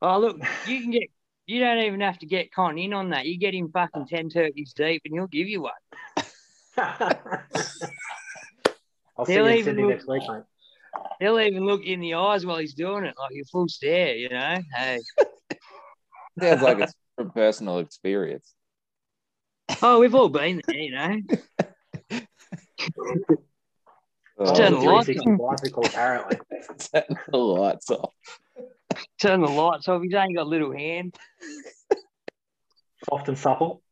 Oh, 0.00 0.18
look, 0.18 0.38
you 0.66 0.80
can 0.80 0.90
get. 0.92 1.10
You 1.46 1.58
don't 1.60 1.78
even 1.78 2.00
have 2.00 2.18
to 2.20 2.26
get 2.26 2.52
Con 2.52 2.78
in 2.78 2.92
on 2.92 3.10
that. 3.10 3.26
You 3.26 3.36
get 3.36 3.54
him 3.54 3.70
fucking 3.72 4.06
ten 4.06 4.28
turkeys 4.30 4.72
deep, 4.72 5.02
and 5.04 5.14
he'll 5.14 5.26
give 5.26 5.48
you 5.48 5.62
one. 5.62 5.72
I'll 9.18 9.24
He'll 9.26 9.46
you 9.46 9.52
in 9.52 9.58
even 9.58 9.76
look- 9.76 9.90
next 9.90 10.06
week, 10.06 10.22
mate. 10.28 10.44
He'll 11.20 11.38
even 11.40 11.66
look 11.66 11.84
you 11.84 11.94
in 11.94 12.00
the 12.00 12.14
eyes 12.14 12.46
while 12.46 12.58
he's 12.58 12.74
doing 12.74 13.04
it, 13.04 13.14
like 13.18 13.34
your 13.34 13.44
full 13.46 13.68
stare. 13.68 14.14
You 14.14 14.28
know, 14.30 14.58
hey. 14.74 15.00
Sounds 16.40 16.62
like 16.62 16.78
it's 16.78 16.94
from 17.16 17.30
personal 17.30 17.78
experience. 17.80 18.54
Oh, 19.82 19.98
we've 20.00 20.14
all 20.14 20.28
been 20.28 20.62
there, 20.66 20.76
you 20.76 20.92
know. 20.92 21.16
Oh, 24.42 24.54
Turn 24.54 24.72
the 24.72 24.78
lights 24.80 25.06
360 25.06 25.36
bicycle, 25.36 25.84
apparently. 25.84 26.38
turn 26.92 27.04
the 27.30 27.36
lights 27.36 27.90
off. 27.90 28.12
Turn 29.20 29.40
the 29.42 29.48
lights 29.50 29.86
off. 29.88 30.02
He's 30.02 30.14
only 30.14 30.34
got 30.34 30.42
a 30.42 30.48
little 30.48 30.72
hand. 30.72 31.14
Soft 33.08 33.28
and 33.28 33.36
supple. 33.38 33.82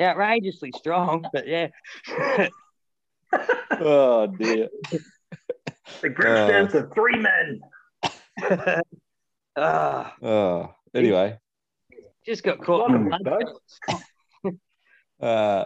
outrageously 0.00 0.72
strong, 0.76 1.24
but 1.32 1.46
yeah. 1.46 1.68
Oh 3.80 4.26
dear. 4.26 4.68
The 6.00 6.08
grip 6.08 6.28
Oh. 6.38 6.46
stands 6.48 6.72
for 6.72 6.90
three 6.94 7.16
men. 7.18 7.60
Ah, 9.56 10.14
Oh, 10.22 10.72
anyway, 10.94 11.36
just 12.24 12.44
got 12.44 12.62
caught 12.62 12.90
in 12.90 13.04
the 13.04 13.18
Welcome, 13.24 13.58
mud. 14.44 14.54
Uh, 15.20 15.64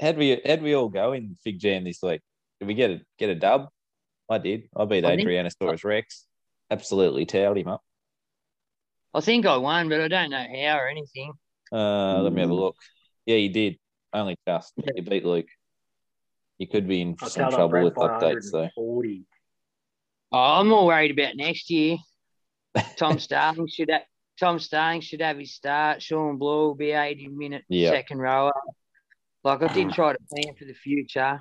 how'd 0.00 0.16
we 0.16 0.40
how'd 0.44 0.62
we 0.62 0.74
all 0.74 0.88
go 0.88 1.12
in 1.12 1.36
Fig 1.44 1.58
Jam 1.58 1.84
this 1.84 2.00
week? 2.02 2.20
Did 2.58 2.66
we 2.68 2.74
get 2.74 2.90
a 2.90 3.00
get 3.18 3.30
a 3.30 3.34
dub? 3.34 3.68
I 4.28 4.38
did. 4.38 4.68
I 4.76 4.84
beat 4.84 5.04
I 5.04 5.16
think- 5.16 5.28
Adrianosaurus 5.28 5.84
Rex. 5.84 6.26
Absolutely 6.70 7.26
towed 7.26 7.58
him 7.58 7.66
up. 7.68 7.82
I 9.12 9.20
think 9.20 9.44
I 9.44 9.56
won, 9.56 9.88
but 9.88 10.00
I 10.00 10.06
don't 10.08 10.30
know 10.30 10.38
how 10.38 10.78
or 10.78 10.86
anything. 10.88 11.32
Uh, 11.72 12.20
let 12.22 12.32
me 12.32 12.40
have 12.40 12.50
a 12.50 12.54
look. 12.54 12.76
Yeah, 13.26 13.36
you 13.36 13.48
did. 13.48 13.76
Only 14.12 14.36
just. 14.46 14.72
Yeah. 14.76 14.92
You 14.94 15.02
beat 15.02 15.24
Luke. 15.24 15.48
You 16.58 16.68
could 16.68 16.86
be 16.86 17.00
in 17.00 17.16
I 17.20 17.26
some 17.28 17.50
trouble 17.50 17.82
with 17.82 17.94
updates 17.94 18.52
though. 18.52 18.68
140. 18.76 19.24
Oh, 20.32 20.38
I'm 20.38 20.68
more 20.68 20.86
worried 20.86 21.10
about 21.10 21.34
next 21.36 21.70
year. 21.70 21.96
Tom 22.96 23.18
Starling 23.18 23.66
should 23.66 23.90
have 23.90 24.02
Tom 24.38 24.58
Starling 24.60 25.00
should 25.00 25.22
have 25.22 25.38
his 25.38 25.54
start. 25.54 26.02
Sean 26.02 26.36
Blue 26.38 26.66
will 26.68 26.74
be 26.76 26.92
80 26.92 27.28
minute 27.28 27.64
Yeah. 27.68 27.90
second 27.90 28.18
rower. 28.18 28.52
Like 29.44 29.62
I 29.62 29.72
did 29.72 29.90
try 29.92 30.12
to 30.12 30.18
plan 30.30 30.54
for 30.58 30.64
the 30.64 30.74
future. 30.74 31.40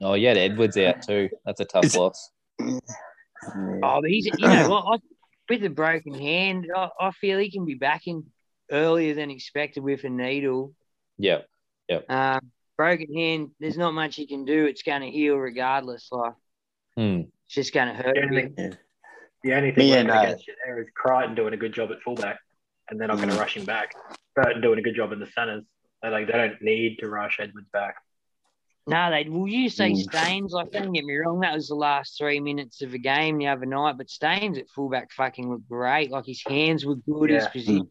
Oh, 0.00 0.14
you 0.14 0.28
had 0.28 0.36
Edwards 0.38 0.76
out 0.76 1.02
too. 1.02 1.28
That's 1.44 1.60
a 1.60 1.64
tough 1.64 1.84
Is- 1.84 1.96
loss. 1.96 2.30
Oh, 2.62 4.00
but 4.02 4.10
he's 4.10 4.26
you 4.26 4.32
know 4.46 4.68
what? 4.68 4.84
I, 4.86 4.98
with 5.48 5.64
a 5.64 5.70
broken 5.70 6.14
hand, 6.14 6.66
I, 6.76 6.88
I 7.00 7.10
feel 7.12 7.38
he 7.38 7.50
can 7.50 7.64
be 7.64 7.74
back 7.74 8.06
in 8.06 8.24
earlier 8.70 9.14
than 9.14 9.30
expected 9.30 9.82
with 9.82 10.04
a 10.04 10.10
needle. 10.10 10.74
Yeah. 11.18 11.40
Um, 12.08 12.40
broken 12.76 13.12
hand, 13.14 13.50
there's 13.58 13.76
not 13.78 13.94
much 13.94 14.16
he 14.16 14.26
can 14.26 14.44
do. 14.44 14.66
It's 14.66 14.82
going 14.82 15.00
to 15.02 15.10
heal 15.10 15.36
regardless. 15.36 16.08
Like 16.12 16.34
Hmm. 16.96 17.22
it's 17.46 17.54
just 17.54 17.72
going 17.72 17.88
to 17.88 17.94
hurt 17.94 18.14
The 18.14 18.20
him. 18.20 18.28
only, 18.58 18.76
the 19.44 19.54
only 19.54 19.70
thing 19.72 19.84
Me 19.86 19.90
working 19.90 20.00
and, 20.08 20.10
uh, 20.10 20.20
against 20.22 20.46
you 20.46 20.54
there 20.64 20.80
is 20.82 20.88
Crichton 20.94 21.34
doing 21.34 21.54
a 21.54 21.56
good 21.56 21.72
job 21.72 21.90
at 21.92 22.00
fullback, 22.02 22.38
and 22.90 23.00
they're 23.00 23.08
not 23.08 23.16
going 23.16 23.30
to 23.30 23.36
rush 23.36 23.56
him 23.56 23.64
back. 23.64 23.92
Burton 24.36 24.60
doing 24.60 24.78
a 24.78 24.82
good 24.82 24.94
job 24.96 25.12
in 25.12 25.18
the 25.18 25.26
centres. 25.34 25.64
They 26.02 26.08
like 26.08 26.26
they 26.26 26.32
don't 26.32 26.60
need 26.62 26.98
to 27.00 27.08
rush 27.08 27.38
Edwards 27.40 27.68
back. 27.72 27.96
No, 28.86 29.10
they 29.10 29.28
will 29.28 29.46
you 29.46 29.68
say 29.68 29.92
Mm. 29.92 29.96
Staines. 30.10 30.52
Like, 30.52 30.72
don't 30.72 30.92
get 30.92 31.04
me 31.04 31.14
wrong, 31.16 31.40
that 31.40 31.54
was 31.54 31.68
the 31.68 31.74
last 31.74 32.16
three 32.16 32.40
minutes 32.40 32.80
of 32.82 32.94
a 32.94 32.98
game 32.98 33.38
the 33.38 33.46
other 33.48 33.66
night. 33.66 33.98
But 33.98 34.08
Staines 34.10 34.58
at 34.58 34.68
fullback 34.70 35.12
fucking 35.12 35.48
looked 35.50 35.68
great. 35.68 36.10
Like 36.10 36.24
his 36.26 36.42
hands 36.46 36.84
were 36.86 36.96
good, 36.96 37.30
his 37.30 37.44
Yeah. 37.44 37.48
position, 37.50 37.88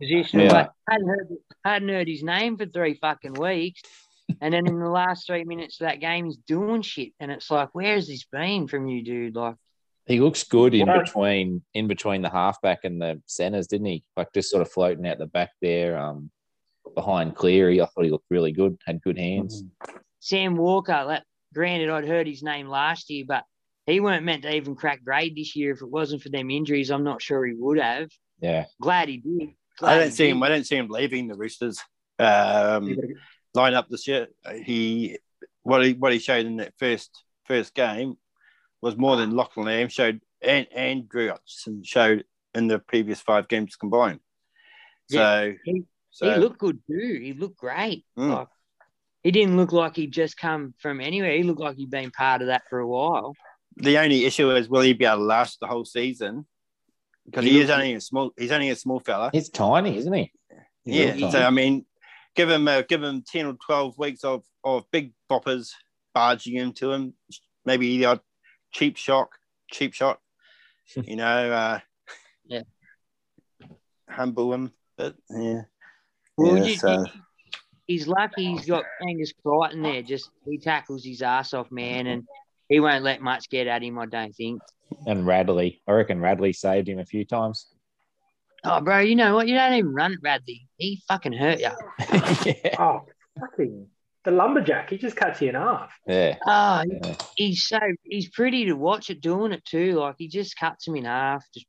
position. 0.00 0.40
Yeah. 0.40 0.48
But 0.50 0.72
hadn't 0.88 1.08
heard 1.08 1.28
hadn't 1.64 1.88
heard 1.88 2.08
his 2.08 2.22
name 2.22 2.56
for 2.56 2.66
three 2.66 2.94
fucking 2.94 3.34
weeks. 3.34 3.82
And 4.40 4.54
then 4.54 4.66
in 4.66 4.78
the 4.78 4.88
last 4.88 5.26
three 5.26 5.44
minutes 5.44 5.80
of 5.80 5.86
that 5.86 6.00
game, 6.00 6.24
he's 6.26 6.38
doing 6.38 6.80
shit, 6.82 7.12
and 7.20 7.30
it's 7.30 7.50
like, 7.50 7.68
where's 7.74 8.06
this 8.08 8.24
been 8.24 8.66
from 8.68 8.86
you, 8.88 9.02
dude? 9.02 9.36
Like, 9.36 9.56
He 10.06 10.18
looks 10.20 10.44
good 10.44 10.72
in 10.74 10.86
between 10.86 11.62
in 11.74 11.88
between 11.88 12.22
the 12.22 12.30
halfback 12.30 12.84
and 12.84 13.00
the 13.02 13.20
centers, 13.26 13.66
didn't 13.66 13.86
he? 13.86 14.04
Like 14.16 14.32
just 14.32 14.50
sort 14.50 14.62
of 14.62 14.70
floating 14.72 15.06
out 15.06 15.18
the 15.18 15.26
back 15.26 15.50
there, 15.60 15.98
um, 15.98 16.30
behind 16.94 17.34
Cleary. 17.36 17.80
I 17.80 17.86
thought 17.86 18.04
he 18.04 18.10
looked 18.10 18.30
really 18.30 18.52
good. 18.52 18.76
Had 18.86 19.02
good 19.02 19.18
hands. 19.18 19.64
Sam 20.20 20.56
Walker, 20.56 21.04
like, 21.06 21.22
granted, 21.52 21.90
I'd 21.90 22.06
heard 22.08 22.26
his 22.26 22.42
name 22.42 22.68
last 22.68 23.10
year, 23.10 23.24
but 23.26 23.44
he 23.86 24.00
weren't 24.00 24.24
meant 24.24 24.42
to 24.42 24.54
even 24.54 24.74
crack 24.74 25.04
grade 25.04 25.36
this 25.36 25.54
year. 25.54 25.72
If 25.72 25.82
it 25.82 25.90
wasn't 25.90 26.22
for 26.22 26.30
them 26.30 26.50
injuries, 26.50 26.90
I'm 26.90 27.04
not 27.04 27.20
sure 27.22 27.44
he 27.44 27.54
would 27.54 27.78
have. 27.78 28.08
Yeah. 28.40 28.66
Glad 28.80 29.08
he 29.08 29.18
did. 29.18 29.48
I 29.48 29.54
Glad 29.78 29.94
don't 29.98 30.04
he 30.06 30.10
see 30.12 30.28
him. 30.28 30.42
I 30.42 30.48
don't 30.48 30.66
see 30.66 30.76
him 30.76 30.88
leaving 30.88 31.28
the 31.28 31.34
Roosters 31.34 31.80
um, 32.18 32.96
lineup 33.56 33.88
this 33.88 34.06
year. 34.06 34.28
He 34.62 35.18
what 35.62 35.84
he 35.84 35.94
what 35.94 36.12
he 36.12 36.18
showed 36.18 36.46
in 36.46 36.56
that 36.56 36.74
first 36.78 37.10
first 37.44 37.74
game 37.74 38.16
was 38.80 38.96
more 38.96 39.16
than 39.16 39.34
Lachlan 39.34 39.66
Lam 39.66 39.88
showed 39.88 40.20
and 40.40 40.66
and 40.74 41.08
Drew 41.08 41.28
Hutchison 41.30 41.82
showed 41.82 42.24
in 42.54 42.68
the 42.68 42.78
previous 42.78 43.20
five 43.20 43.48
games 43.48 43.76
combined. 43.76 44.20
So, 45.10 45.54
He- 45.64 45.84
so 46.14 46.32
he 46.32 46.38
looked 46.40 46.58
good 46.58 46.78
too. 46.88 47.18
He 47.22 47.32
looked 47.34 47.58
great. 47.58 48.04
Mm. 48.18 48.30
Like, 48.34 48.48
he 49.22 49.30
didn't 49.30 49.56
look 49.56 49.72
like 49.72 49.96
he'd 49.96 50.12
just 50.12 50.36
come 50.36 50.74
from 50.78 51.00
anywhere. 51.00 51.32
He 51.36 51.42
looked 51.42 51.60
like 51.60 51.76
he'd 51.76 51.90
been 51.90 52.10
part 52.10 52.40
of 52.42 52.48
that 52.48 52.62
for 52.70 52.78
a 52.78 52.86
while. 52.86 53.34
the 53.76 53.98
only 53.98 54.24
issue 54.24 54.50
is 54.52 54.68
will 54.68 54.82
he 54.82 54.92
be 54.92 55.04
able 55.04 55.18
to 55.18 55.24
last 55.24 55.58
the 55.60 55.66
whole 55.66 55.84
season? 55.84 56.46
Because 57.26 57.44
he, 57.44 57.50
He 57.52 57.60
is 57.60 57.68
looked- 57.68 57.78
only 57.80 57.94
a 57.94 58.00
small. 58.00 58.30
He's 58.38 58.52
only 58.52 58.70
a 58.70 58.76
small 58.76 59.00
fella. 59.00 59.30
He's 59.32 59.48
tiny, 59.50 59.96
isn't 59.96 60.12
he? 60.12 60.32
He's 60.84 60.94
Yeah. 61.20 61.30
So 61.30 61.38
tiny. 61.38 61.44
I 61.44 61.50
mean, 61.50 61.86
give 62.36 62.50
him 62.50 62.68
uh, 62.68 62.82
give 62.82 63.02
him 63.02 63.22
ten 63.26 63.46
or 63.46 63.54
twelve 63.54 63.96
weeks 63.98 64.22
of 64.24 64.44
of 64.62 64.84
big 64.90 65.12
boppers 65.30 65.72
barging 66.14 66.56
into 66.56 66.92
him. 66.92 67.14
Maybe 67.64 67.96
the 67.98 68.04
odd 68.04 68.20
cheap 68.72 68.96
shock, 68.96 69.30
cheap 69.70 69.94
shot. 69.94 70.20
You 71.02 71.16
know. 71.16 71.50
Uh, 71.52 71.78
Yeah. 72.46 72.62
Humble 74.08 74.52
him, 74.52 74.70
but 74.98 75.16
yeah. 75.30 75.62
Well, 76.36 76.56
yeah 76.58 76.64
you- 76.64 76.76
so, 76.76 77.04
He's 77.86 78.08
lucky 78.08 78.46
he's 78.46 78.64
got 78.64 78.84
Angus 79.06 79.32
Crichton 79.44 79.82
there. 79.82 80.00
Just 80.00 80.30
he 80.46 80.56
tackles 80.58 81.04
his 81.04 81.20
ass 81.20 81.52
off, 81.52 81.70
man, 81.70 82.06
and 82.06 82.22
he 82.70 82.80
won't 82.80 83.04
let 83.04 83.20
much 83.20 83.50
get 83.50 83.66
at 83.66 83.82
him. 83.82 83.98
I 83.98 84.06
don't 84.06 84.32
think. 84.34 84.62
And 85.06 85.26
Radley. 85.26 85.82
I 85.86 85.92
reckon 85.92 86.18
Radley 86.18 86.54
saved 86.54 86.88
him 86.88 86.98
a 86.98 87.04
few 87.04 87.26
times. 87.26 87.66
Oh, 88.64 88.80
bro, 88.80 89.00
you 89.00 89.16
know 89.16 89.34
what? 89.34 89.48
You 89.48 89.54
don't 89.56 89.74
even 89.74 89.92
run 89.92 90.14
at 90.14 90.18
Radley. 90.22 90.66
He 90.78 91.02
fucking 91.06 91.34
hurt 91.34 91.60
you. 91.60 91.68
yeah. 92.64 92.76
Oh, 92.78 93.02
fucking 93.38 93.86
the 94.24 94.30
lumberjack! 94.30 94.88
He 94.88 94.96
just 94.96 95.16
cuts 95.16 95.42
you 95.42 95.50
in 95.50 95.54
half. 95.54 95.92
Yeah. 96.06 96.38
Oh, 96.46 96.82
Yeah. 96.88 97.16
he's 97.36 97.64
so 97.66 97.78
he's 98.04 98.30
pretty 98.30 98.64
to 98.64 98.72
watch 98.72 99.10
it 99.10 99.20
doing 99.20 99.52
it 99.52 99.62
too. 99.66 99.96
Like 99.96 100.14
he 100.16 100.28
just 100.28 100.56
cuts 100.58 100.88
him 100.88 100.96
in 100.96 101.04
half. 101.04 101.44
Just 101.52 101.66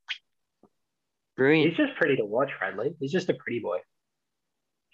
brilliant. 1.36 1.72
He's 1.72 1.78
just 1.88 1.98
pretty 1.98 2.16
to 2.16 2.26
watch, 2.26 2.52
Radley. 2.62 2.96
He's 3.02 3.12
just 3.12 3.30
a 3.30 3.34
pretty 3.34 3.60
boy. 3.60 3.80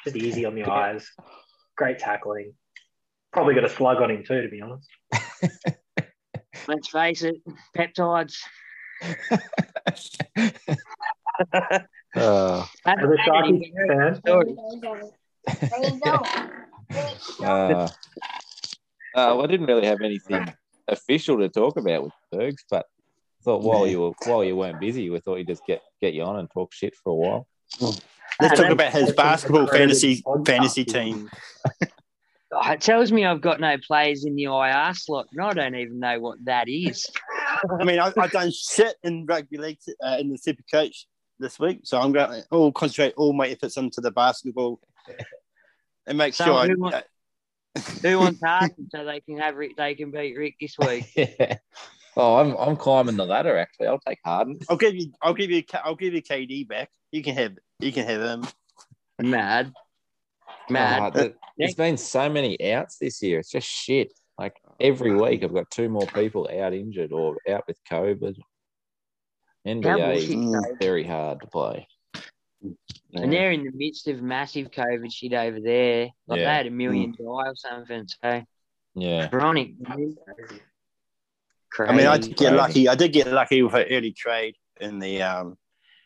Just 0.04 0.16
easy 0.16 0.46
on 0.46 0.56
the 0.56 0.64
eyes. 0.64 1.08
Great 1.78 2.00
tackling. 2.00 2.54
Probably 3.32 3.54
got 3.54 3.64
a 3.64 3.70
slug 3.70 4.02
on 4.02 4.12
him 4.12 4.24
too, 4.26 4.42
to 4.42 4.50
be 4.50 4.62
honest. 4.62 4.88
Let's 6.68 6.90
face 6.90 7.24
it, 7.24 7.36
peptides. 7.76 8.36
Oh, 12.16 12.70
That's 12.86 13.02
As 13.02 13.10
a 13.10 13.18
Sharky 13.26 13.72
fan, 13.88 14.16
story. 14.16 14.56
There 15.46 15.90
you 15.90 16.00
go. 16.04 16.24
Uh, 17.42 17.44
uh, 17.44 17.88
well, 19.14 19.44
I 19.44 19.48
didn't 19.48 19.68
really 19.68 19.88
have 19.88 20.02
anything 20.02 20.54
official 20.88 21.38
to 21.40 21.50
talk 21.50 21.78
about 21.78 22.04
with 22.04 22.14
Bergs, 22.32 22.66
but 22.70 22.86
thought 23.44 23.62
while 23.62 23.88
you 23.88 24.02
were 24.02 24.12
while 24.26 24.44
you 24.44 24.56
weren't 24.56 24.80
busy, 24.80 25.10
we 25.10 25.20
thought 25.20 25.38
you'd 25.38 25.48
just 25.48 25.66
get 25.66 25.82
get 26.02 26.14
you 26.14 26.24
on 26.24 26.38
and 26.38 26.50
talk 26.52 26.74
shit 26.74 26.96
for 26.96 27.12
a 27.12 27.16
while. 27.16 27.48
Let's 28.40 28.60
talk 28.60 28.72
about 28.72 28.92
his 28.94 29.12
basketball 29.14 29.68
fantasy 29.68 30.24
fantasy 30.46 30.86
team. 30.86 31.30
Oh, 32.54 32.70
it 32.72 32.82
tells 32.82 33.12
me 33.12 33.26
I've 33.26 33.42
got 33.42 33.62
no 33.62 33.78
players 33.88 34.26
in 34.26 34.36
the 34.36 34.44
IR 34.46 34.94
slot, 34.94 35.28
and 35.32 35.42
I 35.42 35.54
don't 35.54 35.76
even 35.76 36.00
know 36.00 36.20
what 36.20 36.38
that 36.46 36.68
is. 36.68 37.10
I 37.80 37.84
mean, 37.86 37.98
I, 38.00 38.12
I've 38.18 38.32
done 38.32 38.52
shit 38.52 38.96
in 39.04 39.26
rugby 39.26 39.58
league 39.58 39.78
uh, 40.06 40.18
in 40.20 40.30
the 40.30 40.38
super 40.38 40.64
coach 40.70 41.08
this 41.40 41.60
week, 41.60 41.82
so 41.84 42.00
I'm 42.00 42.12
going 42.12 42.30
to 42.30 42.46
all 42.52 42.72
concentrate 42.72 43.14
all 43.16 43.32
my 43.34 43.48
efforts 43.48 43.78
onto 43.78 44.02
the 44.02 44.12
basketball 44.12 44.80
and 46.08 46.18
make 46.18 46.34
So 46.34 46.46
sure. 46.46 46.54
I, 46.56 46.68
who 46.68 46.78
want- 46.78 47.06
Who 48.02 48.20
wants 48.20 48.42
Harden 48.44 48.90
so 48.94 49.06
they 49.06 49.22
can 49.22 49.38
have 49.38 49.56
Rick, 49.56 49.78
they 49.78 49.96
can 49.96 50.12
beat 50.12 50.38
Rick 50.38 50.56
this 50.60 50.76
week? 50.78 51.06
Yeah. 51.16 51.58
Oh, 52.18 52.36
I'm 52.36 52.58
I'm 52.58 52.76
climbing 52.76 53.16
the 53.16 53.26
ladder. 53.26 53.58
Actually, 53.58 53.88
I'll 53.88 54.02
take 54.06 54.20
Harden. 54.26 54.60
I'll 54.70 54.76
give 54.76 54.94
you, 54.94 55.14
I'll 55.22 55.34
give 55.34 55.50
you, 55.50 55.64
I'll 55.86 55.96
give 55.96 56.14
you 56.14 56.22
KD 56.22 56.68
back. 56.68 56.90
You 57.14 57.24
can 57.24 57.36
have, 57.36 57.54
you 57.82 57.92
can 57.92 58.06
have 58.06 58.22
him. 58.22 58.48
Mad, 59.20 59.74
mad. 60.70 61.02
Oh, 61.02 61.10
there- 61.20 61.34
there's 61.58 61.76
been 61.76 61.98
so 61.98 62.28
many 62.30 62.60
outs 62.74 62.98
this 62.98 63.22
year. 63.22 63.40
It's 63.40 63.52
just 63.52 63.68
shit. 63.68 64.12
Like 64.40 64.56
every 64.80 65.14
week, 65.14 65.44
I've 65.44 65.54
got 65.54 65.70
two 65.70 65.90
more 65.90 66.08
people 66.08 66.50
out 66.52 66.74
injured 66.74 67.12
or 67.12 67.38
out 67.48 67.64
with 67.68 67.78
COVID. 67.90 68.36
How 69.66 69.72
NBA 69.72 70.14
bullshit, 70.14 70.38
Mm. 70.38 70.80
very 70.80 71.04
hard 71.04 71.42
to 71.42 71.48
play. 71.48 71.88
And 73.14 73.32
they're 73.34 73.52
in 73.52 73.64
the 73.66 73.72
midst 73.74 74.08
of 74.08 74.22
massive 74.24 74.72
COVID 74.72 75.14
shit 75.14 75.34
over 75.34 75.60
there. 75.60 76.10
Like 76.26 76.40
Yeah. 76.40 76.46
they 76.46 76.54
had 76.56 76.68
a 76.68 76.72
million 76.72 77.12
die 77.12 77.24
or 77.24 77.56
something. 77.56 78.08
So 78.08 78.44
Yeah, 78.96 79.30
ironic. 79.32 79.74
Crazy. 79.86 80.18
I 81.80 81.96
mean, 81.96 82.08
I 82.08 82.18
did 82.18 82.36
get 82.36 82.54
lucky. 82.54 82.88
I 82.90 82.96
did 82.96 83.14
get 83.14 83.28
lucky 83.28 83.62
with 83.62 83.74
an 83.76 83.86
early 83.92 84.14
trade 84.14 84.56
in 84.80 85.00
the 85.00 85.22
um 85.22 85.58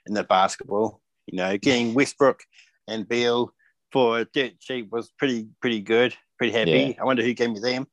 in 0.05 0.13
the 0.13 0.23
basketball. 0.23 1.01
You 1.27 1.37
know, 1.37 1.57
getting 1.57 1.93
Westbrook 1.93 2.41
and 2.87 3.07
Beal 3.07 3.51
for 3.91 4.19
a 4.19 4.25
dirt 4.25 4.59
cheap 4.59 4.91
was 4.91 5.09
pretty 5.17 5.47
pretty 5.61 5.81
good. 5.81 6.15
Pretty 6.37 6.53
happy. 6.53 6.71
Yeah. 6.95 7.01
I 7.01 7.05
wonder 7.05 7.23
who 7.23 7.33
gave 7.33 7.51
me 7.51 7.59
them. 7.59 7.87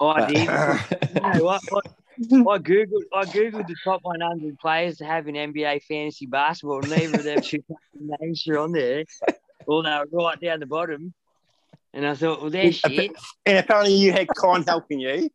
I 0.00 0.30
did. 0.30 0.48
Uh, 0.48 0.78
You 1.14 1.38
know 1.38 1.44
what? 1.44 1.62
I, 1.72 1.78
I 2.18 2.58
googled 2.58 3.02
I 3.14 3.24
googled 3.26 3.66
the 3.66 3.76
top 3.84 4.00
100 4.02 4.58
players 4.58 4.96
to 4.98 5.04
have 5.04 5.28
in 5.28 5.34
NBA 5.34 5.82
fantasy 5.84 6.26
basketball. 6.26 6.80
and 6.80 6.90
Neither 6.90 7.18
of 7.18 7.24
them 7.24 7.40
two 7.42 7.62
fucking 7.68 8.16
names 8.20 8.46
are 8.48 8.58
on 8.58 8.72
there. 8.72 9.04
Well, 9.66 9.82
they 9.82 9.98
were 10.10 10.24
right 10.24 10.40
down 10.40 10.60
the 10.60 10.66
bottom. 10.66 11.14
And 11.94 12.06
I 12.06 12.14
thought, 12.14 12.42
well, 12.42 12.50
they're 12.50 12.72
shit. 12.72 13.12
and 13.46 13.58
apparently 13.58 13.94
you 13.94 14.12
had 14.12 14.28
Con 14.28 14.64
helping 14.64 15.00
you. 15.00 15.30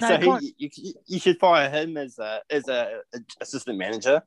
No, 0.00 0.08
so 0.08 0.36
he, 0.38 0.54
you, 0.58 0.92
you 1.06 1.18
should 1.20 1.38
fire 1.38 1.68
him 1.70 1.96
as 1.96 2.18
a 2.18 2.40
as 2.50 2.68
a, 2.68 3.00
a 3.14 3.18
assistant 3.40 3.78
manager. 3.78 4.22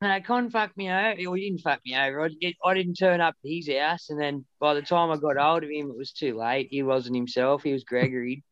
No, 0.00 0.20
Con 0.20 0.48
fucked 0.50 0.76
me 0.76 0.88
over. 0.90 1.16
Well, 1.24 1.32
he 1.32 1.48
didn't 1.48 1.62
fuck 1.62 1.80
me 1.84 1.96
over. 1.96 2.22
I, 2.22 2.28
it, 2.40 2.54
I 2.64 2.74
didn't 2.74 2.94
turn 2.94 3.20
up 3.20 3.34
at 3.44 3.50
his 3.50 3.68
house, 3.68 4.10
and 4.10 4.20
then 4.20 4.44
by 4.60 4.74
the 4.74 4.82
time 4.82 5.10
I 5.10 5.16
got 5.16 5.36
hold 5.36 5.64
of 5.64 5.70
him, 5.70 5.90
it 5.90 5.96
was 5.96 6.12
too 6.12 6.36
late. 6.36 6.68
He 6.70 6.84
wasn't 6.84 7.16
himself. 7.16 7.64
He 7.64 7.72
was 7.72 7.82
Gregory. 7.82 8.44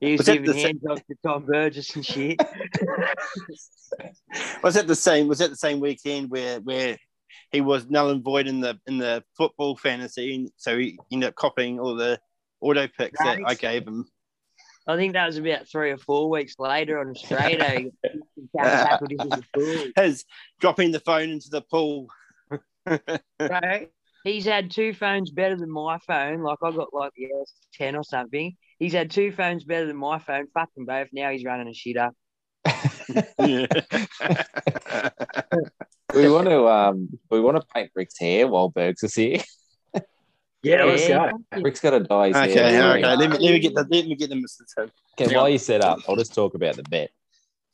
He 0.00 0.12
was, 0.12 0.18
Was 0.18 0.28
giving 0.28 0.56
hands 0.56 0.84
off 0.88 0.98
to 0.98 1.14
Tom 1.24 1.44
Burgess 1.44 1.94
and 1.94 2.04
shit. 2.04 2.40
Was 4.62 4.74
that 4.74 4.86
the 4.88 4.96
same? 4.96 5.28
Was 5.28 5.38
that 5.38 5.50
the 5.50 5.56
same 5.56 5.78
weekend 5.78 6.30
where 6.30 6.58
where 6.60 6.96
he 7.52 7.60
was 7.60 7.88
null 7.88 8.10
and 8.10 8.24
void 8.24 8.46
in 8.48 8.60
the 8.60 8.80
in 8.86 8.98
the 8.98 9.22
football 9.36 9.76
fantasy, 9.76 10.34
and 10.34 10.50
so 10.56 10.76
he 10.78 10.98
ended 11.12 11.28
up 11.28 11.34
copying 11.36 11.78
all 11.78 11.94
the 11.94 12.18
auto 12.60 12.88
picks 12.88 13.18
that 13.20 13.40
I 13.46 13.54
gave 13.54 13.86
him. 13.86 14.06
I 14.86 14.96
think 14.96 15.12
that 15.12 15.26
was 15.26 15.38
about 15.38 15.68
three 15.68 15.90
or 15.90 15.98
four 15.98 16.28
weeks 16.28 16.56
later 16.58 16.98
on 16.98 17.10
Australia. 17.10 17.90
He 18.34 18.48
got 18.58 18.88
tackled 18.88 19.12
into 19.12 19.28
the 19.28 19.44
pool. 19.54 19.84
His 19.96 20.24
dropping 20.60 20.90
the 20.90 21.00
phone 21.00 21.30
into 21.30 21.48
the 21.50 21.62
pool. 21.62 22.08
So 23.40 23.86
he's 24.24 24.44
had 24.44 24.72
two 24.72 24.92
phones 24.92 25.30
better 25.30 25.56
than 25.56 25.70
my 25.70 25.98
phone. 26.06 26.42
Like 26.42 26.58
I 26.62 26.72
got 26.72 26.92
like 26.92 27.12
the 27.16 27.28
S10 27.80 27.96
or 27.96 28.02
something. 28.02 28.56
He's 28.78 28.92
had 28.92 29.10
two 29.10 29.30
phones 29.30 29.64
better 29.64 29.86
than 29.86 29.96
my 29.96 30.18
phone. 30.18 30.48
Fuck 30.52 30.74
them 30.74 30.84
both. 30.84 31.08
Now 31.12 31.30
he's 31.30 31.44
running 31.44 31.68
a 31.68 31.74
shit 31.74 31.96
up. 31.96 32.14
We 36.14 36.28
want 36.28 36.48
to 36.48 36.68
um 36.68 37.08
we 37.30 37.40
want 37.40 37.56
to 37.56 37.66
paint 37.74 37.90
Rick's 37.94 38.18
hair 38.18 38.46
while 38.46 38.68
Bergs 38.68 39.02
is 39.02 39.14
here. 39.14 39.40
Yeah, 40.62 40.84
let's 40.84 41.08
go. 41.08 41.30
Rick's 41.60 41.80
got 41.80 41.90
to 41.90 42.00
dye 42.00 42.28
his 42.28 42.36
okay, 42.36 42.72
hair. 42.72 42.92
okay. 42.92 43.16
Let 43.16 43.18
me 43.30 43.38
let 43.38 43.52
me 43.52 43.58
get 43.58 43.74
the 43.74 43.82
let 43.90 44.06
me 44.06 44.14
get 44.14 44.30
the 44.30 44.36
Mr. 44.36 44.62
Tim. 44.76 44.90
Okay, 45.20 45.34
while 45.34 45.48
you 45.48 45.58
set 45.58 45.82
up, 45.82 45.98
I'll 46.08 46.16
just 46.16 46.34
talk 46.34 46.54
about 46.54 46.76
the 46.76 46.84
bet. 46.84 47.10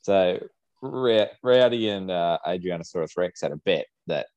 So, 0.01 0.39
Ra- 0.81 1.27
Rowdy 1.43 1.89
and 1.89 2.09
uh, 2.09 2.39
Adrianosaurus 2.47 3.15
Rex 3.15 3.41
had 3.41 3.51
a 3.51 3.57
bet 3.57 3.85
that 4.07 4.27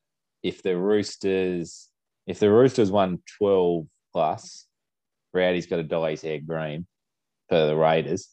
if 0.42 0.62
the 0.62 0.76
Roosters, 0.76 1.88
if 2.26 2.38
the 2.40 2.50
Roosters 2.50 2.90
won 2.90 3.22
twelve 3.38 3.86
plus, 4.12 4.66
Rowdy's 5.32 5.66
got 5.66 5.76
to 5.76 5.82
dye 5.82 6.10
his 6.10 6.22
hair 6.22 6.38
green 6.38 6.86
for 7.48 7.66
the 7.66 7.76
Raiders, 7.76 8.28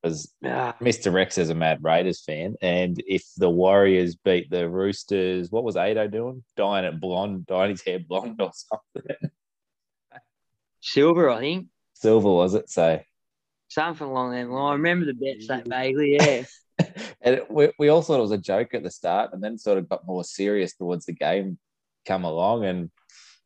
because 0.00 0.32
Ah, 0.44 0.76
Mr. 0.80 1.12
Rex 1.12 1.38
is 1.38 1.50
a 1.50 1.54
mad 1.54 1.82
Raiders 1.82 2.22
fan, 2.24 2.54
and 2.62 3.02
if 3.06 3.24
the 3.36 3.50
Warriors 3.50 4.14
beat 4.14 4.48
the 4.48 4.68
Roosters, 4.68 5.50
what 5.50 5.64
was 5.64 5.74
Addo 5.74 6.10
doing? 6.10 6.44
Dying 6.56 6.84
it 6.84 7.00
blonde, 7.00 7.46
dyeing 7.46 7.70
his 7.70 7.82
hair 7.82 7.98
blonde 7.98 8.40
or 8.40 8.52
something. 8.54 9.16
Silver, 10.80 11.30
I 11.30 11.40
think. 11.40 11.66
Silver 11.94 12.30
was 12.30 12.54
it? 12.54 12.70
So 12.70 13.00
Something 13.68 14.08
along 14.08 14.32
that 14.32 14.50
line. 14.50 14.70
I 14.70 14.72
remember 14.72 15.06
the 15.06 15.14
bets 15.14 15.46
that 15.48 15.66
vaguely, 15.66 16.18
yeah. 16.20 16.44
and 17.20 17.36
it, 17.36 17.50
we, 17.50 17.70
we 17.78 17.88
all 17.88 18.02
thought 18.02 18.18
it 18.18 18.22
was 18.22 18.32
a 18.32 18.38
joke 18.38 18.74
at 18.74 18.82
the 18.82 18.90
start 18.90 19.30
and 19.32 19.42
then 19.42 19.58
sort 19.58 19.78
of 19.78 19.88
got 19.88 20.06
more 20.06 20.24
serious 20.24 20.74
towards 20.74 21.06
the 21.06 21.12
game 21.12 21.58
come 22.06 22.24
along 22.24 22.64
and 22.64 22.90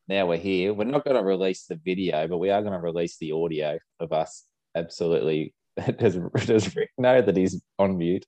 now 0.06 0.24
we're 0.24 0.36
here 0.36 0.72
we're 0.72 0.84
not 0.84 1.04
going 1.04 1.16
to 1.16 1.22
release 1.24 1.64
the 1.64 1.74
video 1.84 2.28
but 2.28 2.38
we 2.38 2.50
are 2.50 2.62
going 2.62 2.72
to 2.72 2.78
release 2.78 3.16
the 3.18 3.32
audio 3.32 3.76
of 3.98 4.12
us 4.12 4.44
absolutely 4.76 5.52
does, 5.98 6.16
does 6.46 6.76
rick 6.76 6.90
know 6.96 7.20
that 7.20 7.36
he's 7.36 7.60
on 7.80 7.98
mute 7.98 8.24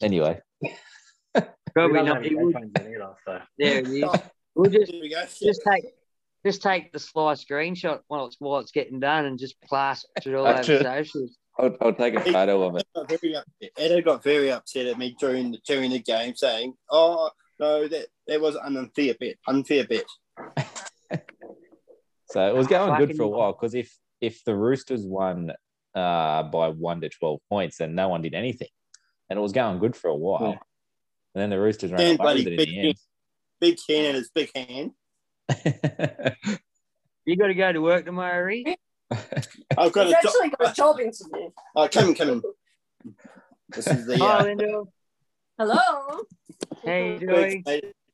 anyway 0.00 0.40
Probably 1.76 1.98
don't 1.98 2.06
not. 2.06 2.24
It 2.24 2.38
would, 2.38 2.56
either, 2.56 3.14
so. 3.26 3.38
there 3.58 3.78
it 3.80 3.88
is. 3.88 4.04
We'll 4.54 4.70
just 4.70 4.90
we 4.90 5.10
go. 5.10 5.20
just 5.20 5.60
take 5.70 5.84
just 6.46 6.62
take 6.62 6.92
the 6.92 6.98
slice 7.00 7.44
screenshot 7.44 8.00
while 8.06 8.26
it's 8.26 8.36
while 8.38 8.60
it's 8.60 8.70
getting 8.70 9.00
done 9.00 9.24
and 9.24 9.38
just 9.38 9.60
plaster 9.62 10.08
it 10.24 10.34
all 10.34 10.46
over 10.46 10.58
Actually- 10.58 10.84
socials. 10.84 11.36
I'll, 11.58 11.74
I'll 11.80 11.94
take 11.94 12.14
a 12.14 12.20
photo 12.20 12.64
of 12.64 12.76
it 12.76 12.86
got 12.94 13.08
very 13.08 13.34
upset. 13.34 13.70
Edo 13.80 14.02
got 14.02 14.22
very 14.22 14.52
upset 14.52 14.86
at 14.86 14.98
me 14.98 15.16
during 15.18 15.52
the 15.52 15.58
during 15.66 15.90
the 15.90 16.00
game, 16.00 16.36
saying, 16.36 16.74
"Oh 16.90 17.30
no, 17.58 17.88
that 17.88 18.08
that 18.26 18.40
was 18.42 18.56
an 18.56 18.76
unfair 18.76 19.14
bit, 19.18 19.38
Unfair 19.48 19.86
bit." 19.86 20.04
so 22.28 22.46
it 22.46 22.54
was 22.54 22.66
going 22.66 22.98
good 22.98 23.16
for 23.16 23.22
a 23.22 23.28
while 23.28 23.52
because 23.52 23.74
if 23.74 23.96
if 24.20 24.44
the 24.44 24.54
roosters 24.54 25.02
won 25.04 25.50
uh 25.94 26.42
by 26.42 26.68
1 26.68 27.00
to 27.00 27.08
12 27.08 27.40
points 27.48 27.78
then 27.78 27.94
no 27.94 28.08
one 28.08 28.20
did 28.20 28.34
anything 28.34 28.68
and 29.30 29.38
it 29.38 29.42
was 29.42 29.52
going 29.52 29.78
good 29.78 29.96
for 29.96 30.08
a 30.08 30.14
while 30.14 30.42
Yeah. 30.42 30.58
and 31.34 31.42
then 31.42 31.48
the 31.50 31.58
roosters 31.58 31.90
ran 31.90 32.00
Dan 32.00 32.08
away 32.10 32.16
bloody 32.16 32.44
with 32.44 32.52
it 32.52 32.56
big 32.58 32.68
in 32.68 32.74
hand, 32.84 32.94
big 33.60 33.78
hand 33.88 34.06
and 34.08 34.16
his 34.16 34.30
big 34.34 34.50
hand. 34.54 34.90
The 35.48 36.36
end 36.46 36.58
You 37.24 37.36
got 37.36 37.46
to 37.48 37.54
go 37.54 37.72
to 37.72 37.80
work 37.80 38.04
tomorrow, 38.04 38.44
Rick. 38.44 38.78
I've 39.10 39.90
got 39.92 40.06
He's 40.06 40.14
a 40.16 40.22
job. 40.22 40.26
actually 40.26 40.50
got 40.50 40.70
a 40.70 40.74
job 40.74 41.00
interview. 41.00 41.50
Oh, 41.74 41.88
come 41.88 42.08
in, 42.08 42.14
come 42.14 42.28
in. 42.30 42.42
This 43.70 43.86
is 43.88 44.06
the. 44.06 44.16
Hi, 44.18 44.38
Uh, 44.38 44.42
Linda. 44.44 44.82
Hello. 45.58 46.22
How 46.84 46.92
you 46.92 47.18
doing? 47.18 47.64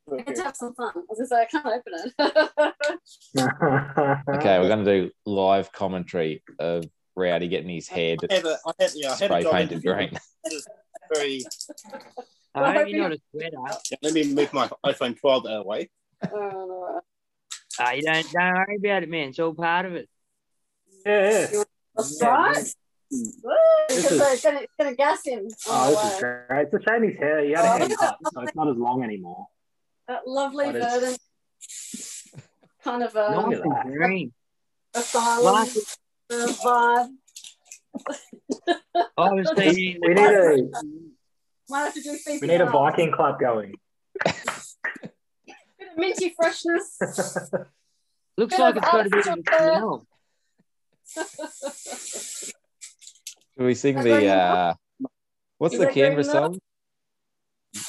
Let's 0.07 0.41
have 0.41 0.57
some 0.57 0.75
fun. 0.75 0.93
I 0.97 1.01
was 1.09 1.19
gonna 1.19 1.27
say 1.27 1.43
I 1.43 1.45
can't 1.47 1.67
open 1.67 1.93
it. 1.95 2.15
Okay, 4.37 4.59
we're 4.59 4.69
going 4.69 4.85
to 4.85 5.03
do 5.05 5.11
live 5.25 5.73
commentary 5.73 6.43
of 6.59 6.85
Rowdy 7.17 7.49
getting 7.49 7.71
his 7.71 7.89
head 7.89 8.19
I 8.31 8.35
have 8.35 8.45
a, 8.45 8.59
I 8.67 8.73
have, 8.81 8.93
yeah, 8.95 9.09
I 9.09 9.13
have 9.13 9.23
a 9.23 9.25
spray 9.27 9.43
job 9.43 9.53
painted 9.53 9.73
interview. 9.85 9.95
green. 9.95 10.11
This 10.45 10.53
is 10.55 10.67
Very. 11.15 11.43
I 12.55 12.73
hope 12.75 12.89
you're 12.89 13.01
not 13.09 13.13
a 13.13 13.19
sweater. 13.31 13.57
Let 14.03 14.13
me 14.13 14.35
move 14.35 14.53
my 14.53 14.69
iPhone 14.85 15.19
12 15.19 15.47
out 15.47 15.53
of 15.53 15.63
the 15.65 15.69
way. 15.69 15.89
Uh, 17.79 17.85
Ah, 17.85 17.91
you 17.93 18.03
don't 18.03 18.31
don't 18.33 18.53
worry 18.55 18.77
about 18.85 19.03
it, 19.03 19.09
man. 19.09 19.29
It's 19.31 19.39
all 19.39 19.55
part 19.55 19.87
of 19.87 19.95
it. 19.95 20.09
yeah, 21.07 21.49
yeah. 21.53 21.63
that's 21.97 22.23
right. 22.23 22.75
Woo, 23.11 23.55
This 23.89 24.03
Because 24.03 24.13
is- 24.13 24.33
it's 24.35 24.43
gonna, 24.45 24.61
it's 24.61 24.73
gonna 24.79 24.95
gas 24.95 25.21
him. 25.27 25.49
Oh, 25.69 25.73
on 25.73 25.91
the 25.91 25.97
this 25.97 26.15
is 26.15 26.21
great. 26.21 26.63
It's 26.63 26.75
a 26.75 26.81
shame 26.91 27.03
his 27.11 27.19
hair. 27.19 27.45
He 27.45 27.51
had 27.53 27.65
Oh, 27.65 27.75
a 27.77 27.79
haircut, 27.79 28.17
so 28.33 28.41
it's 28.43 28.55
not 28.55 28.69
as 28.69 28.77
long 28.77 29.03
anymore. 29.03 29.47
That 30.09 30.27
lovely 30.27 30.67
What 30.67 30.77
is- 30.77 30.85
verdant, 30.85 31.19
kind 32.85 33.03
of 33.03 33.15
Nice 33.15 33.25
a, 33.25 33.37
Look 33.69 33.77
at 33.77 33.87
green. 33.93 34.33
asylum 34.95 35.45
Like 35.55 35.69
uh, 36.31 36.47
vibe. 36.65 37.09
I 39.19 39.33
was 39.33 39.51
thinking. 39.57 39.99
We 40.03 40.15
need 40.15 40.19
a 40.19 40.57
Might 41.69 41.85
have 41.85 41.95
to 41.95 42.03
do 42.03 42.19
we 42.41 42.47
need 42.49 42.61
a 42.61 42.67
Viking 42.67 43.13
club 43.13 43.39
going. 43.41 43.75
Bit 45.97 46.13
of 46.13 46.21
minty 46.21 46.35
freshness. 46.37 46.97
Looks 48.39 48.59
like 48.59 48.77
of 48.77 48.83
it's 48.83 48.91
got 48.93 49.07
a 49.07 49.11
bit 49.11 49.27
of 49.27 49.27
a 49.27 49.31
artificial 49.31 49.43
fur. 49.47 49.59
smell. 49.75 50.07
Can 53.57 53.67
we 53.67 53.75
sing 53.75 54.03
the 54.03 54.27
uh 54.29 54.75
what's 55.59 55.75
Is 55.75 55.81
the 55.81 55.87
that 55.87 55.95
good 55.95 56.03
Canberra 56.17 56.23
enough? 56.23 56.33
song? 56.33 56.59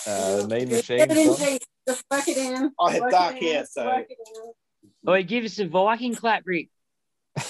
Uh 0.08 0.36
the 0.42 0.48
Mean 0.48 0.68
Get 0.68 0.78
Machine 0.78 1.00
it 1.00 1.12
in, 1.12 1.34
song? 1.34 1.58
Just 1.88 2.04
work 2.12 2.28
it 2.28 2.38
in. 2.38 2.72
I 2.80 2.92
have 2.94 3.10
dark 3.12 3.36
it 3.38 3.44
hair, 3.44 3.66
so- 3.66 3.84
Oh, 3.90 3.98
it 3.98 4.08
in. 4.10 4.54
Or 5.06 5.22
give 5.22 5.44
us 5.46 5.60
a 5.60 5.66
Viking 5.68 6.16
clap, 6.16 6.44
Rick. 6.46 6.70
I 7.38 7.42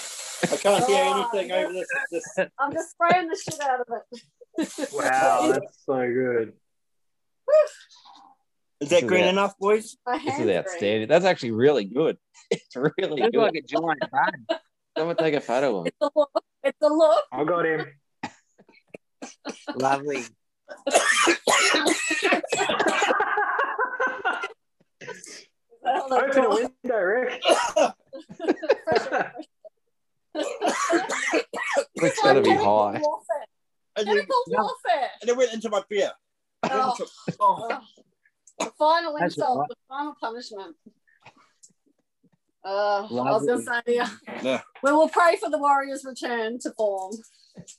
can't 0.56 0.84
hear 0.86 1.04
Oh, 1.04 1.30
anything 1.32 1.52
over 1.52 1.72
this. 1.72 1.86
this. 2.10 2.24
I'm 2.58 2.72
just 2.72 2.90
spraying 2.90 3.28
the 3.28 3.36
shit 3.36 3.60
out 3.60 3.80
of 3.80 3.86
it. 3.88 4.92
Wow, 4.92 5.52
that's 5.52 5.78
so 5.84 5.96
good. 6.12 6.52
Is 8.80 8.88
that 8.90 9.06
green 9.06 9.24
it. 9.24 9.28
enough, 9.28 9.56
boys? 9.58 9.96
My 10.06 10.18
This 10.24 10.38
is 10.38 10.48
outstanding. 10.50 11.08
That's 11.08 11.24
actually 11.24 11.52
really 11.52 11.84
good. 11.84 12.16
It's 12.50 12.76
really 12.76 13.22
Looks 13.22 13.32
good. 13.32 13.40
like 13.40 13.54
a 13.54 13.62
giant 13.62 14.00
bud. 14.00 14.58
Someone 14.96 15.16
take 15.16 15.34
a 15.34 15.40
photo 15.40 15.80
of 15.80 15.86
it. 15.86 15.94
It's 15.98 16.02
a 16.02 16.10
look. 16.14 16.30
It's 16.62 16.82
a 16.82 16.88
look. 16.88 17.24
I 17.32 17.44
got 17.44 17.64
him. 17.66 17.86
Lovely. 19.76 20.22
Open 25.86 26.44
a 26.44 26.48
window, 26.50 26.98
Rick. 27.00 27.42
Rick's 32.00 32.22
gotta 32.22 32.40
be 32.42 32.54
high. 32.54 33.00
And 33.96 34.06
then, 34.08 34.16
Chemical 34.16 34.42
warfare. 34.48 35.10
and 35.20 35.30
it 35.30 35.36
went 35.36 35.52
into 35.52 35.68
my 35.70 35.82
beer. 35.88 36.10
Oh, 36.64 36.94
oh. 37.40 37.80
The 38.58 38.70
final 38.78 39.16
That's 39.18 39.34
insult, 39.36 39.58
right. 39.60 39.68
the 39.68 39.76
final 39.88 40.14
punishment. 40.20 40.76
Uh, 42.64 43.02
I 43.02 43.08
was 43.10 43.44
going 43.46 43.58
to 43.58 43.64
say, 43.64 43.82
yeah. 43.94 44.08
Yeah. 44.42 44.60
we 44.82 44.90
will 44.92 45.08
pray 45.08 45.36
for 45.36 45.50
the 45.50 45.58
Warriors' 45.58 46.04
return 46.04 46.58
to 46.60 46.70
form. 46.72 47.12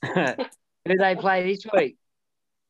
Who 0.14 0.96
they 0.98 1.16
play 1.16 1.52
this 1.52 1.66
week? 1.74 1.96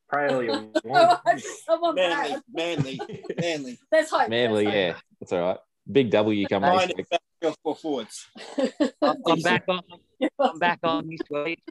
Pray 0.09 0.29
all 0.33 0.43
you 0.43 0.71
want. 0.85 1.21
I 1.27 1.35
just- 1.35 1.67
someone 1.67 1.95
Manly, 1.97 2.41
manly, 2.53 3.01
manly. 3.41 3.79
There's 3.91 4.09
hope. 4.11 4.29
Manly, 4.31 4.65
there's 4.65 4.75
yeah. 4.75 5.01
That's 5.21 5.33
all 5.33 5.41
right. 5.41 5.59
Big 5.91 6.11
W 6.11 6.47
coming 6.47 6.71
Mine 6.71 6.91
this 6.97 7.07
week. 7.43 7.55
four 7.63 7.77
forwards. 7.77 8.27
I'm 9.03 9.17
I'm 9.27 9.41
back 9.43 9.65
on. 9.69 9.83
I'm 10.39 10.59
back 10.59 10.79
on 10.85 11.09
this 11.09 11.21
week. 11.29 11.63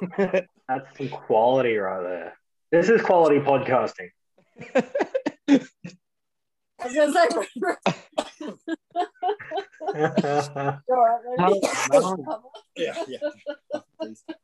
That's 0.18 0.98
some 0.98 1.08
quality 1.10 1.76
right 1.76 2.02
there. 2.02 2.38
This 2.70 2.88
is 2.88 3.02
quality 3.02 3.38
podcasting. 3.40 4.10
I 5.48 6.86
was 6.86 6.94
going 6.94 7.12
to 7.12 7.18
say, 7.18 7.26
all 10.88 11.04
right, 11.04 11.20
maybe. 11.36 11.60
Yeah, 12.76 12.94
yeah. 13.08 13.18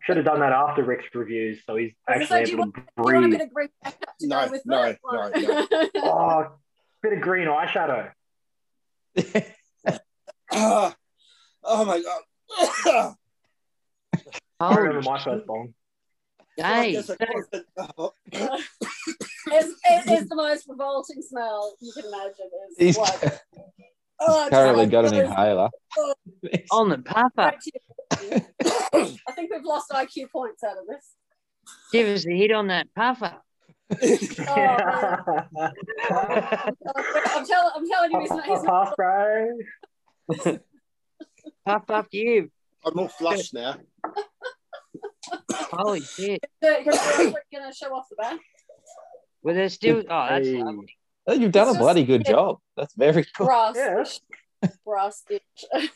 Should 0.00 0.16
have 0.18 0.26
done 0.26 0.40
that 0.40 0.52
after 0.52 0.84
Rick's 0.84 1.06
reviews, 1.14 1.60
so 1.66 1.76
he's 1.76 1.92
I 2.06 2.18
was 2.18 2.30
actually 2.30 2.52
able 2.54 2.72
to 2.72 2.80
You 2.80 3.04
want 3.04 3.30
breathe. 3.30 3.30
bit 3.32 3.40
of 3.40 3.52
green 3.54 3.68
makeup 3.84 4.14
to 4.20 4.26
No, 4.26 4.44
go 4.44 4.50
with 4.52 4.62
no, 4.66 4.94
no, 5.12 5.88
Oh, 5.96 6.46
bit 7.02 7.12
of 7.14 7.20
green 7.20 7.48
eyeshadow. 7.48 8.10
Ah, 10.50 10.96
oh 11.62 11.84
my 11.84 12.00
god. 12.00 13.14
I 14.60 14.74
remember 14.76 15.02
my 15.02 15.22
first 15.22 15.44
song. 15.46 15.74
Hey, 16.58 16.92
Just 16.92 17.10
a 17.10 17.16
constant- 17.16 17.66
oh. 17.98 18.12
it's, 18.32 19.80
it 19.90 20.10
is 20.10 20.28
the 20.28 20.34
most 20.34 20.66
revolting 20.68 21.22
smell 21.22 21.76
you 21.80 21.92
can 21.92 22.04
imagine. 22.06 22.50
Oh, 22.60 22.64
it's 22.70 22.78
He's, 22.78 22.98
like, 22.98 23.40
oh, 24.20 24.48
currently 24.50 24.86
God, 24.86 24.90
got 24.90 25.04
an 25.04 25.10
that 25.14 25.24
is 25.24 25.30
inhaler. 25.30 25.68
on 26.72 26.88
the 26.88 26.98
puffer. 26.98 27.52
I 28.10 29.32
think 29.36 29.52
we've 29.52 29.62
lost 29.64 29.90
IQ 29.92 30.30
points 30.32 30.64
out 30.64 30.76
of 30.76 30.86
this. 30.88 31.14
Give 31.92 32.08
us 32.08 32.26
a 32.26 32.30
hit 32.36 32.50
on 32.50 32.66
that 32.66 32.92
puffer. 32.96 33.36
Oh, 33.90 35.44
man. 35.52 35.72
I'm, 36.10 37.46
tell, 37.46 37.72
I'm 37.76 37.88
telling 37.88 38.10
you, 38.10 38.20
he's 38.20 38.30
not. 38.30 38.44
He's 38.44 38.62
not 38.64 38.84
Pass, 38.86 38.94
bro. 38.96 40.58
Puff, 41.64 41.86
puff, 41.86 42.06
you. 42.10 42.50
I'm 42.84 42.98
all 42.98 43.08
flushed 43.08 43.54
now. 43.54 43.76
Holy 45.52 46.00
shit. 46.00 46.40
you're 46.62 46.84
gonna, 46.84 47.34
gonna 47.52 47.74
show 47.74 47.94
off 47.94 48.08
the 48.08 48.16
back. 48.16 48.38
Well, 49.42 49.54
they're 49.54 49.68
still. 49.68 49.98
Oh, 50.08 50.26
that's 50.28 50.46
Hey. 50.46 50.62
lovely. 50.62 50.96
Oh, 51.26 51.34
You've 51.34 51.52
done 51.52 51.74
a 51.74 51.78
bloody 51.78 52.02
just- 52.04 52.08
good 52.08 52.24
job. 52.26 52.58
That's 52.76 52.94
very 52.94 53.24
cool. 53.36 53.46
Brass. 53.46 53.76
Yeah. 53.76 54.04
Brass 54.84 55.18
stitch. 55.18 55.64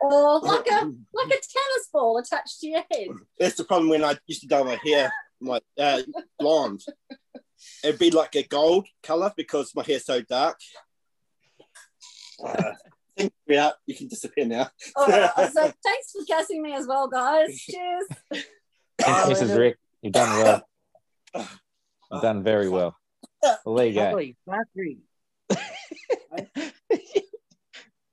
or 0.00 0.40
like 0.40 0.66
a 0.66 0.92
like 1.14 1.28
a 1.28 1.40
tennis 1.40 1.88
ball 1.92 2.18
attached 2.18 2.60
to 2.60 2.66
your 2.68 2.84
head. 2.90 3.08
That's 3.38 3.56
the 3.56 3.64
problem 3.64 3.88
when 3.90 4.04
I 4.04 4.16
used 4.26 4.42
to 4.42 4.46
dye 4.48 4.62
my 4.62 4.78
hair 4.84 5.12
my 5.40 5.60
uh, 5.78 6.02
blonde. 6.38 6.82
It'd 7.82 7.98
be 7.98 8.10
like 8.10 8.34
a 8.36 8.42
gold 8.42 8.86
color 9.02 9.32
because 9.36 9.74
my 9.74 9.82
hair's 9.82 10.04
so 10.04 10.20
dark. 10.22 10.58
Uh, 12.44 12.72
think 13.16 13.32
me 13.46 13.56
out. 13.56 13.74
You 13.86 13.94
can 13.94 14.08
disappear 14.08 14.46
now. 14.46 14.68
All 14.94 15.06
right, 15.06 15.30
so 15.52 15.72
thanks 15.82 16.12
for 16.12 16.24
guessing 16.26 16.62
me 16.62 16.74
as 16.74 16.86
well, 16.86 17.08
guys. 17.08 17.58
Cheers. 17.58 18.06
Thanks, 18.98 19.40
Mrs. 19.40 19.58
Rick. 19.58 19.78
You've 20.02 20.12
done 20.12 20.42
well. 20.42 20.68
You've 22.12 22.22
done 22.22 22.42
very 22.42 22.68
well. 22.68 22.96
Well, 23.64 23.76
there 23.76 23.86
you 23.86 23.94
go. 23.94 24.10
Holy 24.10 24.36
fuckery. 24.48 24.98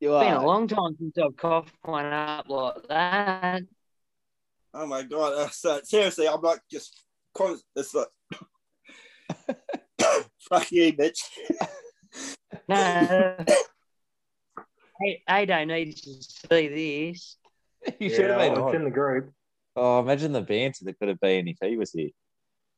You 0.04 0.18
It's 0.18 0.26
been 0.26 0.34
a 0.34 0.46
long 0.46 0.68
time 0.68 0.98
since 1.00 1.18
I've 1.18 1.38
coughed 1.38 1.74
one 1.84 2.08
up 2.08 2.50
like 2.50 2.88
that. 2.90 3.62
Oh 4.74 4.86
my 4.86 5.04
god! 5.04 5.34
Uh, 5.34 5.50
so, 5.50 5.80
seriously, 5.86 6.28
I'm 6.28 6.42
like 6.42 6.60
just 6.70 7.06
con- 7.34 7.58
it's 7.74 7.94
like 7.94 8.08
fuck 10.50 10.70
you, 10.74 10.94
Mitch. 10.98 11.22
No. 12.68 13.38
Hey, 15.02 15.24
I 15.28 15.46
don't 15.46 15.68
need 15.68 15.96
to 15.98 16.10
see 16.24 16.68
this. 17.12 17.38
You 18.00 18.10
should 18.10 18.30
have 18.30 18.40
Yeah, 18.40 18.50
been 18.50 18.52
it's 18.54 18.62
on. 18.62 18.76
in 18.76 18.84
the 18.86 18.92
group. 18.92 19.32
Oh, 19.76 20.00
imagine 20.00 20.32
the 20.32 20.42
banter 20.42 20.86
that 20.86 20.98
could 21.00 21.10
have 21.10 21.20
been 21.20 21.48
if 21.50 21.58
he 21.62 21.76
was 21.76 21.92
here. 21.92 22.08
It 22.08 22.14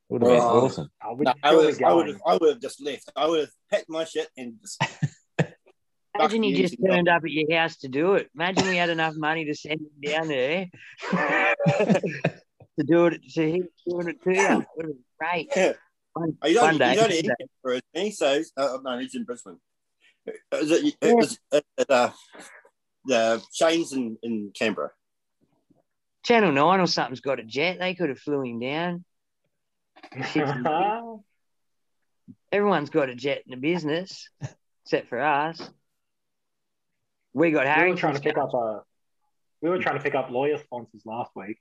would 0.09 0.23
have 0.23 0.31
been 0.31 0.41
Oh. 0.41 0.65
awesome. 0.65 0.89
I'll 1.01 1.15
be 1.15 1.25
No, 1.25 1.33
I 1.43 1.49
surely 1.51 1.65
would, 1.67 1.83
I 1.83 1.93
would, 1.93 2.07
have. 2.07 2.21
I 2.25 2.37
would 2.37 2.49
have 2.49 2.59
just 2.61 2.81
left. 2.81 3.11
I 3.15 3.27
would 3.27 3.39
have 3.41 3.49
packed 3.69 3.89
my 3.89 4.03
shit 4.05 4.29
and 4.35 4.55
just. 4.61 4.81
Imagine 6.17 6.43
he 6.43 6.51
you, 6.51 6.57
just 6.63 6.77
turned 6.83 7.07
up 7.09 7.23
at 7.23 7.29
your 7.29 7.55
house 7.59 7.75
to 7.77 7.87
do 7.89 8.13
it. 8.15 8.29
Imagine 8.33 8.67
we 8.69 8.77
had 8.77 8.89
enough 8.89 9.15
money 9.17 9.45
to 9.45 9.53
send 9.53 9.81
him 9.81 9.89
down 10.01 10.27
there 10.29 10.67
to 11.01 12.83
do 12.85 13.07
it, 13.07 13.21
to 13.33 13.51
him 13.51 13.67
doing 13.87 14.07
it 14.09 14.23
to 14.23 14.33
you. 14.33 14.41
It 14.41 14.67
would 14.77 14.85
have 14.85 14.87
been 14.87 14.97
great. 15.19 15.49
Yeah. 15.55 15.73
One, 16.13 16.37
Oh, 16.41 16.47
you 16.47 16.61
one 16.61 16.77
don't, 16.77 16.79
day. 16.79 16.89
you 16.91 16.95
don't 16.95 17.11
eat 17.11 17.31
for 17.61 17.79
me, 17.93 18.11
so 18.11 18.41
uh, 18.57 18.77
no, 18.83 18.97
he's 18.99 19.13
in 19.15 19.25
Brisbane. 19.25 19.59
Is 20.59 20.71
it, 20.71 20.95
it 21.01 21.15
was 21.15 21.39
at, 21.51 21.63
at, 21.77 21.89
uh, 21.89 22.11
the 23.05 23.41
Shane's 23.53 23.93
in, 23.93 24.17
in 24.23 24.51
Canberra. 24.57 24.91
Channel 26.23 26.51
9 26.51 26.79
or 26.79 26.87
something's 26.87 27.21
got 27.21 27.39
a 27.39 27.43
jet. 27.43 27.77
They 27.79 27.93
could 27.93 28.09
have 28.09 28.19
flew 28.19 28.41
him 28.41 28.59
down. 28.59 29.05
Everyone's 32.51 32.89
got 32.89 33.09
a 33.09 33.15
jet 33.15 33.43
in 33.45 33.51
the 33.51 33.57
business, 33.57 34.29
except 34.83 35.09
for 35.09 35.19
us. 35.21 35.69
We 37.33 37.51
got 37.51 37.65
we 37.83 37.89
were 37.89 37.97
trying 37.97 38.15
to 38.15 38.21
pick 38.21 38.37
up 38.37 38.53
a. 38.53 38.81
We 39.61 39.69
were 39.69 39.79
trying 39.79 39.97
to 39.97 40.03
pick 40.03 40.15
up 40.15 40.29
lawyer 40.29 40.57
sponsors 40.57 41.01
last 41.05 41.31
week, 41.35 41.57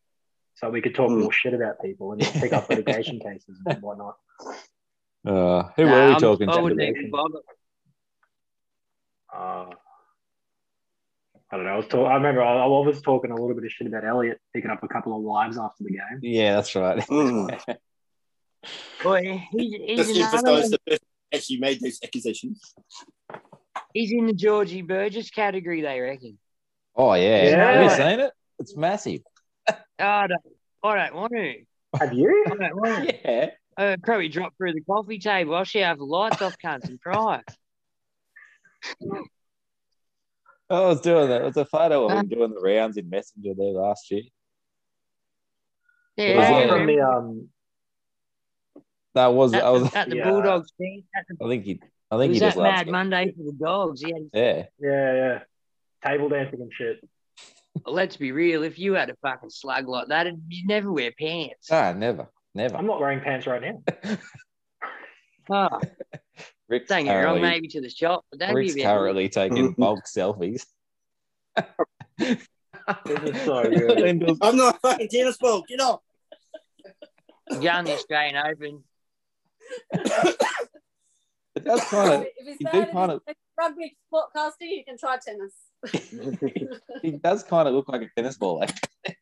so 0.54 0.70
we 0.70 0.80
could 0.80 0.94
talk 0.94 1.10
Hmm. 1.10 1.20
more 1.20 1.32
shit 1.32 1.52
about 1.52 1.82
people 1.82 2.12
and 2.12 2.22
pick 2.22 2.52
up 2.52 2.68
litigation 2.68 3.18
cases 3.18 3.58
and 3.66 3.82
whatnot. 3.82 4.16
Uh, 5.26 5.70
who 5.76 5.84
were 5.84 6.08
we 6.08 6.14
talking 6.16 6.48
I 6.48 6.60
to? 6.60 7.42
Wouldn't 9.34 9.48
even 9.48 9.66
bother. 9.66 9.70
Uh, 9.70 9.74
I 11.50 11.56
don't 11.56 11.66
know. 11.66 11.72
I 11.72 11.76
was 11.76 11.86
talk- 11.86 12.10
I 12.10 12.14
remember 12.14 12.42
I, 12.42 12.64
I 12.64 12.66
was 12.66 13.00
talking 13.02 13.30
a 13.30 13.34
little 13.34 13.54
bit 13.54 13.64
of 13.64 13.70
shit 13.70 13.86
about 13.86 14.04
Elliott 14.04 14.40
picking 14.52 14.70
up 14.70 14.82
a 14.82 14.88
couple 14.88 15.16
of 15.16 15.22
wives 15.22 15.58
after 15.58 15.84
the 15.84 15.90
game. 15.90 16.18
Yeah, 16.22 16.54
that's 16.54 16.74
right. 16.74 16.98
Mm. 17.06 17.76
Boy, 19.02 19.44
he's, 19.52 19.74
he's, 19.74 20.16
Just 20.16 20.34
another 20.34 20.48
emphasise 20.48 20.70
the 20.70 20.78
person 20.78 21.06
who 21.30 21.36
actually 21.36 21.58
made 21.58 21.80
those 21.80 22.00
accusations. 22.02 22.74
he's 23.92 24.10
in 24.10 24.26
the 24.26 24.32
Georgie 24.32 24.82
Burgess 24.82 25.30
category, 25.30 25.82
they 25.82 26.00
reckon. 26.00 26.38
Oh 26.96 27.12
yeah. 27.14 27.44
Yeah. 27.44 27.72
Have 27.72 27.84
you 27.84 27.90
seen 27.90 28.20
it? 28.20 28.32
It's 28.58 28.76
massive. 28.76 29.20
Oh, 30.00 30.04
I 30.04 30.26
don't, 30.26 30.40
I 30.82 31.06
don't 31.06 31.14
want 31.14 31.32
to. 31.34 31.54
Have 32.00 32.12
you? 32.12 32.44
I 32.46 32.56
don't 32.56 32.76
want 32.76 33.08
to. 33.08 33.14
Yeah. 33.24 33.50
Uh, 33.76 33.96
probably 34.02 34.28
drop 34.28 34.54
through 34.56 34.72
the 34.72 34.80
coffee 34.80 35.18
table. 35.18 35.54
I'll 35.54 35.64
share 35.64 35.94
the 35.96 36.04
lights 36.04 36.42
off, 36.42 36.56
cunts, 36.64 36.88
and 36.88 37.00
cry. 37.00 37.42
I 40.70 40.80
was 40.80 41.00
doing 41.00 41.28
that. 41.28 41.42
It 41.42 41.44
was 41.44 41.56
a 41.56 41.64
photo 41.64 42.06
of 42.06 42.12
him 42.12 42.26
doing 42.28 42.54
the 42.54 42.60
rounds 42.60 42.96
in 42.96 43.08
Messenger 43.08 43.54
there 43.56 43.72
last 43.72 44.10
year. 44.10 44.22
Yeah, 46.16 46.36
Was 46.36 46.70
Oh, 46.70 46.76
from 46.76 46.86
the 46.86 47.00
um. 47.00 47.48
That 49.14 49.28
was 49.28 49.54
at, 49.54 49.64
I 49.64 49.70
was 49.70 49.90
the, 49.90 49.98
at 49.98 50.10
the 50.10 50.16
Yeah. 50.16 50.30
Bulldogs 50.30 50.72
thing. 50.76 51.04
The, 51.28 51.44
I 51.44 51.48
think 51.48 51.64
he 51.64 51.80
I 52.10 52.18
think 52.18 52.30
was 52.30 52.36
he 52.36 52.40
that 52.40 52.46
just 52.54 52.58
Mad. 52.58 52.88
Monday 52.88 53.32
for 53.36 53.42
the 53.44 53.52
dogs. 53.52 54.00
He 54.02 54.12
had 54.12 54.28
Yeah. 54.32 54.64
Yeah, 54.80 55.14
yeah. 55.14 55.38
Table 56.04 56.28
dancing 56.28 56.60
and 56.60 56.72
shit. 56.72 57.00
let's 57.86 58.16
be 58.16 58.32
real. 58.32 58.62
If 58.64 58.78
you 58.78 58.94
had 58.94 59.10
a 59.10 59.16
fucking 59.22 59.50
slug 59.50 59.86
like 59.88 60.08
that, 60.08 60.26
you'd 60.48 60.66
never 60.68 60.90
wear 60.92 61.12
pants. 61.18 61.68
Ah, 61.70 61.92
never, 61.92 62.28
never. 62.54 62.76
I'm 62.76 62.86
not 62.86 63.00
wearing 63.00 63.20
pants 63.20 63.46
right 63.46 63.62
now. 63.62 64.16
Oh, 65.50 65.78
Rick's 66.68 66.88
don't 66.88 67.04
get 67.04 67.10
me 67.10 67.16
wrong, 67.16 67.24
currently, 67.34 67.50
maybe 67.50 67.68
to 67.68 67.80
the 67.80 67.90
shop, 67.90 68.24
but 68.30 68.40
that'd 68.40 68.54
Rick's 68.54 68.74
be 68.74 68.82
currently 68.82 69.28
taking 69.28 69.72
bulk 69.78 70.04
selfies. 70.06 70.64
This 72.18 72.38
is 73.06 73.40
so 73.42 73.62
good. 73.64 74.36
I'm 74.42 74.56
not 74.56 74.76
a 74.76 74.78
fucking 74.78 75.08
tennis 75.08 75.36
ball. 75.36 75.62
Get 75.68 75.80
off. 75.80 76.00
going 77.50 77.84
the 77.84 77.94
Australian 77.94 78.36
Open. 78.36 78.82
it 81.54 81.64
does 81.64 81.80
kind 81.84 82.12
of. 82.14 82.20
if 82.22 82.30
it's 82.48 82.60
you 82.60 82.66
do 82.72 82.86
kind 82.92 83.12
of- 83.12 83.22
rugby 83.58 83.96
sportcaster, 84.12 84.52
you 84.62 84.84
can 84.84 84.96
try 84.98 85.18
tennis. 85.18 85.52
He 87.02 87.10
does 87.12 87.42
kind 87.42 87.68
of 87.68 87.74
look 87.74 87.88
like 87.90 88.00
a 88.02 88.08
tennis 88.16 88.36
ball. 88.38 88.62
Actually. 88.62 89.16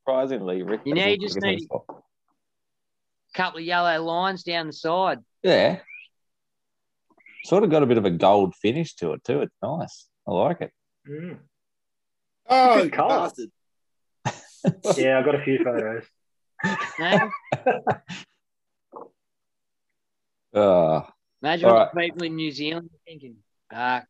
Surprisingly, 0.00 0.62
Rick. 0.64 0.80
You 0.84 0.94
does 0.94 1.04
know, 1.04 1.08
you 1.10 1.18
just 1.18 1.36
like 1.36 1.42
a 1.42 1.46
tennis 1.46 1.60
need- 1.62 1.68
ball. 1.68 2.04
Couple 3.34 3.58
of 3.58 3.64
yellow 3.64 4.00
lines 4.02 4.42
down 4.44 4.66
the 4.68 4.72
side. 4.72 5.18
Yeah. 5.42 5.78
Sort 7.44 7.62
of 7.62 7.70
got 7.70 7.82
a 7.82 7.86
bit 7.86 7.98
of 7.98 8.04
a 8.06 8.10
gold 8.10 8.54
finish 8.54 8.94
to 8.96 9.12
it 9.12 9.22
too. 9.24 9.42
It's 9.42 9.54
nice. 9.62 10.06
I 10.26 10.32
like 10.32 10.62
it. 10.62 10.72
Mm. 11.08 11.38
Oh, 12.48 12.76
Good 12.76 12.84
you 12.84 12.90
colour. 12.90 13.28
bastard. 13.28 13.50
Yeah, 14.96 15.18
I've 15.18 15.26
got 15.26 15.34
a 15.34 15.42
few 15.44 15.58
photos. 15.62 16.04
Uh, 20.54 21.02
Imagine 21.42 21.68
what 21.68 21.92
the 21.92 22.00
people 22.00 22.22
in 22.22 22.36
New 22.36 22.50
Zealand 22.50 22.88
are 22.90 22.98
thinking. 23.06 23.36
Uh, 23.70 24.00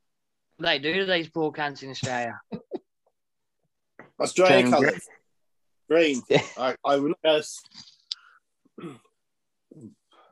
what 0.56 0.66
they 0.66 0.78
do 0.78 1.00
to 1.00 1.06
these 1.06 1.28
poor 1.28 1.50
cunts 1.50 1.82
in 1.82 1.90
Australia. 1.90 2.38
Australian 4.20 4.70
Turning 4.70 4.72
colours. 4.72 5.08
Green. 5.90 6.22
Yeah. 6.28 6.42
I, 6.56 6.76
I 6.84 6.96
will 6.98 7.08
not 7.08 7.18
guess. 7.24 7.60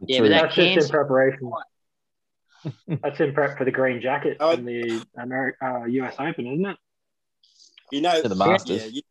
Yeah, 0.07 0.20
but 0.20 0.28
that 0.28 0.42
That's 0.42 0.55
just 0.55 0.59
in 0.68 0.74
can's 0.74 0.90
preparation. 0.90 1.50
That's 2.86 3.20
in 3.20 3.32
prep 3.34 3.58
for 3.58 3.64
the 3.64 3.70
green 3.70 4.00
jacket 4.00 4.36
Oh. 4.40 4.52
in 4.52 4.64
the 4.64 5.04
Ameri- 5.18 5.54
uh, 5.62 5.84
US 5.86 6.14
Open, 6.18 6.46
isn't 6.46 6.66
it? 6.66 6.76
You 7.90 8.00
know, 8.00 8.22
To 8.22 8.28
the 8.28 8.34
Masters. 8.34 8.82
Yeah, 8.92 9.02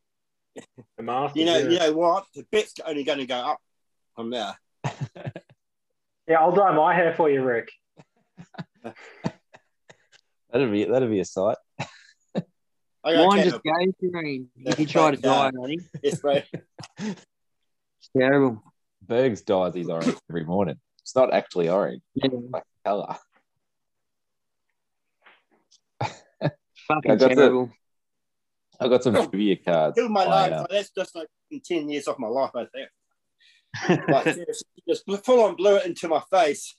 you, 0.55 0.63
The 0.97 1.03
Masters. 1.03 1.37
you 1.39 1.45
know, 1.45 1.57
yeah. 1.57 1.69
you 1.69 1.79
know 1.79 1.91
what? 1.93 2.25
The 2.35 2.45
bit's 2.51 2.73
only 2.85 3.03
going 3.03 3.19
to 3.19 3.25
go 3.25 3.35
up 3.37 3.59
from 4.15 4.29
there. 4.29 4.55
Yeah, 6.27 6.39
I'll 6.39 6.51
dye 6.53 6.73
my 6.73 6.93
hair 6.95 7.13
for 7.17 7.29
you, 7.29 7.41
Rick. 7.43 7.69
that'd 10.51 10.71
be 10.71 10.85
that'd 10.85 11.09
be 11.09 11.19
a 11.19 11.25
sight. 11.25 11.57
I 13.03 13.13
got 13.13 13.27
mine 13.29 13.39
a 13.39 13.43
just 13.49 13.63
can 13.63 13.85
goes 14.01 14.11
green. 14.11 14.47
If 14.57 14.79
You 14.79 14.85
try 14.85 15.11
to 15.11 15.17
dye 15.17 15.47
it, 15.49 15.55
honey. 15.59 15.79
Yes, 16.03 16.23
mate. 16.23 16.45
It's 16.99 18.09
terrible. 18.17 18.63
Bergs 19.01 19.41
dyes 19.41 19.73
his 19.75 19.89
orange 19.89 20.15
every 20.29 20.45
morning. 20.45 20.77
It's 21.01 21.15
not 21.15 21.33
actually 21.33 21.67
orange, 21.69 22.01
Yeah, 22.13 22.29
like 22.51 22.63
color. 22.85 23.17
Fucking 26.95 27.11
I 27.11 27.15
got 27.15 27.29
the- 27.29 27.35
terrible. 27.35 27.71
I 28.79 28.87
got 28.87 29.03
some 29.03 29.13
trivia 29.29 29.57
cards. 29.57 29.95
Kill 29.95 30.09
my 30.09 30.25
life. 30.25 30.51
Like, 30.51 30.69
that's 30.69 30.89
just 30.89 31.15
like 31.15 31.27
10 31.65 31.87
years 31.89 32.07
off 32.07 32.17
my 32.17 32.27
life, 32.27 32.51
I 32.55 32.65
think. 32.65 32.89
Like, 34.09 34.23
seriously, 34.23 34.67
just 34.89 35.03
full 35.23 35.41
on 35.43 35.55
blew 35.55 35.75
it 35.77 35.85
into 35.85 36.07
my 36.07 36.21
face. 36.31 36.75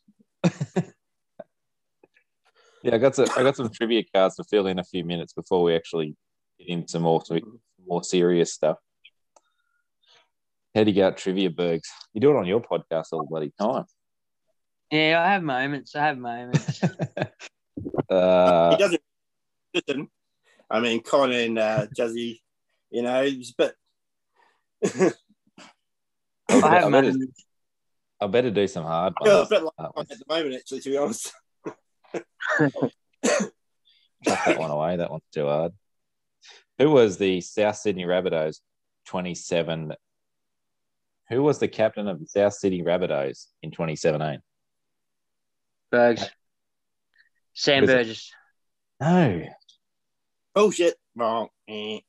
yeah, 2.82 2.94
I 2.94 2.98
got 2.98 3.14
some. 3.14 3.26
I 3.36 3.42
got 3.42 3.56
some 3.56 3.70
trivia 3.70 4.02
cards 4.14 4.36
to 4.36 4.44
fill 4.44 4.66
in 4.66 4.78
a 4.78 4.84
few 4.84 5.04
minutes 5.04 5.32
before 5.32 5.62
we 5.62 5.74
actually 5.76 6.16
get 6.58 6.68
into 6.68 6.98
more 6.98 7.22
more 7.86 8.02
serious 8.02 8.52
stuff. 8.52 8.78
How 10.74 10.84
do 10.84 10.90
you 10.90 10.96
go 10.96 11.10
trivia, 11.12 11.50
Bergs? 11.50 11.88
You 12.12 12.20
do 12.20 12.30
it 12.30 12.36
on 12.36 12.46
your 12.46 12.60
podcast 12.60 13.06
all 13.12 13.20
the 13.20 13.26
bloody 13.28 13.52
time. 13.60 13.84
Yeah, 14.90 15.22
I 15.24 15.32
have 15.32 15.42
moments. 15.42 15.94
I 15.94 16.00
have 16.06 16.18
moments. 16.18 16.80
Uh, 18.10 18.70
he 18.72 18.76
doesn't 18.76 19.00
listen. 19.74 20.08
I 20.70 20.80
mean, 20.80 21.02
Colin, 21.02 21.58
uh, 21.58 21.86
Jazzy, 21.96 22.40
you 22.90 23.02
know, 23.02 23.22
it's 23.22 23.50
a 23.50 23.54
bit. 23.58 23.74
I 26.48 26.74
have 26.74 26.84
I 26.84 26.90
better. 26.90 27.12
I 28.20 28.26
better 28.26 28.50
do 28.50 28.66
some 28.66 28.84
hard 28.84 29.14
I 29.20 29.24
feel 29.24 29.34
a 29.34 29.38
ones. 29.38 29.48
bit 29.48 29.62
like 29.62 30.10
at 30.10 30.18
the 30.18 30.24
moment, 30.28 30.54
actually, 30.54 30.80
to 30.80 30.90
be 30.90 30.96
honest. 30.96 31.32
Chuck 34.24 34.44
that 34.44 34.58
one 34.58 34.70
away. 34.70 34.96
That 34.96 35.10
one's 35.10 35.22
too 35.32 35.46
hard. 35.46 35.72
Who 36.78 36.90
was 36.90 37.18
the 37.18 37.40
South 37.40 37.76
Sydney 37.76 38.04
Rabbitohs 38.04 38.60
27? 39.06 39.92
Who 41.30 41.42
was 41.42 41.58
the 41.58 41.68
captain 41.68 42.08
of 42.08 42.20
the 42.20 42.26
South 42.26 42.54
Sydney 42.54 42.82
Rabbitohs 42.82 43.46
in 43.62 43.70
2017? 43.70 44.40
Bergs. 45.90 46.30
Sam 47.54 47.82
Who's 47.82 47.90
it? 47.90 47.94
Burgess. 47.94 48.32
No, 50.54 50.70
shit! 50.70 50.94
Wrong. 51.16 51.48
Eh. 51.68 52.00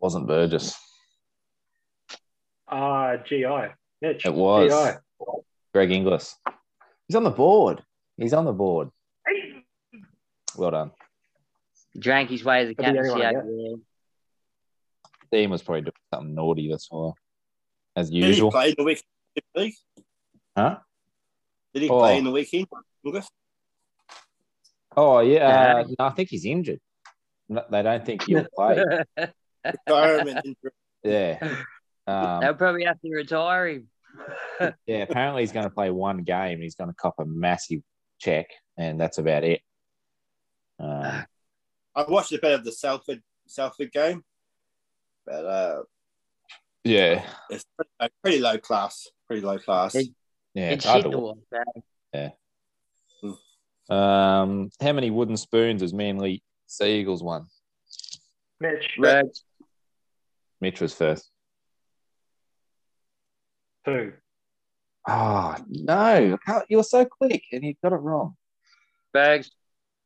wasn't 0.00 0.26
Burgess. 0.26 0.74
Ah, 2.68 3.16
GI. 3.18 3.44
Mitch. 4.00 4.24
It 4.26 4.34
was 4.34 4.70
GI. 4.72 4.98
Greg 5.74 5.90
Inglis. 5.92 6.36
He's 7.06 7.16
on 7.16 7.24
the 7.24 7.30
board. 7.30 7.82
He's 8.16 8.32
on 8.32 8.44
the 8.44 8.52
board. 8.52 8.90
Well 10.56 10.70
done. 10.70 10.90
Drank 11.98 12.30
his 12.30 12.42
way 12.44 12.62
to 12.62 12.68
the 12.68 12.74
Could 12.74 12.92
be 12.92 12.98
captaincy. 12.98 13.22
anyone, 13.22 13.46
yeah. 13.60 13.76
Dean 15.30 15.50
was 15.50 15.62
probably 15.62 15.82
doing 15.82 15.92
something 16.12 16.34
naughty. 16.34 16.68
That's 16.70 16.90
why, 16.90 17.12
as 17.96 18.10
Did 18.10 18.22
he 18.22 18.26
usual. 18.28 18.50
play 18.50 18.70
in 18.70 18.74
the 18.78 18.84
weekend? 18.84 19.74
Huh? 20.56 20.78
Did 21.74 21.82
he 21.82 21.88
Oh. 21.90 21.98
play 22.00 22.18
in 22.18 22.24
the 22.24 22.30
weekend? 22.30 22.66
Inglis? 23.04 23.28
Oh 24.96 25.20
yeah. 25.20 25.82
Uh, 25.84 25.84
no, 25.98 26.06
I 26.06 26.10
think 26.10 26.28
he's 26.28 26.44
injured. 26.44 26.80
No, 27.48 27.64
they 27.70 27.82
don't 27.82 28.04
think 28.04 28.24
he'll 28.24 28.46
play. 28.56 28.82
Environment 29.86 30.40
injury. 30.44 30.72
yeah. 31.02 31.38
Um, 32.06 32.40
They'll 32.40 32.54
probably 32.54 32.84
have 32.84 33.00
to 33.00 33.10
retire 33.10 33.68
him. 33.68 33.88
Yeah, 34.86 34.98
apparently 34.98 35.42
he's 35.42 35.52
going 35.52 35.64
to 35.64 35.70
play 35.74 35.90
one 35.90 36.18
game. 36.18 36.60
He's 36.60 36.74
going 36.74 36.90
to 36.90 36.94
cop 36.94 37.14
a 37.18 37.24
massive 37.24 37.80
check, 38.18 38.46
and 38.76 39.00
that's 39.00 39.18
about 39.18 39.42
it. 39.42 39.60
Um, 40.78 41.24
I 41.94 42.04
watched 42.06 42.32
a 42.32 42.38
bit 42.38 42.52
of 42.52 42.64
the 42.64 42.72
Salford 42.72 43.22
Salford 43.46 43.90
game, 43.90 44.22
but 45.26 45.44
uh, 45.44 45.82
yeah, 46.84 47.24
it's 47.50 47.64
pretty, 47.76 47.90
uh, 48.00 48.08
pretty 48.22 48.38
low 48.40 48.58
class. 48.58 49.08
Pretty 49.26 49.42
low 49.42 49.58
class. 49.58 49.94
Hey. 49.94 50.08
yeah, 50.54 50.70
it's 50.70 50.84
it's 50.84 50.92
hard 50.92 51.04
to 51.04 51.10
to 51.10 51.18
watch. 51.18 51.38
watch. 52.14 52.32
That. 53.88 53.94
Um, 53.94 54.70
how 54.80 54.92
many 54.92 55.10
wooden 55.10 55.36
spoons 55.36 55.82
has 55.82 55.92
Manly 55.92 56.42
Sea 56.66 57.00
Eagles 57.00 57.22
won? 57.22 57.46
Mitch. 58.60 58.96
Bergs. 58.98 59.44
Mitch 60.60 60.80
was 60.80 60.94
first. 60.94 61.30
Two. 63.84 64.12
Oh 65.08 65.56
no, 65.68 66.38
I 66.46 66.62
you 66.68 66.76
were 66.76 66.84
so 66.84 67.04
quick, 67.04 67.42
and 67.52 67.64
you 67.64 67.74
got 67.82 67.92
it 67.92 67.96
wrong. 67.96 68.36
Bergs. 69.12 69.50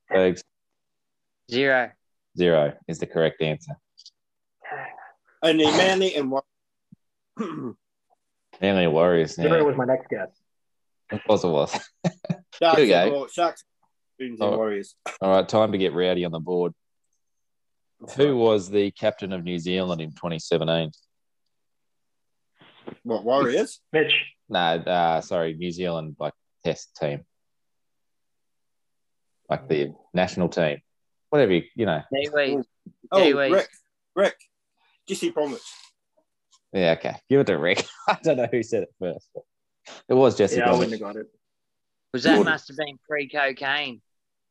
Bergs, 0.08 0.42
Zero. 1.50 1.90
zero 2.38 2.72
is 2.88 2.98
the 2.98 3.06
correct 3.06 3.42
answer. 3.42 3.72
Only 5.42 5.64
Manly 5.66 6.14
and 6.14 6.30
what? 6.30 6.44
Manly 8.60 8.86
Warriors. 8.86 9.34
Zero 9.34 9.56
Yeah, 9.58 9.62
was 9.62 9.76
my 9.76 9.84
next 9.84 10.08
guess. 10.08 10.28
Of 11.10 11.20
course 11.26 11.44
it 11.44 11.48
was. 11.48 11.72
Sharks, 12.58 12.78
Here 12.78 12.84
we 12.84 12.88
go. 12.88 13.26
Sharks, 13.30 13.64
Spoons 14.14 14.40
and. 14.40 14.50
Warriors. 14.50 14.94
All 15.20 15.30
right, 15.30 15.48
time 15.48 15.72
to 15.72 15.78
get 15.78 15.92
rowdy 15.92 16.24
on 16.24 16.32
the 16.32 16.40
board. 16.40 16.72
Who 18.16 18.36
was 18.36 18.70
the 18.70 18.90
captain 18.90 19.32
of 19.32 19.44
New 19.44 19.58
Zealand 19.58 20.00
in 20.00 20.10
2017? 20.10 20.90
What 23.02 23.24
Warriors? 23.24 23.80
Mitch. 23.92 24.24
No, 24.48 24.58
uh, 24.58 25.20
sorry, 25.20 25.54
New 25.54 25.70
Zealand 25.70 26.16
like 26.18 26.34
test 26.64 26.96
team, 27.00 27.24
like 29.50 29.68
the 29.68 29.92
national 30.14 30.48
team, 30.48 30.78
whatever 31.30 31.52
you, 31.52 31.62
you 31.74 31.86
know. 31.86 32.02
Kiwis. 32.14 32.64
Oh, 33.10 33.20
Kiwis. 33.20 33.52
Rick. 33.52 33.68
Rick. 34.14 34.36
Jesse 35.08 35.30
Bromwich. 35.30 35.62
Yeah, 36.72 36.94
okay, 36.98 37.16
give 37.28 37.40
it 37.40 37.46
to 37.48 37.58
Rick. 37.58 37.84
I 38.08 38.18
don't 38.22 38.36
know 38.36 38.48
who 38.50 38.62
said 38.62 38.84
it 38.84 38.94
first. 39.00 39.28
But 39.86 39.94
It 40.08 40.14
was 40.14 40.36
Jesse. 40.36 40.56
Yeah, 40.58 40.70
I 40.70 40.72
wouldn't 40.72 40.92
have 40.92 41.00
got 41.00 41.16
it. 41.16 41.26
Was 42.12 42.22
that 42.24 42.36
Jordan. 42.36 42.52
must 42.52 42.68
have 42.68 42.76
been 42.76 42.98
pre-cocaine? 43.08 44.00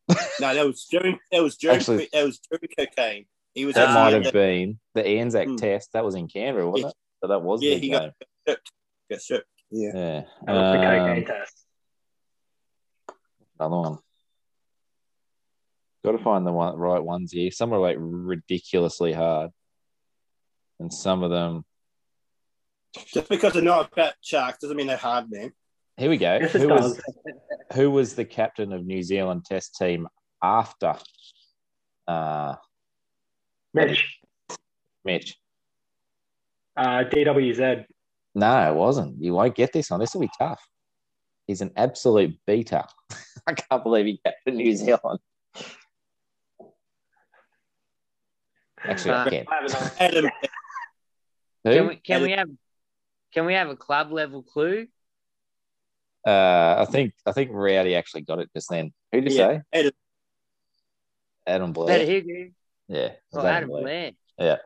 No, 0.39 0.53
that 0.53 0.65
was 0.65 0.85
during 0.91 1.17
that 1.31 1.41
was 1.41 1.55
during 1.57 1.77
Actually- 1.77 2.09
that 2.13 2.23
was 2.25 2.39
during 2.39 2.67
cocaine. 2.77 3.25
He 3.53 3.65
was 3.65 3.75
that 3.75 3.93
might 3.93 4.13
have 4.13 4.25
the- 4.25 4.31
been 4.31 4.79
the 4.93 5.05
Anzac 5.07 5.47
Hmm. 5.47 5.55
test. 5.55 5.93
That 5.93 6.03
was 6.03 6.15
in 6.15 6.27
Canberra, 6.27 6.69
wasn't 6.69 6.83
Yeah. 6.83 6.89
it? 6.89 6.95
So 7.21 7.27
that 7.29 7.41
was 7.41 7.63
Yeah, 7.63 7.69
the 7.75 7.79
he 7.79 7.89
game. 7.89 7.91
got 7.99 8.13
stripped. 8.43 8.71
Got 9.09 9.21
stripped. 9.21 9.47
Yeah. 9.71 9.91
Yeah, 9.95 10.21
That 10.45 10.53
was 10.53 10.73
the 10.73 10.87
Um, 10.87 11.07
cocaine 11.07 11.25
test. 11.25 11.65
another 13.59 13.75
one. 13.77 13.97
Got 16.03 16.11
to 16.11 16.17
find 16.23 16.45
the 16.45 16.51
one, 16.51 16.75
right 16.77 16.99
ones 17.03 17.31
here. 17.31 17.49
Some 17.49 17.73
are 17.73 17.79
like 17.79 17.97
ridiculously 17.99 19.13
hard, 19.13 19.51
and 20.79 20.93
some 20.93 21.23
of 21.23 21.31
them. 21.31 21.65
Just 23.13 23.29
because 23.29 23.53
they're 23.53 23.61
not 23.61 23.91
about 23.93 24.13
sharks 24.21 24.59
doesn't 24.59 24.77
mean 24.77 24.87
they're 24.87 24.97
hard, 24.97 25.29
man. 25.29 25.51
Here 25.97 26.09
we 26.09 26.17
go. 26.17 26.39
Who 26.39 26.67
was 26.69 26.99
who 27.73 27.91
was 27.91 28.15
the 28.15 28.25
captain 28.25 28.73
of 28.73 28.85
New 28.85 29.01
Zealand 29.03 29.45
Test 29.45 29.75
team 29.75 30.07
after 30.43 30.95
uh, 32.07 32.55
Mitch, 33.73 34.19
Mitch? 35.03 35.37
uh, 36.77 37.03
DWZ. 37.09 37.85
No, 38.35 38.69
it 38.71 38.75
wasn't. 38.75 39.21
You 39.23 39.33
won't 39.33 39.55
get 39.55 39.71
this 39.71 39.89
one. 39.89 39.99
This 40.01 40.13
will 40.13 40.21
be 40.21 40.29
tough. 40.37 40.61
He's 41.47 41.61
an 41.61 41.71
absolute 41.77 42.37
beater. 42.45 42.83
I 43.47 43.53
can't 43.53 43.83
believe 43.83 44.05
he 44.05 44.19
captained 44.25 44.57
New 44.57 44.75
Zealand. 44.75 45.19
Actually, 48.83 49.11
Uh. 49.11 49.43
I 49.49 49.55
have 49.55 49.73
an- 49.73 49.91
Adam, 49.99 50.29
Who? 51.63 51.71
Can 51.73 51.87
we 51.87 51.95
can 51.95 52.21
we 52.21 52.31
have 52.31 52.49
can 53.35 53.45
we 53.45 53.53
have 53.53 53.69
a 53.69 53.75
club 53.75 54.11
level 54.11 54.41
clue? 54.41 54.87
Uh, 56.25 56.75
I 56.79 56.85
think 56.89 57.13
I 57.25 57.33
think 57.33 57.51
Rowdy 57.53 57.93
actually 57.93 58.21
got 58.21 58.39
it 58.39 58.49
just 58.55 58.69
then. 58.71 58.91
Who 59.11 59.21
did 59.21 59.31
you 59.33 59.37
Yeah, 59.37 59.47
say? 59.47 59.61
Adam. 59.73 59.91
Adam 61.45 61.73
Better 61.73 61.85
Blair. 61.85 62.05
Hugo. 62.05 62.51
Yeah, 62.87 63.11
Oh, 63.33 63.45
Adam 63.45 63.69
Blair. 63.69 64.11
Yeah, 64.39 64.57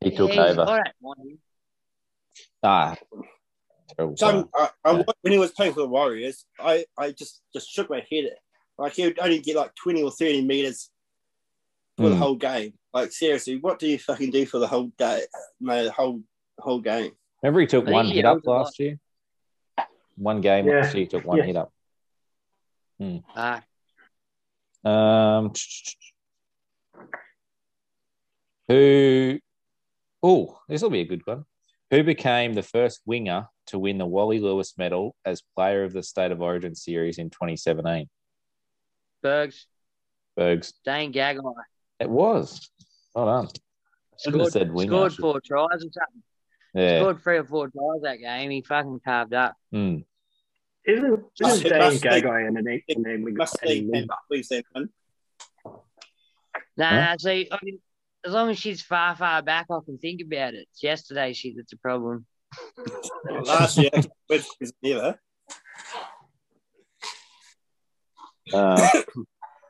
he 0.00 0.10
took 0.16 0.30
He's- 0.30 0.50
over. 0.50 0.62
I 0.62 0.76
don't 0.82 0.94
mind 1.02 1.30
him. 1.30 1.38
Ah, 2.62 2.96
terrible. 3.94 4.16
So 4.16 4.30
player. 4.30 4.44
I, 4.54 4.70
I, 4.84 4.96
Yeah. 4.96 5.02
when 5.20 5.32
he 5.32 5.38
was 5.38 5.50
playing 5.52 5.74
for 5.74 5.80
the 5.80 5.88
Warriors, 5.88 6.46
I, 6.58 6.86
I 6.96 7.10
just 7.12 7.42
just 7.52 7.68
shook 7.68 7.90
my 7.90 8.02
head. 8.10 8.30
Like 8.78 8.94
he 8.94 9.04
would 9.04 9.18
only 9.18 9.40
get 9.40 9.56
like 9.56 9.74
twenty 9.74 10.02
or 10.02 10.10
thirty 10.10 10.40
meters 10.42 10.88
for 11.98 12.08
the 12.08 12.14
Hmm. 12.14 12.22
whole 12.22 12.36
game. 12.36 12.72
Like 12.94 13.12
seriously, 13.12 13.58
what 13.58 13.78
do 13.78 13.86
you 13.88 13.98
fucking 13.98 14.30
do 14.30 14.46
for 14.46 14.58
the 14.58 14.66
whole 14.68 14.90
day? 14.96 15.26
No, 15.60 15.84
the 15.84 15.92
whole 15.92 16.22
whole 16.58 16.80
game. 16.80 17.12
Remember, 17.44 17.60
he 17.60 17.66
took 17.66 17.86
I 17.86 17.90
one 17.92 18.06
he 18.06 18.14
hit 18.14 18.24
up 18.24 18.38
owes 18.38 18.42
a 18.46 18.50
lot. 18.50 18.58
last 18.62 18.78
year. 18.80 18.98
One 20.16 20.40
game 20.40 20.66
Yeah. 20.66 20.76
last 20.80 20.94
year, 20.94 21.02
he 21.04 21.06
took 21.08 21.26
one 21.26 21.36
Yeah. 21.38 21.44
hit 21.44 21.56
up. 21.56 21.74
Ah, 23.36 23.62
Um, 24.82 25.52
who? 28.68 29.38
Oh, 30.22 30.58
this 30.68 30.80
will 30.80 30.88
be 30.88 31.00
a 31.02 31.04
good 31.04 31.26
one. 31.26 31.44
Who 31.90 32.02
became 32.02 32.54
the 32.54 32.62
first 32.62 33.02
winger 33.04 33.48
to 33.66 33.78
win 33.78 33.98
the 33.98 34.06
Wally 34.06 34.38
Lewis 34.40 34.78
Medal 34.78 35.14
as 35.26 35.42
Player 35.54 35.84
of 35.84 35.92
the 35.92 36.02
State 36.02 36.32
of 36.32 36.40
Origin 36.40 36.74
Series 36.74 37.18
in 37.18 37.28
2017? 37.28 38.08
Bergs, 39.20 39.66
Bergs. 40.34 40.72
Dane 40.82 41.12
Gagai 41.12 41.42
It 42.00 42.08
was. 42.08 42.70
Well 43.14 43.26
done. 43.26 43.48
Shouldn't 44.18 44.40
scored, 44.40 44.52
said 44.52 44.72
winger. 44.72 44.88
scored 44.90 45.12
four 45.14 45.40
tries 45.42 45.84
or 45.84 45.90
something. 45.92 46.22
Yeah. 46.74 47.00
Scored 47.00 47.22
three 47.22 47.38
or 47.38 47.44
four 47.44 47.68
tries 47.68 48.02
that 48.02 48.16
game. 48.20 48.50
He 48.50 48.62
fucking 48.62 49.00
carved 49.04 49.32
up. 49.34 49.54
Mm. 49.72 50.04
Isn't 50.86 51.10
Must- 51.10 51.54
isn't 51.54 51.66
it 51.66 51.68
Dane 51.70 51.78
must 51.78 52.02
be- 52.02 52.08
Gagai 52.08 52.48
and 52.48 52.58
and 52.58 53.04
then 53.04 53.22
we 53.22 53.32
got 53.32 53.50
Eddie 53.62 53.80
leave 53.82 53.88
Lee. 53.90 53.98
him 54.00 54.10
up, 54.10 54.18
please, 54.28 54.50
Evan. 54.52 54.90
Nah, 56.76 56.90
Huh? 56.90 57.16
see, 57.18 57.48
I 57.50 57.58
mean, 57.62 57.78
as 58.26 58.32
long 58.32 58.50
as 58.50 58.58
she's 58.58 58.82
far, 58.82 59.14
far 59.16 59.40
back, 59.42 59.66
I 59.70 59.78
can 59.84 59.98
think 59.98 60.20
about 60.20 60.54
it. 60.54 60.66
It's 60.72 60.82
yesterday 60.82 61.32
shit 61.32 61.54
that's 61.56 61.72
a 61.72 61.76
problem. 61.78 62.26
Last 63.30 63.78
year, 63.78 63.90
which 64.26 64.44
was 64.60 64.72
never. 64.82 65.18
Uh, 68.52 68.88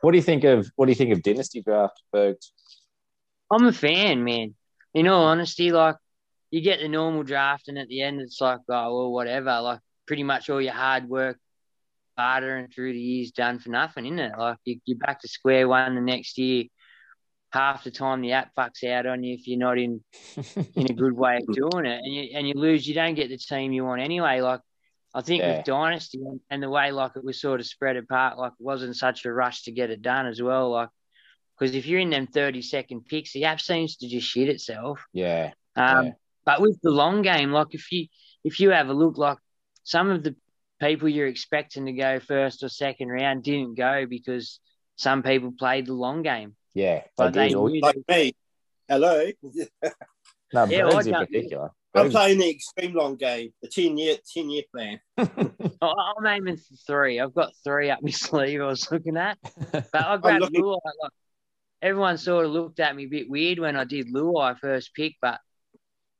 what 0.00 0.10
do 0.10 0.16
you 0.18 0.22
think 0.22 0.44
of 0.44 0.68
what 0.76 0.86
do 0.86 0.90
you 0.92 0.96
think 0.96 1.12
of 1.12 1.22
Dynasty 1.22 1.62
Draft, 1.62 2.02
Bergs? 2.12 2.52
I'm 3.50 3.66
a 3.66 3.72
fan, 3.72 4.24
man. 4.24 4.54
In 4.94 5.06
all 5.08 5.24
honesty, 5.26 5.70
like 5.72 5.96
you 6.54 6.60
get 6.60 6.78
the 6.80 6.88
normal 6.88 7.24
draft, 7.24 7.66
and 7.68 7.76
at 7.78 7.88
the 7.88 8.00
end, 8.02 8.20
it's 8.20 8.40
like, 8.40 8.60
oh 8.68 8.96
well, 8.96 9.12
whatever. 9.12 9.60
Like 9.60 9.80
pretty 10.06 10.22
much 10.22 10.48
all 10.50 10.60
your 10.62 10.72
hard 10.72 11.08
work, 11.08 11.36
bartering 12.16 12.68
through 12.68 12.92
the 12.92 13.00
years, 13.00 13.32
done 13.32 13.58
for 13.58 13.70
nothing, 13.70 14.06
isn't 14.06 14.18
it? 14.20 14.38
Like 14.38 14.58
you, 14.64 14.78
you're 14.84 14.98
back 14.98 15.20
to 15.22 15.28
square 15.28 15.66
one 15.66 15.96
the 15.96 16.00
next 16.00 16.38
year. 16.38 16.64
Half 17.50 17.82
the 17.84 17.90
time, 17.90 18.20
the 18.20 18.32
app 18.32 18.50
fucks 18.56 18.84
out 18.88 19.06
on 19.06 19.22
you 19.24 19.34
if 19.34 19.46
you're 19.48 19.58
not 19.58 19.78
in 19.78 20.00
in 20.76 20.90
a 20.90 20.94
good 20.94 21.12
way 21.12 21.38
of 21.38 21.54
doing 21.54 21.86
it, 21.86 22.00
and 22.04 22.14
you 22.14 22.30
and 22.34 22.46
you 22.48 22.54
lose. 22.54 22.86
You 22.86 22.94
don't 22.94 23.14
get 23.14 23.30
the 23.30 23.36
team 23.38 23.72
you 23.72 23.84
want 23.84 24.00
anyway. 24.00 24.40
Like 24.40 24.60
I 25.12 25.22
think 25.22 25.42
Yeah. 25.42 25.56
with 25.56 25.66
Dynasty 25.66 26.20
and, 26.50 26.62
the 26.62 26.70
way 26.70 26.90
like 26.92 27.12
it 27.16 27.24
was 27.24 27.40
sort 27.40 27.58
of 27.60 27.66
spread 27.66 27.96
apart, 27.96 28.38
like 28.38 28.52
it 28.52 28.64
wasn't 28.64 28.96
such 28.96 29.24
a 29.24 29.32
rush 29.32 29.62
to 29.64 29.72
get 29.72 29.90
it 29.90 30.02
done 30.02 30.26
as 30.26 30.40
well. 30.42 30.70
Like 30.70 30.88
because 31.58 31.74
if 31.74 31.86
you're 31.86 32.00
in 32.00 32.10
them 32.10 32.26
thirty 32.26 32.62
second 32.62 33.06
picks, 33.06 33.32
the 33.32 33.44
app 33.44 33.60
seems 33.60 33.96
to 33.98 34.08
just 34.08 34.26
shit 34.28 34.48
itself. 34.48 35.04
Yeah. 35.12 35.52
Um, 35.76 36.06
Yeah. 36.06 36.12
But 36.46 36.60
with 36.60 36.78
the 36.82 36.90
long 36.90 37.22
game, 37.22 37.52
like 37.52 37.68
if 37.74 37.90
you 37.92 38.06
if 38.44 38.60
you 38.60 38.70
have 38.70 38.88
a 38.88 38.92
look, 38.92 39.16
like 39.18 39.38
some 39.84 40.10
of 40.10 40.22
the 40.22 40.36
people 40.80 41.08
you're 41.08 41.26
expecting 41.28 41.86
to 41.86 41.92
go 41.92 42.20
first 42.20 42.62
or 42.62 42.68
second 42.68 43.08
round 43.08 43.42
didn't 43.44 43.74
go 43.76 44.06
because 44.06 44.60
some 44.96 45.22
people 45.22 45.52
played 45.58 45.86
the 45.86 45.94
long 45.94 46.22
game. 46.22 46.54
Yeah. 46.74 47.02
But 47.16 47.32
They 47.32 47.40
they 47.40 47.48
did. 47.50 47.56
knew 47.58 47.80
Like 47.80 47.96
me. 48.08 48.34
Hello. 48.88 49.30
No, 50.52 50.64
Yeah, 50.66 50.82
Bergs 50.82 50.94
I 50.94 51.00
in 51.00 51.12
don't- 51.14 51.26
particular. 51.26 51.70
I'm 51.96 52.10
playing 52.10 52.38
the 52.38 52.50
extreme 52.50 52.92
long 52.92 53.14
game, 53.14 53.54
the 53.62 53.68
10 53.68 53.96
year 53.96 54.16
10 54.34 54.50
year 54.50 54.62
plan. 54.74 54.98
I- 55.16 55.28
oh, 55.80 56.14
I'm 56.18 56.26
aiming 56.26 56.56
for 56.56 56.74
three. 56.88 57.20
I've 57.20 57.34
got 57.34 57.52
three 57.62 57.88
up 57.88 58.00
my 58.02 58.10
sleeve. 58.10 58.60
I 58.60 58.66
was 58.66 58.90
looking 58.90 59.16
at, 59.16 59.38
but 59.70 59.86
I 59.94 60.16
grabbed 60.20 60.40
looking- 60.42 60.62
Luai. 60.62 60.78
Like, 61.00 61.12
everyone 61.80 62.18
sort 62.18 62.46
of 62.46 62.50
looked 62.52 62.80
at 62.80 62.96
me 62.96 63.04
a 63.04 63.08
bit 63.08 63.30
weird 63.30 63.60
when 63.60 63.76
I 63.76 63.84
did 63.84 64.12
Luai 64.12 64.58
first 64.58 64.92
pick, 64.94 65.14
but 65.22 65.38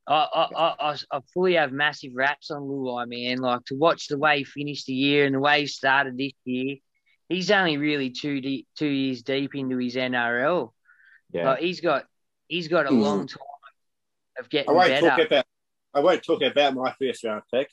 I 0.06 0.14
I, 0.14 0.48
I, 0.56 0.90
I- 0.92 1.16
I 1.16 1.20
fully 1.32 1.54
have 1.54 1.72
massive 1.72 2.12
raps 2.14 2.50
on 2.50 2.62
Luai, 2.62 3.06
man. 3.08 3.38
Like 3.38 3.64
to 3.66 3.74
watch 3.76 4.08
the 4.08 4.18
way 4.18 4.38
he 4.38 4.44
finished 4.44 4.86
the 4.86 4.92
year 4.94 5.24
and 5.26 5.34
the 5.34 5.40
way 5.40 5.60
he 5.62 5.66
started 5.66 6.16
this 6.18 6.32
year. 6.44 6.76
He's 7.28 7.50
only 7.50 7.78
really 7.78 8.10
two 8.10 8.40
deep, 8.40 8.68
two 8.78 8.86
years 8.88 9.22
deep 9.22 9.54
into 9.54 9.78
his 9.78 9.96
NRL. 9.96 10.72
yeah. 11.32 11.50
Like 11.50 11.60
he's 11.60 11.80
got 11.80 12.04
he's 12.48 12.68
got 12.68 12.86
a 12.86 12.90
Mhm. 12.90 13.00
long 13.00 13.26
time 13.26 13.38
of 14.38 14.48
getting 14.50 14.68
I 14.76 14.88
getting 14.88 15.04
won't 15.04 15.16
better. 15.16 15.22
talk 15.22 15.26
about 15.26 15.44
I 15.94 16.00
won't 16.00 16.22
talk 16.24 16.42
about 16.42 16.74
my 16.74 16.92
first 17.00 17.24
round 17.24 17.42
pick. 17.52 17.70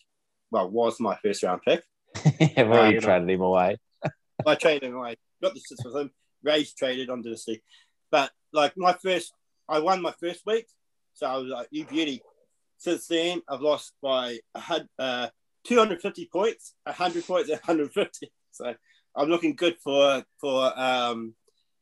Well, 0.51 0.69
was 0.69 0.99
my 0.99 1.17
first 1.23 1.43
round 1.43 1.61
pick. 1.63 1.83
I've 2.57 2.67
already 2.69 2.97
Uh, 2.97 3.01
traded 3.01 3.29
him 3.29 3.41
away. 3.41 3.77
I 4.45 4.55
traded 4.55 4.83
him 4.89 4.95
away. 4.95 5.15
Got 5.41 5.53
the 5.53 5.59
sits 5.59 5.83
with 5.83 5.95
him. 5.97 6.11
Rage 6.43 6.73
traded 6.75 7.09
on 7.09 7.21
Dynasty. 7.21 7.61
But 8.09 8.31
like 8.53 8.73
my 8.77 8.93
first 8.93 9.33
I 9.67 9.79
won 9.79 10.01
my 10.01 10.13
first 10.19 10.41
week. 10.45 10.67
So 11.13 11.27
I 11.27 11.37
was 11.37 11.47
like, 11.47 11.67
you 11.71 11.85
beauty. 11.85 12.21
Since 12.77 13.07
then 13.07 13.41
I've 13.47 13.61
lost 13.61 13.93
by 14.01 14.39
a 14.55 14.59
hun- 14.59 14.89
uh, 14.97 15.27
250 15.65 16.29
points, 16.31 16.73
100 16.85 17.25
points, 17.25 17.49
and 17.49 17.59
150. 17.59 18.31
So 18.51 18.73
I'm 19.15 19.29
looking 19.29 19.55
good 19.55 19.77
for 19.83 20.23
for 20.39 20.79
um, 20.79 21.35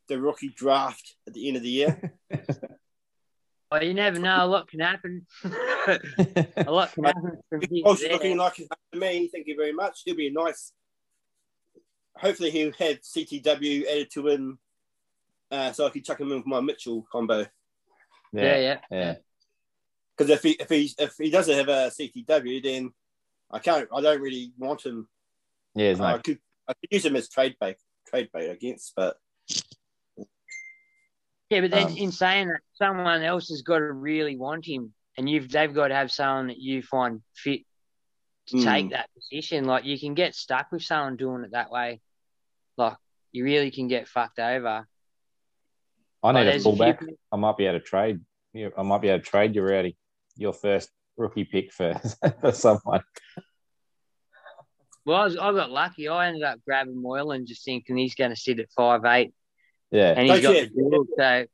the 0.08 0.20
rookie 0.20 0.54
draft 0.56 1.16
at 1.28 1.34
the 1.34 1.48
end 1.48 1.58
of 1.58 1.64
the 1.64 1.70
year. 1.70 2.14
well, 3.72 3.84
you 3.84 3.94
never 3.94 4.20
know. 4.20 4.44
A 4.44 4.48
lot 4.48 4.68
can 4.68 4.80
happen. 4.80 5.26
a 5.44 6.66
lot 6.68 6.92
can 6.94 7.06
happen 7.06 7.38
from 7.50 7.62
here 7.70 7.84
Also 7.86 8.10
looking 8.10 8.38
like 8.38 8.60
me. 8.94 9.30
Thank 9.32 9.48
you 9.48 9.56
very 9.56 9.74
much. 9.74 10.02
He'll 10.06 10.16
be 10.16 10.28
a 10.28 10.32
nice. 10.32 10.74
Hopefully, 12.18 12.52
he'll 12.52 12.74
have 12.74 13.00
CTW 13.02 13.86
added 13.90 14.10
to 14.12 14.28
him, 14.28 14.60
uh, 15.52 15.72
so 15.72 15.88
I 15.88 15.90
can 15.90 16.04
chuck 16.04 16.20
him 16.20 16.32
in 16.32 16.38
with 16.38 16.48
my 16.48 16.60
Mitchell 16.60 17.08
combo. 17.10 17.46
Yeah, 18.34 18.58
yeah. 18.58 18.78
yeah. 18.92 19.16
Because 20.18 20.30
if 20.32 20.44
he 20.44 20.52
if 20.52 20.70
he 20.70 20.92
if 20.98 21.16
he 21.18 21.30
doesn't 21.30 21.56
have 21.56 21.70
a 21.70 21.90
CTW, 21.90 22.62
then 22.64 22.92
I 23.52 23.60
can't. 23.60 23.88
I 23.94 24.02
don't 24.02 24.22
really 24.22 24.52
want 24.58 24.86
him. 24.86 25.08
Yeah, 25.76 25.86
there's 25.86 26.00
no 26.00 26.06
I 26.06 26.18
could 26.18 26.40
I 26.68 26.74
could 26.74 26.92
use 26.92 27.06
him 27.06 27.16
as 27.16 27.30
trade 27.30 27.56
bait, 27.60 27.78
trade 28.08 28.30
bait, 28.34 28.52
I 28.52 28.56
guess. 28.56 28.92
But 28.96 29.18
Yeah, 31.50 31.62
but 31.62 31.72
then 31.72 31.88
Um, 31.88 31.98
in 31.98 32.12
saying 32.12 32.50
that, 32.50 32.62
someone 32.74 33.24
else 33.24 33.50
has 33.50 33.64
got 33.64 33.80
to 33.80 33.92
really 33.92 34.36
want 34.36 34.68
him, 34.68 34.94
and 35.18 35.28
you've 35.30 35.50
they've 35.50 35.74
got 35.74 35.88
to 35.88 35.96
have 35.96 36.12
someone 36.12 36.48
that 36.48 36.60
you 36.60 36.84
find 36.84 37.22
fit 37.34 37.62
to 38.48 38.58
Hmm. 38.58 38.64
take 38.64 38.90
that 38.92 39.10
position. 39.16 39.66
Like 39.66 39.86
you 39.86 40.00
can 40.00 40.14
get 40.14 40.36
stuck 40.36 40.72
with 40.72 40.84
someone 40.84 41.16
doing 41.16 41.44
it 41.44 41.52
that 41.52 41.72
way. 41.72 42.02
Like 42.78 42.98
you 43.32 43.44
really 43.46 43.72
can 43.72 43.88
get 43.88 44.08
fucked 44.08 44.40
over. 44.40 44.88
I 46.24 46.32
need 46.34 46.42
a 46.42 46.44
there's 46.46 46.62
a 46.62 46.64
fullback. 46.64 47.00
people- 47.00 47.16
I 47.32 47.38
might 47.38 47.58
be 47.58 47.66
able 47.66 47.80
to 47.80 47.86
trade. 47.86 48.20
You, 48.54 48.72
I 48.78 48.82
might 48.84 49.02
be 49.02 49.10
able 49.10 49.24
to 49.24 49.30
trade 49.30 49.56
you 49.56 49.62
Rowdy. 49.64 49.96
Your 50.36 50.54
first 50.54 50.90
rookie 51.18 51.46
pick 51.46 51.72
for, 51.72 52.00
for 52.42 52.52
someone. 52.52 53.02
Well, 55.06 55.18
I, 55.18 55.24
was, 55.24 55.38
I 55.38 55.52
got 55.54 55.72
lucky. 55.72 56.08
I 56.08 56.28
ended 56.28 56.44
up 56.44 56.60
grabbing 56.66 57.02
Moylan, 57.02 57.46
just 57.46 57.64
thinking 57.66 57.98
he's 57.98 58.16
going 58.16 58.32
to 58.32 58.36
sit 58.36 58.60
at 58.60 58.70
five 58.76 59.06
eight, 59.06 59.34
Yeah. 59.92 60.14
and 60.16 60.30
he's 60.30 60.42
got 60.42 60.56
Okay. 60.56 60.66
the 60.74 60.88
build. 60.90 61.08
So 61.18 61.46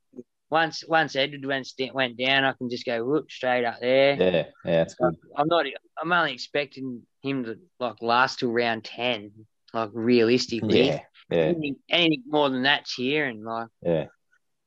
once 0.50 0.84
once 0.86 1.16
Edward 1.16 1.44
went 1.44 1.68
went 1.94 2.18
down, 2.18 2.44
I 2.44 2.52
can 2.52 2.68
just 2.70 2.84
go 2.84 3.04
whoop 3.04 3.30
straight 3.30 3.64
up 3.64 3.80
there. 3.80 4.16
Yeah. 4.16 4.30
Yeah. 4.30 4.44
That's 4.64 4.94
good. 4.94 5.14
I'm 5.36 5.48
not. 5.48 5.66
I'm 6.00 6.12
only 6.12 6.32
expecting 6.32 7.02
him 7.22 7.44
to 7.44 7.58
like 7.80 8.02
last 8.02 8.40
till 8.40 8.52
round 8.52 8.84
ten, 8.84 9.32
like 9.72 9.90
realistically. 9.92 10.88
Yeah. 10.88 11.00
Yeah, 11.28 11.38
anything, 11.38 11.76
anything 11.90 12.22
more 12.28 12.48
than 12.50 12.62
that's 12.62 12.94
here 12.94 13.26
and 13.26 13.42
like 13.44 13.66
yeah. 13.82 14.06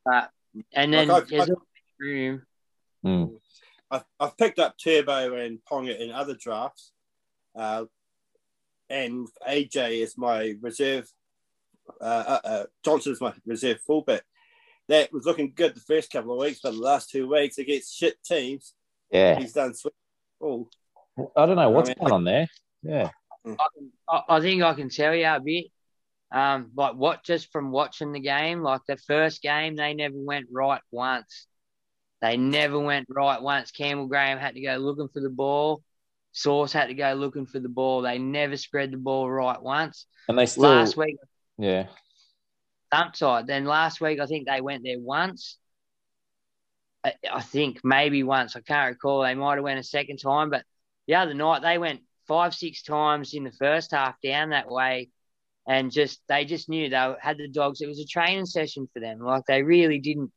But 0.05 0.29
and 0.73 0.93
then 0.93 1.07
Like, 1.07 1.23
I- 1.23 1.27
there's 1.27 1.49
I- 1.49 1.53
always 1.53 1.65
room. 1.99 2.45
Mm. 3.05 3.39
I've, 3.91 4.03
I've 4.19 4.37
picked 4.37 4.59
up 4.59 4.75
Turbo 4.77 5.33
and 5.35 5.59
Ponga 5.69 5.97
in 5.99 6.11
other 6.11 6.35
drafts, 6.35 6.91
uh, 7.55 7.85
and 8.89 9.27
AJ 9.47 10.01
is 10.01 10.17
my 10.17 10.55
reserve. 10.61 11.09
Uh, 11.99 12.03
uh, 12.03 12.39
uh, 12.43 12.63
Johnson 12.85 13.13
is 13.13 13.21
my 13.21 13.33
reserve 13.45 13.79
fullback. 13.81 14.21
That 14.89 15.11
was 15.13 15.25
looking 15.25 15.53
good 15.55 15.75
the 15.75 15.79
first 15.81 16.11
couple 16.11 16.33
of 16.33 16.39
weeks, 16.39 16.59
but 16.63 16.71
the 16.73 16.79
last 16.79 17.09
two 17.09 17.27
weeks 17.27 17.57
against 17.57 17.95
shit 17.95 18.23
teams, 18.23 18.73
Yeah, 19.11 19.39
he's 19.39 19.53
done 19.53 19.73
sweet. 19.73 19.93
Oh, 20.41 20.67
I 21.35 21.45
don't 21.45 21.55
know 21.55 21.69
what's 21.71 21.89
I 21.89 21.93
mean, 21.93 21.97
going 22.01 22.13
on 22.13 22.23
there. 22.23 22.47
Yeah, 22.83 23.09
I, 24.07 24.21
I 24.29 24.39
think 24.41 24.61
I 24.61 24.73
can 24.75 24.89
tell 24.89 25.15
you 25.15 25.25
a 25.25 25.39
bit. 25.39 25.65
Um, 26.31 26.71
like 26.75 26.93
what 26.95 27.23
just 27.23 27.51
from 27.51 27.71
watching 27.71 28.11
the 28.11 28.19
game, 28.19 28.61
like 28.61 28.81
the 28.87 28.97
first 28.97 29.41
game, 29.41 29.75
they 29.75 29.93
never 29.93 30.17
went 30.17 30.47
right 30.51 30.81
once. 30.91 31.47
They 32.21 32.37
never 32.37 32.79
went 32.79 33.07
right 33.09 33.41
once. 33.41 33.71
Campbell 33.71 34.07
Graham 34.07 34.37
had 34.37 34.55
to 34.55 34.61
go 34.61 34.75
looking 34.77 35.07
for 35.07 35.21
the 35.21 35.29
ball. 35.29 35.81
Sauce 36.31 36.71
had 36.71 36.87
to 36.87 36.93
go 36.93 37.13
looking 37.13 37.45
for 37.45 37.59
the 37.59 37.69
ball. 37.69 38.01
They 38.01 38.19
never 38.19 38.57
spread 38.57 38.91
the 38.91 38.97
ball 38.97 39.29
right 39.29 39.61
once. 39.61 40.05
and 40.27 40.37
they 40.37 40.45
still. 40.45 40.63
Last 40.63 40.95
week, 40.97 41.17
Yeah, 41.57 41.87
upside. 42.91 43.47
Then 43.47 43.65
last 43.65 43.99
week, 44.01 44.19
I 44.19 44.25
think 44.25 44.47
they 44.47 44.61
went 44.61 44.83
there 44.83 44.99
once. 44.99 45.57
I, 47.03 47.13
I 47.31 47.41
think 47.41 47.79
maybe 47.83 48.23
once. 48.23 48.55
I 48.55 48.61
can't 48.61 48.89
recall. 48.93 49.21
They 49.21 49.33
might 49.33 49.55
have 49.55 49.63
went 49.63 49.79
a 49.79 49.83
second 49.83 50.17
time, 50.17 50.49
but 50.49 50.63
the 51.07 51.15
other 51.15 51.33
night 51.33 51.61
they 51.61 51.77
went 51.77 52.01
five, 52.27 52.53
six 52.53 52.83
times 52.83 53.33
in 53.33 53.43
the 53.43 53.51
first 53.51 53.91
half 53.91 54.15
down 54.21 54.49
that 54.49 54.69
way, 54.69 55.09
and 55.69 55.91
just 55.91 56.19
they 56.27 56.45
just 56.45 56.67
knew 56.67 56.89
they 56.89 57.13
had 57.21 57.37
the 57.37 57.47
dogs. 57.47 57.79
It 57.79 57.87
was 57.87 57.99
a 57.99 58.05
training 58.05 58.47
session 58.47 58.89
for 58.91 58.99
them. 58.99 59.19
Like 59.19 59.43
they 59.47 59.61
really 59.61 59.99
didn't. 59.99 60.31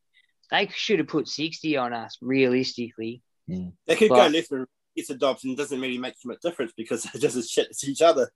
They 0.51 0.69
should 0.73 0.99
have 0.99 1.09
put 1.09 1.27
sixty 1.27 1.79
on 1.79 1.95
us 1.95 2.19
realistically. 2.21 3.23
Mm. 3.51 3.73
they 3.87 3.97
could 3.97 4.11
go 4.11 4.17
But- 4.17 4.33
left 4.33 4.51
and 4.53 4.61
right. 4.61 4.69
It's 4.95 5.09
a 5.09 5.15
Dobson 5.15 5.55
doesn't 5.55 5.81
really 5.81 5.97
make 5.97 6.21
too 6.21 6.29
much 6.29 6.43
difference 6.43 6.75
because 6.77 7.03
they're 7.15 7.21
just 7.21 7.35
as 7.35 7.49
shit 7.49 7.69
as 7.71 7.83
each 7.83 8.03
other. 8.03 8.31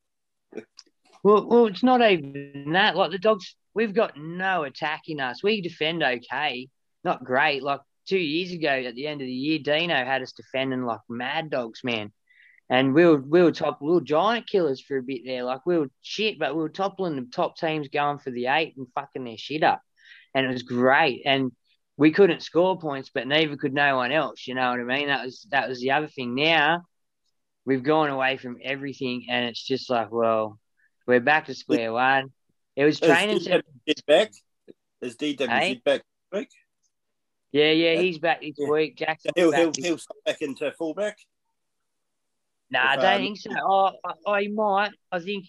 Well, 1.23 1.47
well, 1.47 1.67
it's 1.67 1.83
not 1.83 2.01
even 2.01 2.73
that. 2.73 2.97
Like 2.97 3.11
the 3.11 3.19
dogs, 3.19 3.55
we've 3.75 3.93
got 3.93 4.17
no 4.17 4.63
attack 4.65 5.03
in 5.07 5.21
us. 5.21 5.43
We 5.43 5.61
defend 5.61 6.03
okay, 6.03 6.69
not 7.05 7.23
great. 7.25 7.63
Like 7.63 7.81
two 8.09 8.17
years 8.19 8.53
ago, 8.53 8.71
at 8.71 8.95
the 8.95 9.07
end 9.07 9.21
of 9.21 9.27
the 9.27 9.33
year, 9.33 9.59
Dino 9.59 9.95
had 9.95 10.23
us 10.23 10.33
defending 10.33 10.87
like 10.87 11.01
mad 11.11 11.51
dogs, 11.51 11.81
man. 11.85 12.11
And 12.69 12.95
we 12.95 13.05
were 13.07 13.19
we 13.19 13.43
were 13.43 13.53
top 13.53 13.81
we 13.81 13.93
were 13.93 14.01
giant 14.01 14.49
killers 14.49 14.81
for 14.81 14.97
a 14.97 15.03
bit 15.03 15.23
there. 15.25 15.45
Like 15.45 15.65
we 15.67 15.79
were 15.79 15.91
shit, 16.03 16.39
but 16.39 16.55
we 16.55 16.63
were 16.63 16.69
toppling 16.69 17.17
the 17.17 17.27
top 17.31 17.57
teams 17.57 17.89
going 17.89 18.19
for 18.19 18.31
the 18.31 18.47
eight 18.47 18.75
and 18.77 18.89
fucking 18.95 19.25
their 19.25 19.39
shit 19.39 19.63
up. 19.63 19.81
And 20.35 20.45
it 20.45 20.53
was 20.53 20.65
great. 20.65 21.23
And 21.25 21.53
we 21.97 22.11
couldn't 22.11 22.43
score 22.43 22.79
points, 22.79 23.11
but 23.15 23.27
neither 23.27 23.57
could 23.57 23.73
no 23.73 23.97
one 23.97 24.13
else. 24.13 24.47
You 24.47 24.55
know 24.55 24.71
what 24.71 24.81
I 24.81 24.85
mean? 24.85 25.07
That 25.09 25.25
was 25.25 25.47
that 25.51 25.69
was 25.69 25.81
the 25.81 25.93
other 25.93 26.09
thing. 26.09 26.35
Now 26.35 26.83
we've 27.65 27.83
gone 27.83 28.11
away 28.11 28.37
from 28.37 28.59
everything, 28.63 29.27
and 29.31 29.47
it's 29.47 29.63
just 29.63 29.89
like, 29.89 30.11
well, 30.11 30.59
we're 31.07 31.21
back 31.21 31.47
to 31.47 31.55
square 31.55 31.93
one. 31.93 32.33
It 32.75 32.85
was 32.85 32.99
training. 33.01 33.37
Is. 33.37 33.49
DWZ 33.49 34.07
back? 34.07 34.33
Is 35.01 35.17
DWZ 35.17 35.49
Hey? 35.49 35.81
back? 35.85 36.03
week? 36.33 36.49
Yeah, 37.53 37.71
yeah, 37.71 38.01
he's 38.01 38.19
back 38.19 38.41
this 38.41 38.55
Yeah. 38.59 38.69
week. 38.69 38.97
Jackson. 38.97 39.33
He'll, 39.37 39.51
back 39.51 39.61
he'll, 39.61 39.73
he'll 39.79 39.99
step 39.99 40.17
back 40.25 40.43
into 40.43 40.71
fullback. 40.73 41.19
Nah, 42.71 42.91
I 42.91 42.97
don't 42.97 43.15
um, 43.15 43.21
think 43.23 43.39
so. 43.39 43.51
Oh, 43.63 43.93
I- 44.27 44.43
he 44.43 44.49
might. 44.49 44.91
I 45.13 45.21
think. 45.21 45.47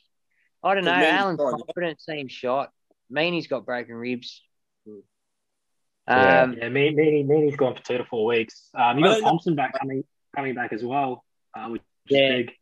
I 0.64 0.74
don't 0.76 0.86
know. 0.86 0.92
Because 0.92 1.06
Meaney's 1.06 1.20
Alan's 1.22 1.38
fine, 1.40 1.46
yeah. 1.48 1.58
confidence 1.66 2.06
seems 2.06 2.32
shot. 2.32 2.72
Meaney's 3.12 3.48
got 3.48 3.66
broken 3.66 3.96
ribs. 3.96 4.44
Yeah. 4.86 6.42
Um, 6.44 6.54
Yeah, 6.54 6.70
Me- 6.70 6.94
Meaney, 6.96 7.26
Meany's 7.26 7.56
gone 7.56 7.76
for 7.76 7.84
two 7.84 7.98
to 7.98 8.06
four 8.06 8.26
weeks. 8.26 8.70
Um, 8.74 8.98
you 8.98 9.04
got 9.04 9.14
don't 9.14 9.22
know. 9.24 9.28
Thompson 9.30 9.56
back 9.56 9.80
coming 9.80 10.04
coming 10.36 10.56
back 10.56 10.74
as 10.74 10.84
well, 10.84 11.24
uh, 11.56 11.68
which 11.70 11.82
is 11.82 12.18
Yeah. 12.18 12.30
big. 12.30 12.54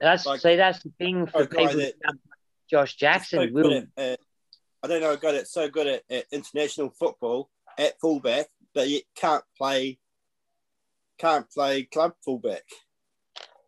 that's 0.00 0.26
Like- 0.26 0.40
see, 0.40 0.56
that's 0.56 0.82
the 0.82 0.90
thing 0.98 1.26
for 1.26 1.42
Oh, 1.42 1.46
people. 1.46 1.66
that- 1.78 1.94
that- 2.00 2.14
Josh 2.70 2.94
Jackson 2.96 3.40
good 3.52 3.52
will. 3.52 3.72
at, 3.72 3.84
uh, 3.96 4.16
I 4.82 4.86
don't 4.86 5.00
know 5.00 5.12
a 5.12 5.16
guy 5.16 5.32
that's 5.32 5.50
so 5.52 5.68
good 5.68 5.86
at, 5.86 6.02
at 6.10 6.26
international 6.30 6.90
football 6.90 7.50
at 7.78 7.98
fullback, 8.00 8.46
but 8.74 8.88
yet 8.88 9.04
can't 9.14 9.44
play 9.56 9.98
can't 11.18 11.50
play 11.50 11.82
club 11.84 12.14
fullback. 12.24 12.62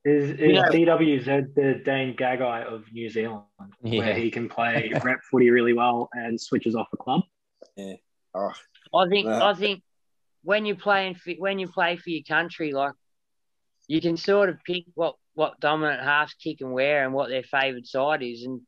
Is, 0.04 0.30
is 0.30 0.38
Yeah. 0.54 0.68
DWZ 0.70 1.54
the 1.54 1.82
Dane 1.84 2.16
Gagai 2.16 2.64
of 2.64 2.90
New 2.92 3.10
Zealand, 3.10 3.44
Yeah. 3.82 3.98
where 4.00 4.14
he 4.14 4.30
can 4.30 4.48
play 4.48 4.90
rep 5.04 5.20
footy 5.30 5.50
really 5.50 5.74
well 5.74 6.08
and 6.14 6.40
switches 6.40 6.74
off 6.74 6.90
the 6.90 6.96
club? 6.96 7.22
Oh, 8.34 8.52
I 8.94 9.08
think 9.08 9.26
Yeah. 9.26 9.44
I 9.44 9.54
think 9.54 9.82
when 10.42 10.64
you're 10.64 10.76
playing 10.76 11.16
for, 11.16 11.32
when 11.32 11.58
you 11.58 11.68
play 11.68 11.96
for 11.96 12.08
your 12.10 12.22
country, 12.22 12.72
like 12.72 12.92
you 13.88 14.00
can 14.00 14.16
sort 14.16 14.48
of 14.48 14.58
pick 14.64 14.84
what 14.94 15.16
what 15.34 15.60
dominant 15.60 16.02
halves 16.02 16.34
kick 16.34 16.60
and 16.60 16.72
where 16.72 17.04
and 17.04 17.12
what 17.12 17.28
their 17.28 17.42
favoured 17.42 17.86
side 17.86 18.22
is, 18.22 18.44
and 18.44 18.60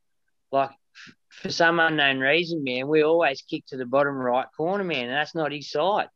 like 0.51 0.71
f- 0.71 1.15
for 1.31 1.51
some 1.51 1.81
unknown 1.81 2.19
reason, 2.19 2.63
man, 2.63 2.89
we 2.89 3.03
always 3.03 3.41
kick 3.43 3.65
to 3.69 3.77
the 3.79 3.87
bottom 3.87 4.15
right 4.17 4.47
corner, 4.57 4.85
man, 4.85 5.05
and 5.07 5.13
that's 5.13 5.35
not 5.35 5.53
his 5.53 5.71
side. 5.71 6.09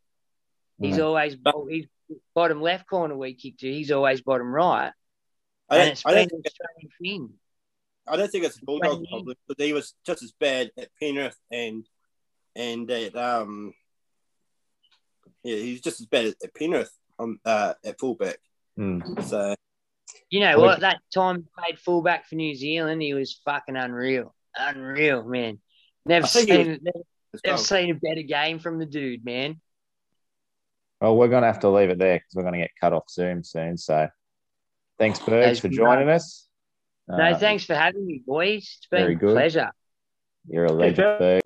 He's 0.79 0.99
No. 0.99 1.09
always 1.09 1.37
he's 1.71 1.87
bottom 2.35 2.61
left 2.61 2.87
corner 2.87 3.17
we 3.17 3.35
kick 3.35 3.57
to. 3.59 3.73
He's 3.73 3.91
always 3.93 4.21
bottom 4.21 4.53
right, 4.53 4.93
I 5.69 5.79
don't, 5.79 5.89
it's 5.89 6.03
I 6.07 6.11
been 6.15 6.29
don't, 6.29 6.31
think, 6.31 6.47
a 6.47 6.51
strange 6.51 6.93
thing. 7.01 7.31
I 8.07 8.17
don't 8.17 8.31
think 8.31 8.45
it's 8.45 8.59
a 8.61 8.65
Bulldog 8.65 8.93
When 8.99 9.01
he- 9.05 9.11
problem, 9.11 9.37
but 9.49 9.61
he 9.61 9.73
was 9.73 9.95
just 10.05 10.23
as 10.23 10.33
bad 10.33 10.71
at 10.79 10.89
Penrith 11.01 11.37
and 11.51 11.85
and 12.55 12.91
at 12.91 13.17
um 13.17 13.75
yeah, 15.43 15.57
he's 15.57 15.81
just 15.81 16.01
as 16.01 16.07
bad 16.07 16.35
at 16.43 16.55
Penrith 16.55 16.93
on 17.19 17.39
uh 17.45 17.75
at 17.85 17.99
fullback. 17.99 18.39
Mm. 18.79 19.23
So 19.25 19.55
You 20.31 20.41
know 20.41 20.53
I 20.53 20.57
what? 20.57 20.81
That 20.81 20.99
time 21.13 21.37
he 21.43 21.63
played 21.63 21.79
fullback 21.81 22.27
for 22.29 22.37
New 22.37 22.55
Zealand, 22.55 23.03
he 23.03 23.15
was 23.15 23.41
fucking 23.45 23.77
unreal, 23.77 24.35
unreal, 24.57 25.25
man. 25.25 25.59
Never 26.05 26.27
I 26.27 26.29
think 26.29 26.49
he 26.49 26.55
seen 26.57 26.69
was- 26.69 26.81
never, 26.83 27.05
never 27.45 27.59
seen 27.59 27.91
a 27.91 27.95
better 27.95 28.23
game 28.23 28.59
from 28.61 28.79
the 28.79 28.87
dude, 28.87 29.25
man. 29.25 29.61
Well, 31.01 31.17
we're 31.17 31.29
going 31.29 31.43
to 31.43 31.49
have 31.49 31.61
to 31.61 31.69
leave 31.69 31.91
it 31.91 31.99
there 31.99 32.15
because 32.17 32.35
we're 32.35 32.43
going 32.43 32.55
to 32.55 32.61
get 32.61 32.71
cut 32.81 32.95
off 32.95 33.11
Zoom 33.11 33.45
soon. 33.45 33.77
So 33.77 34.09
thanks, 34.99 35.19
Bergs, 35.21 35.45
Thanks, 35.47 35.61
for 35.61 35.69
mate. 35.69 35.77
joining 35.77 36.09
us. 36.09 36.49
No, 37.09 37.17
Uh, 37.19 37.39
thanks 37.39 37.65
for 37.65 37.75
having 37.75 38.07
me, 38.07 38.23
boys. 38.27 38.63
It's 38.79 38.87
been 38.91 39.01
very 39.01 39.13
a 39.15 39.17
good. 39.17 39.33
pleasure. 39.35 39.71
You're 40.49 40.67
a 40.67 40.73
legend, 40.73 40.97
Berg. 40.97 41.19
Berg. 41.19 41.43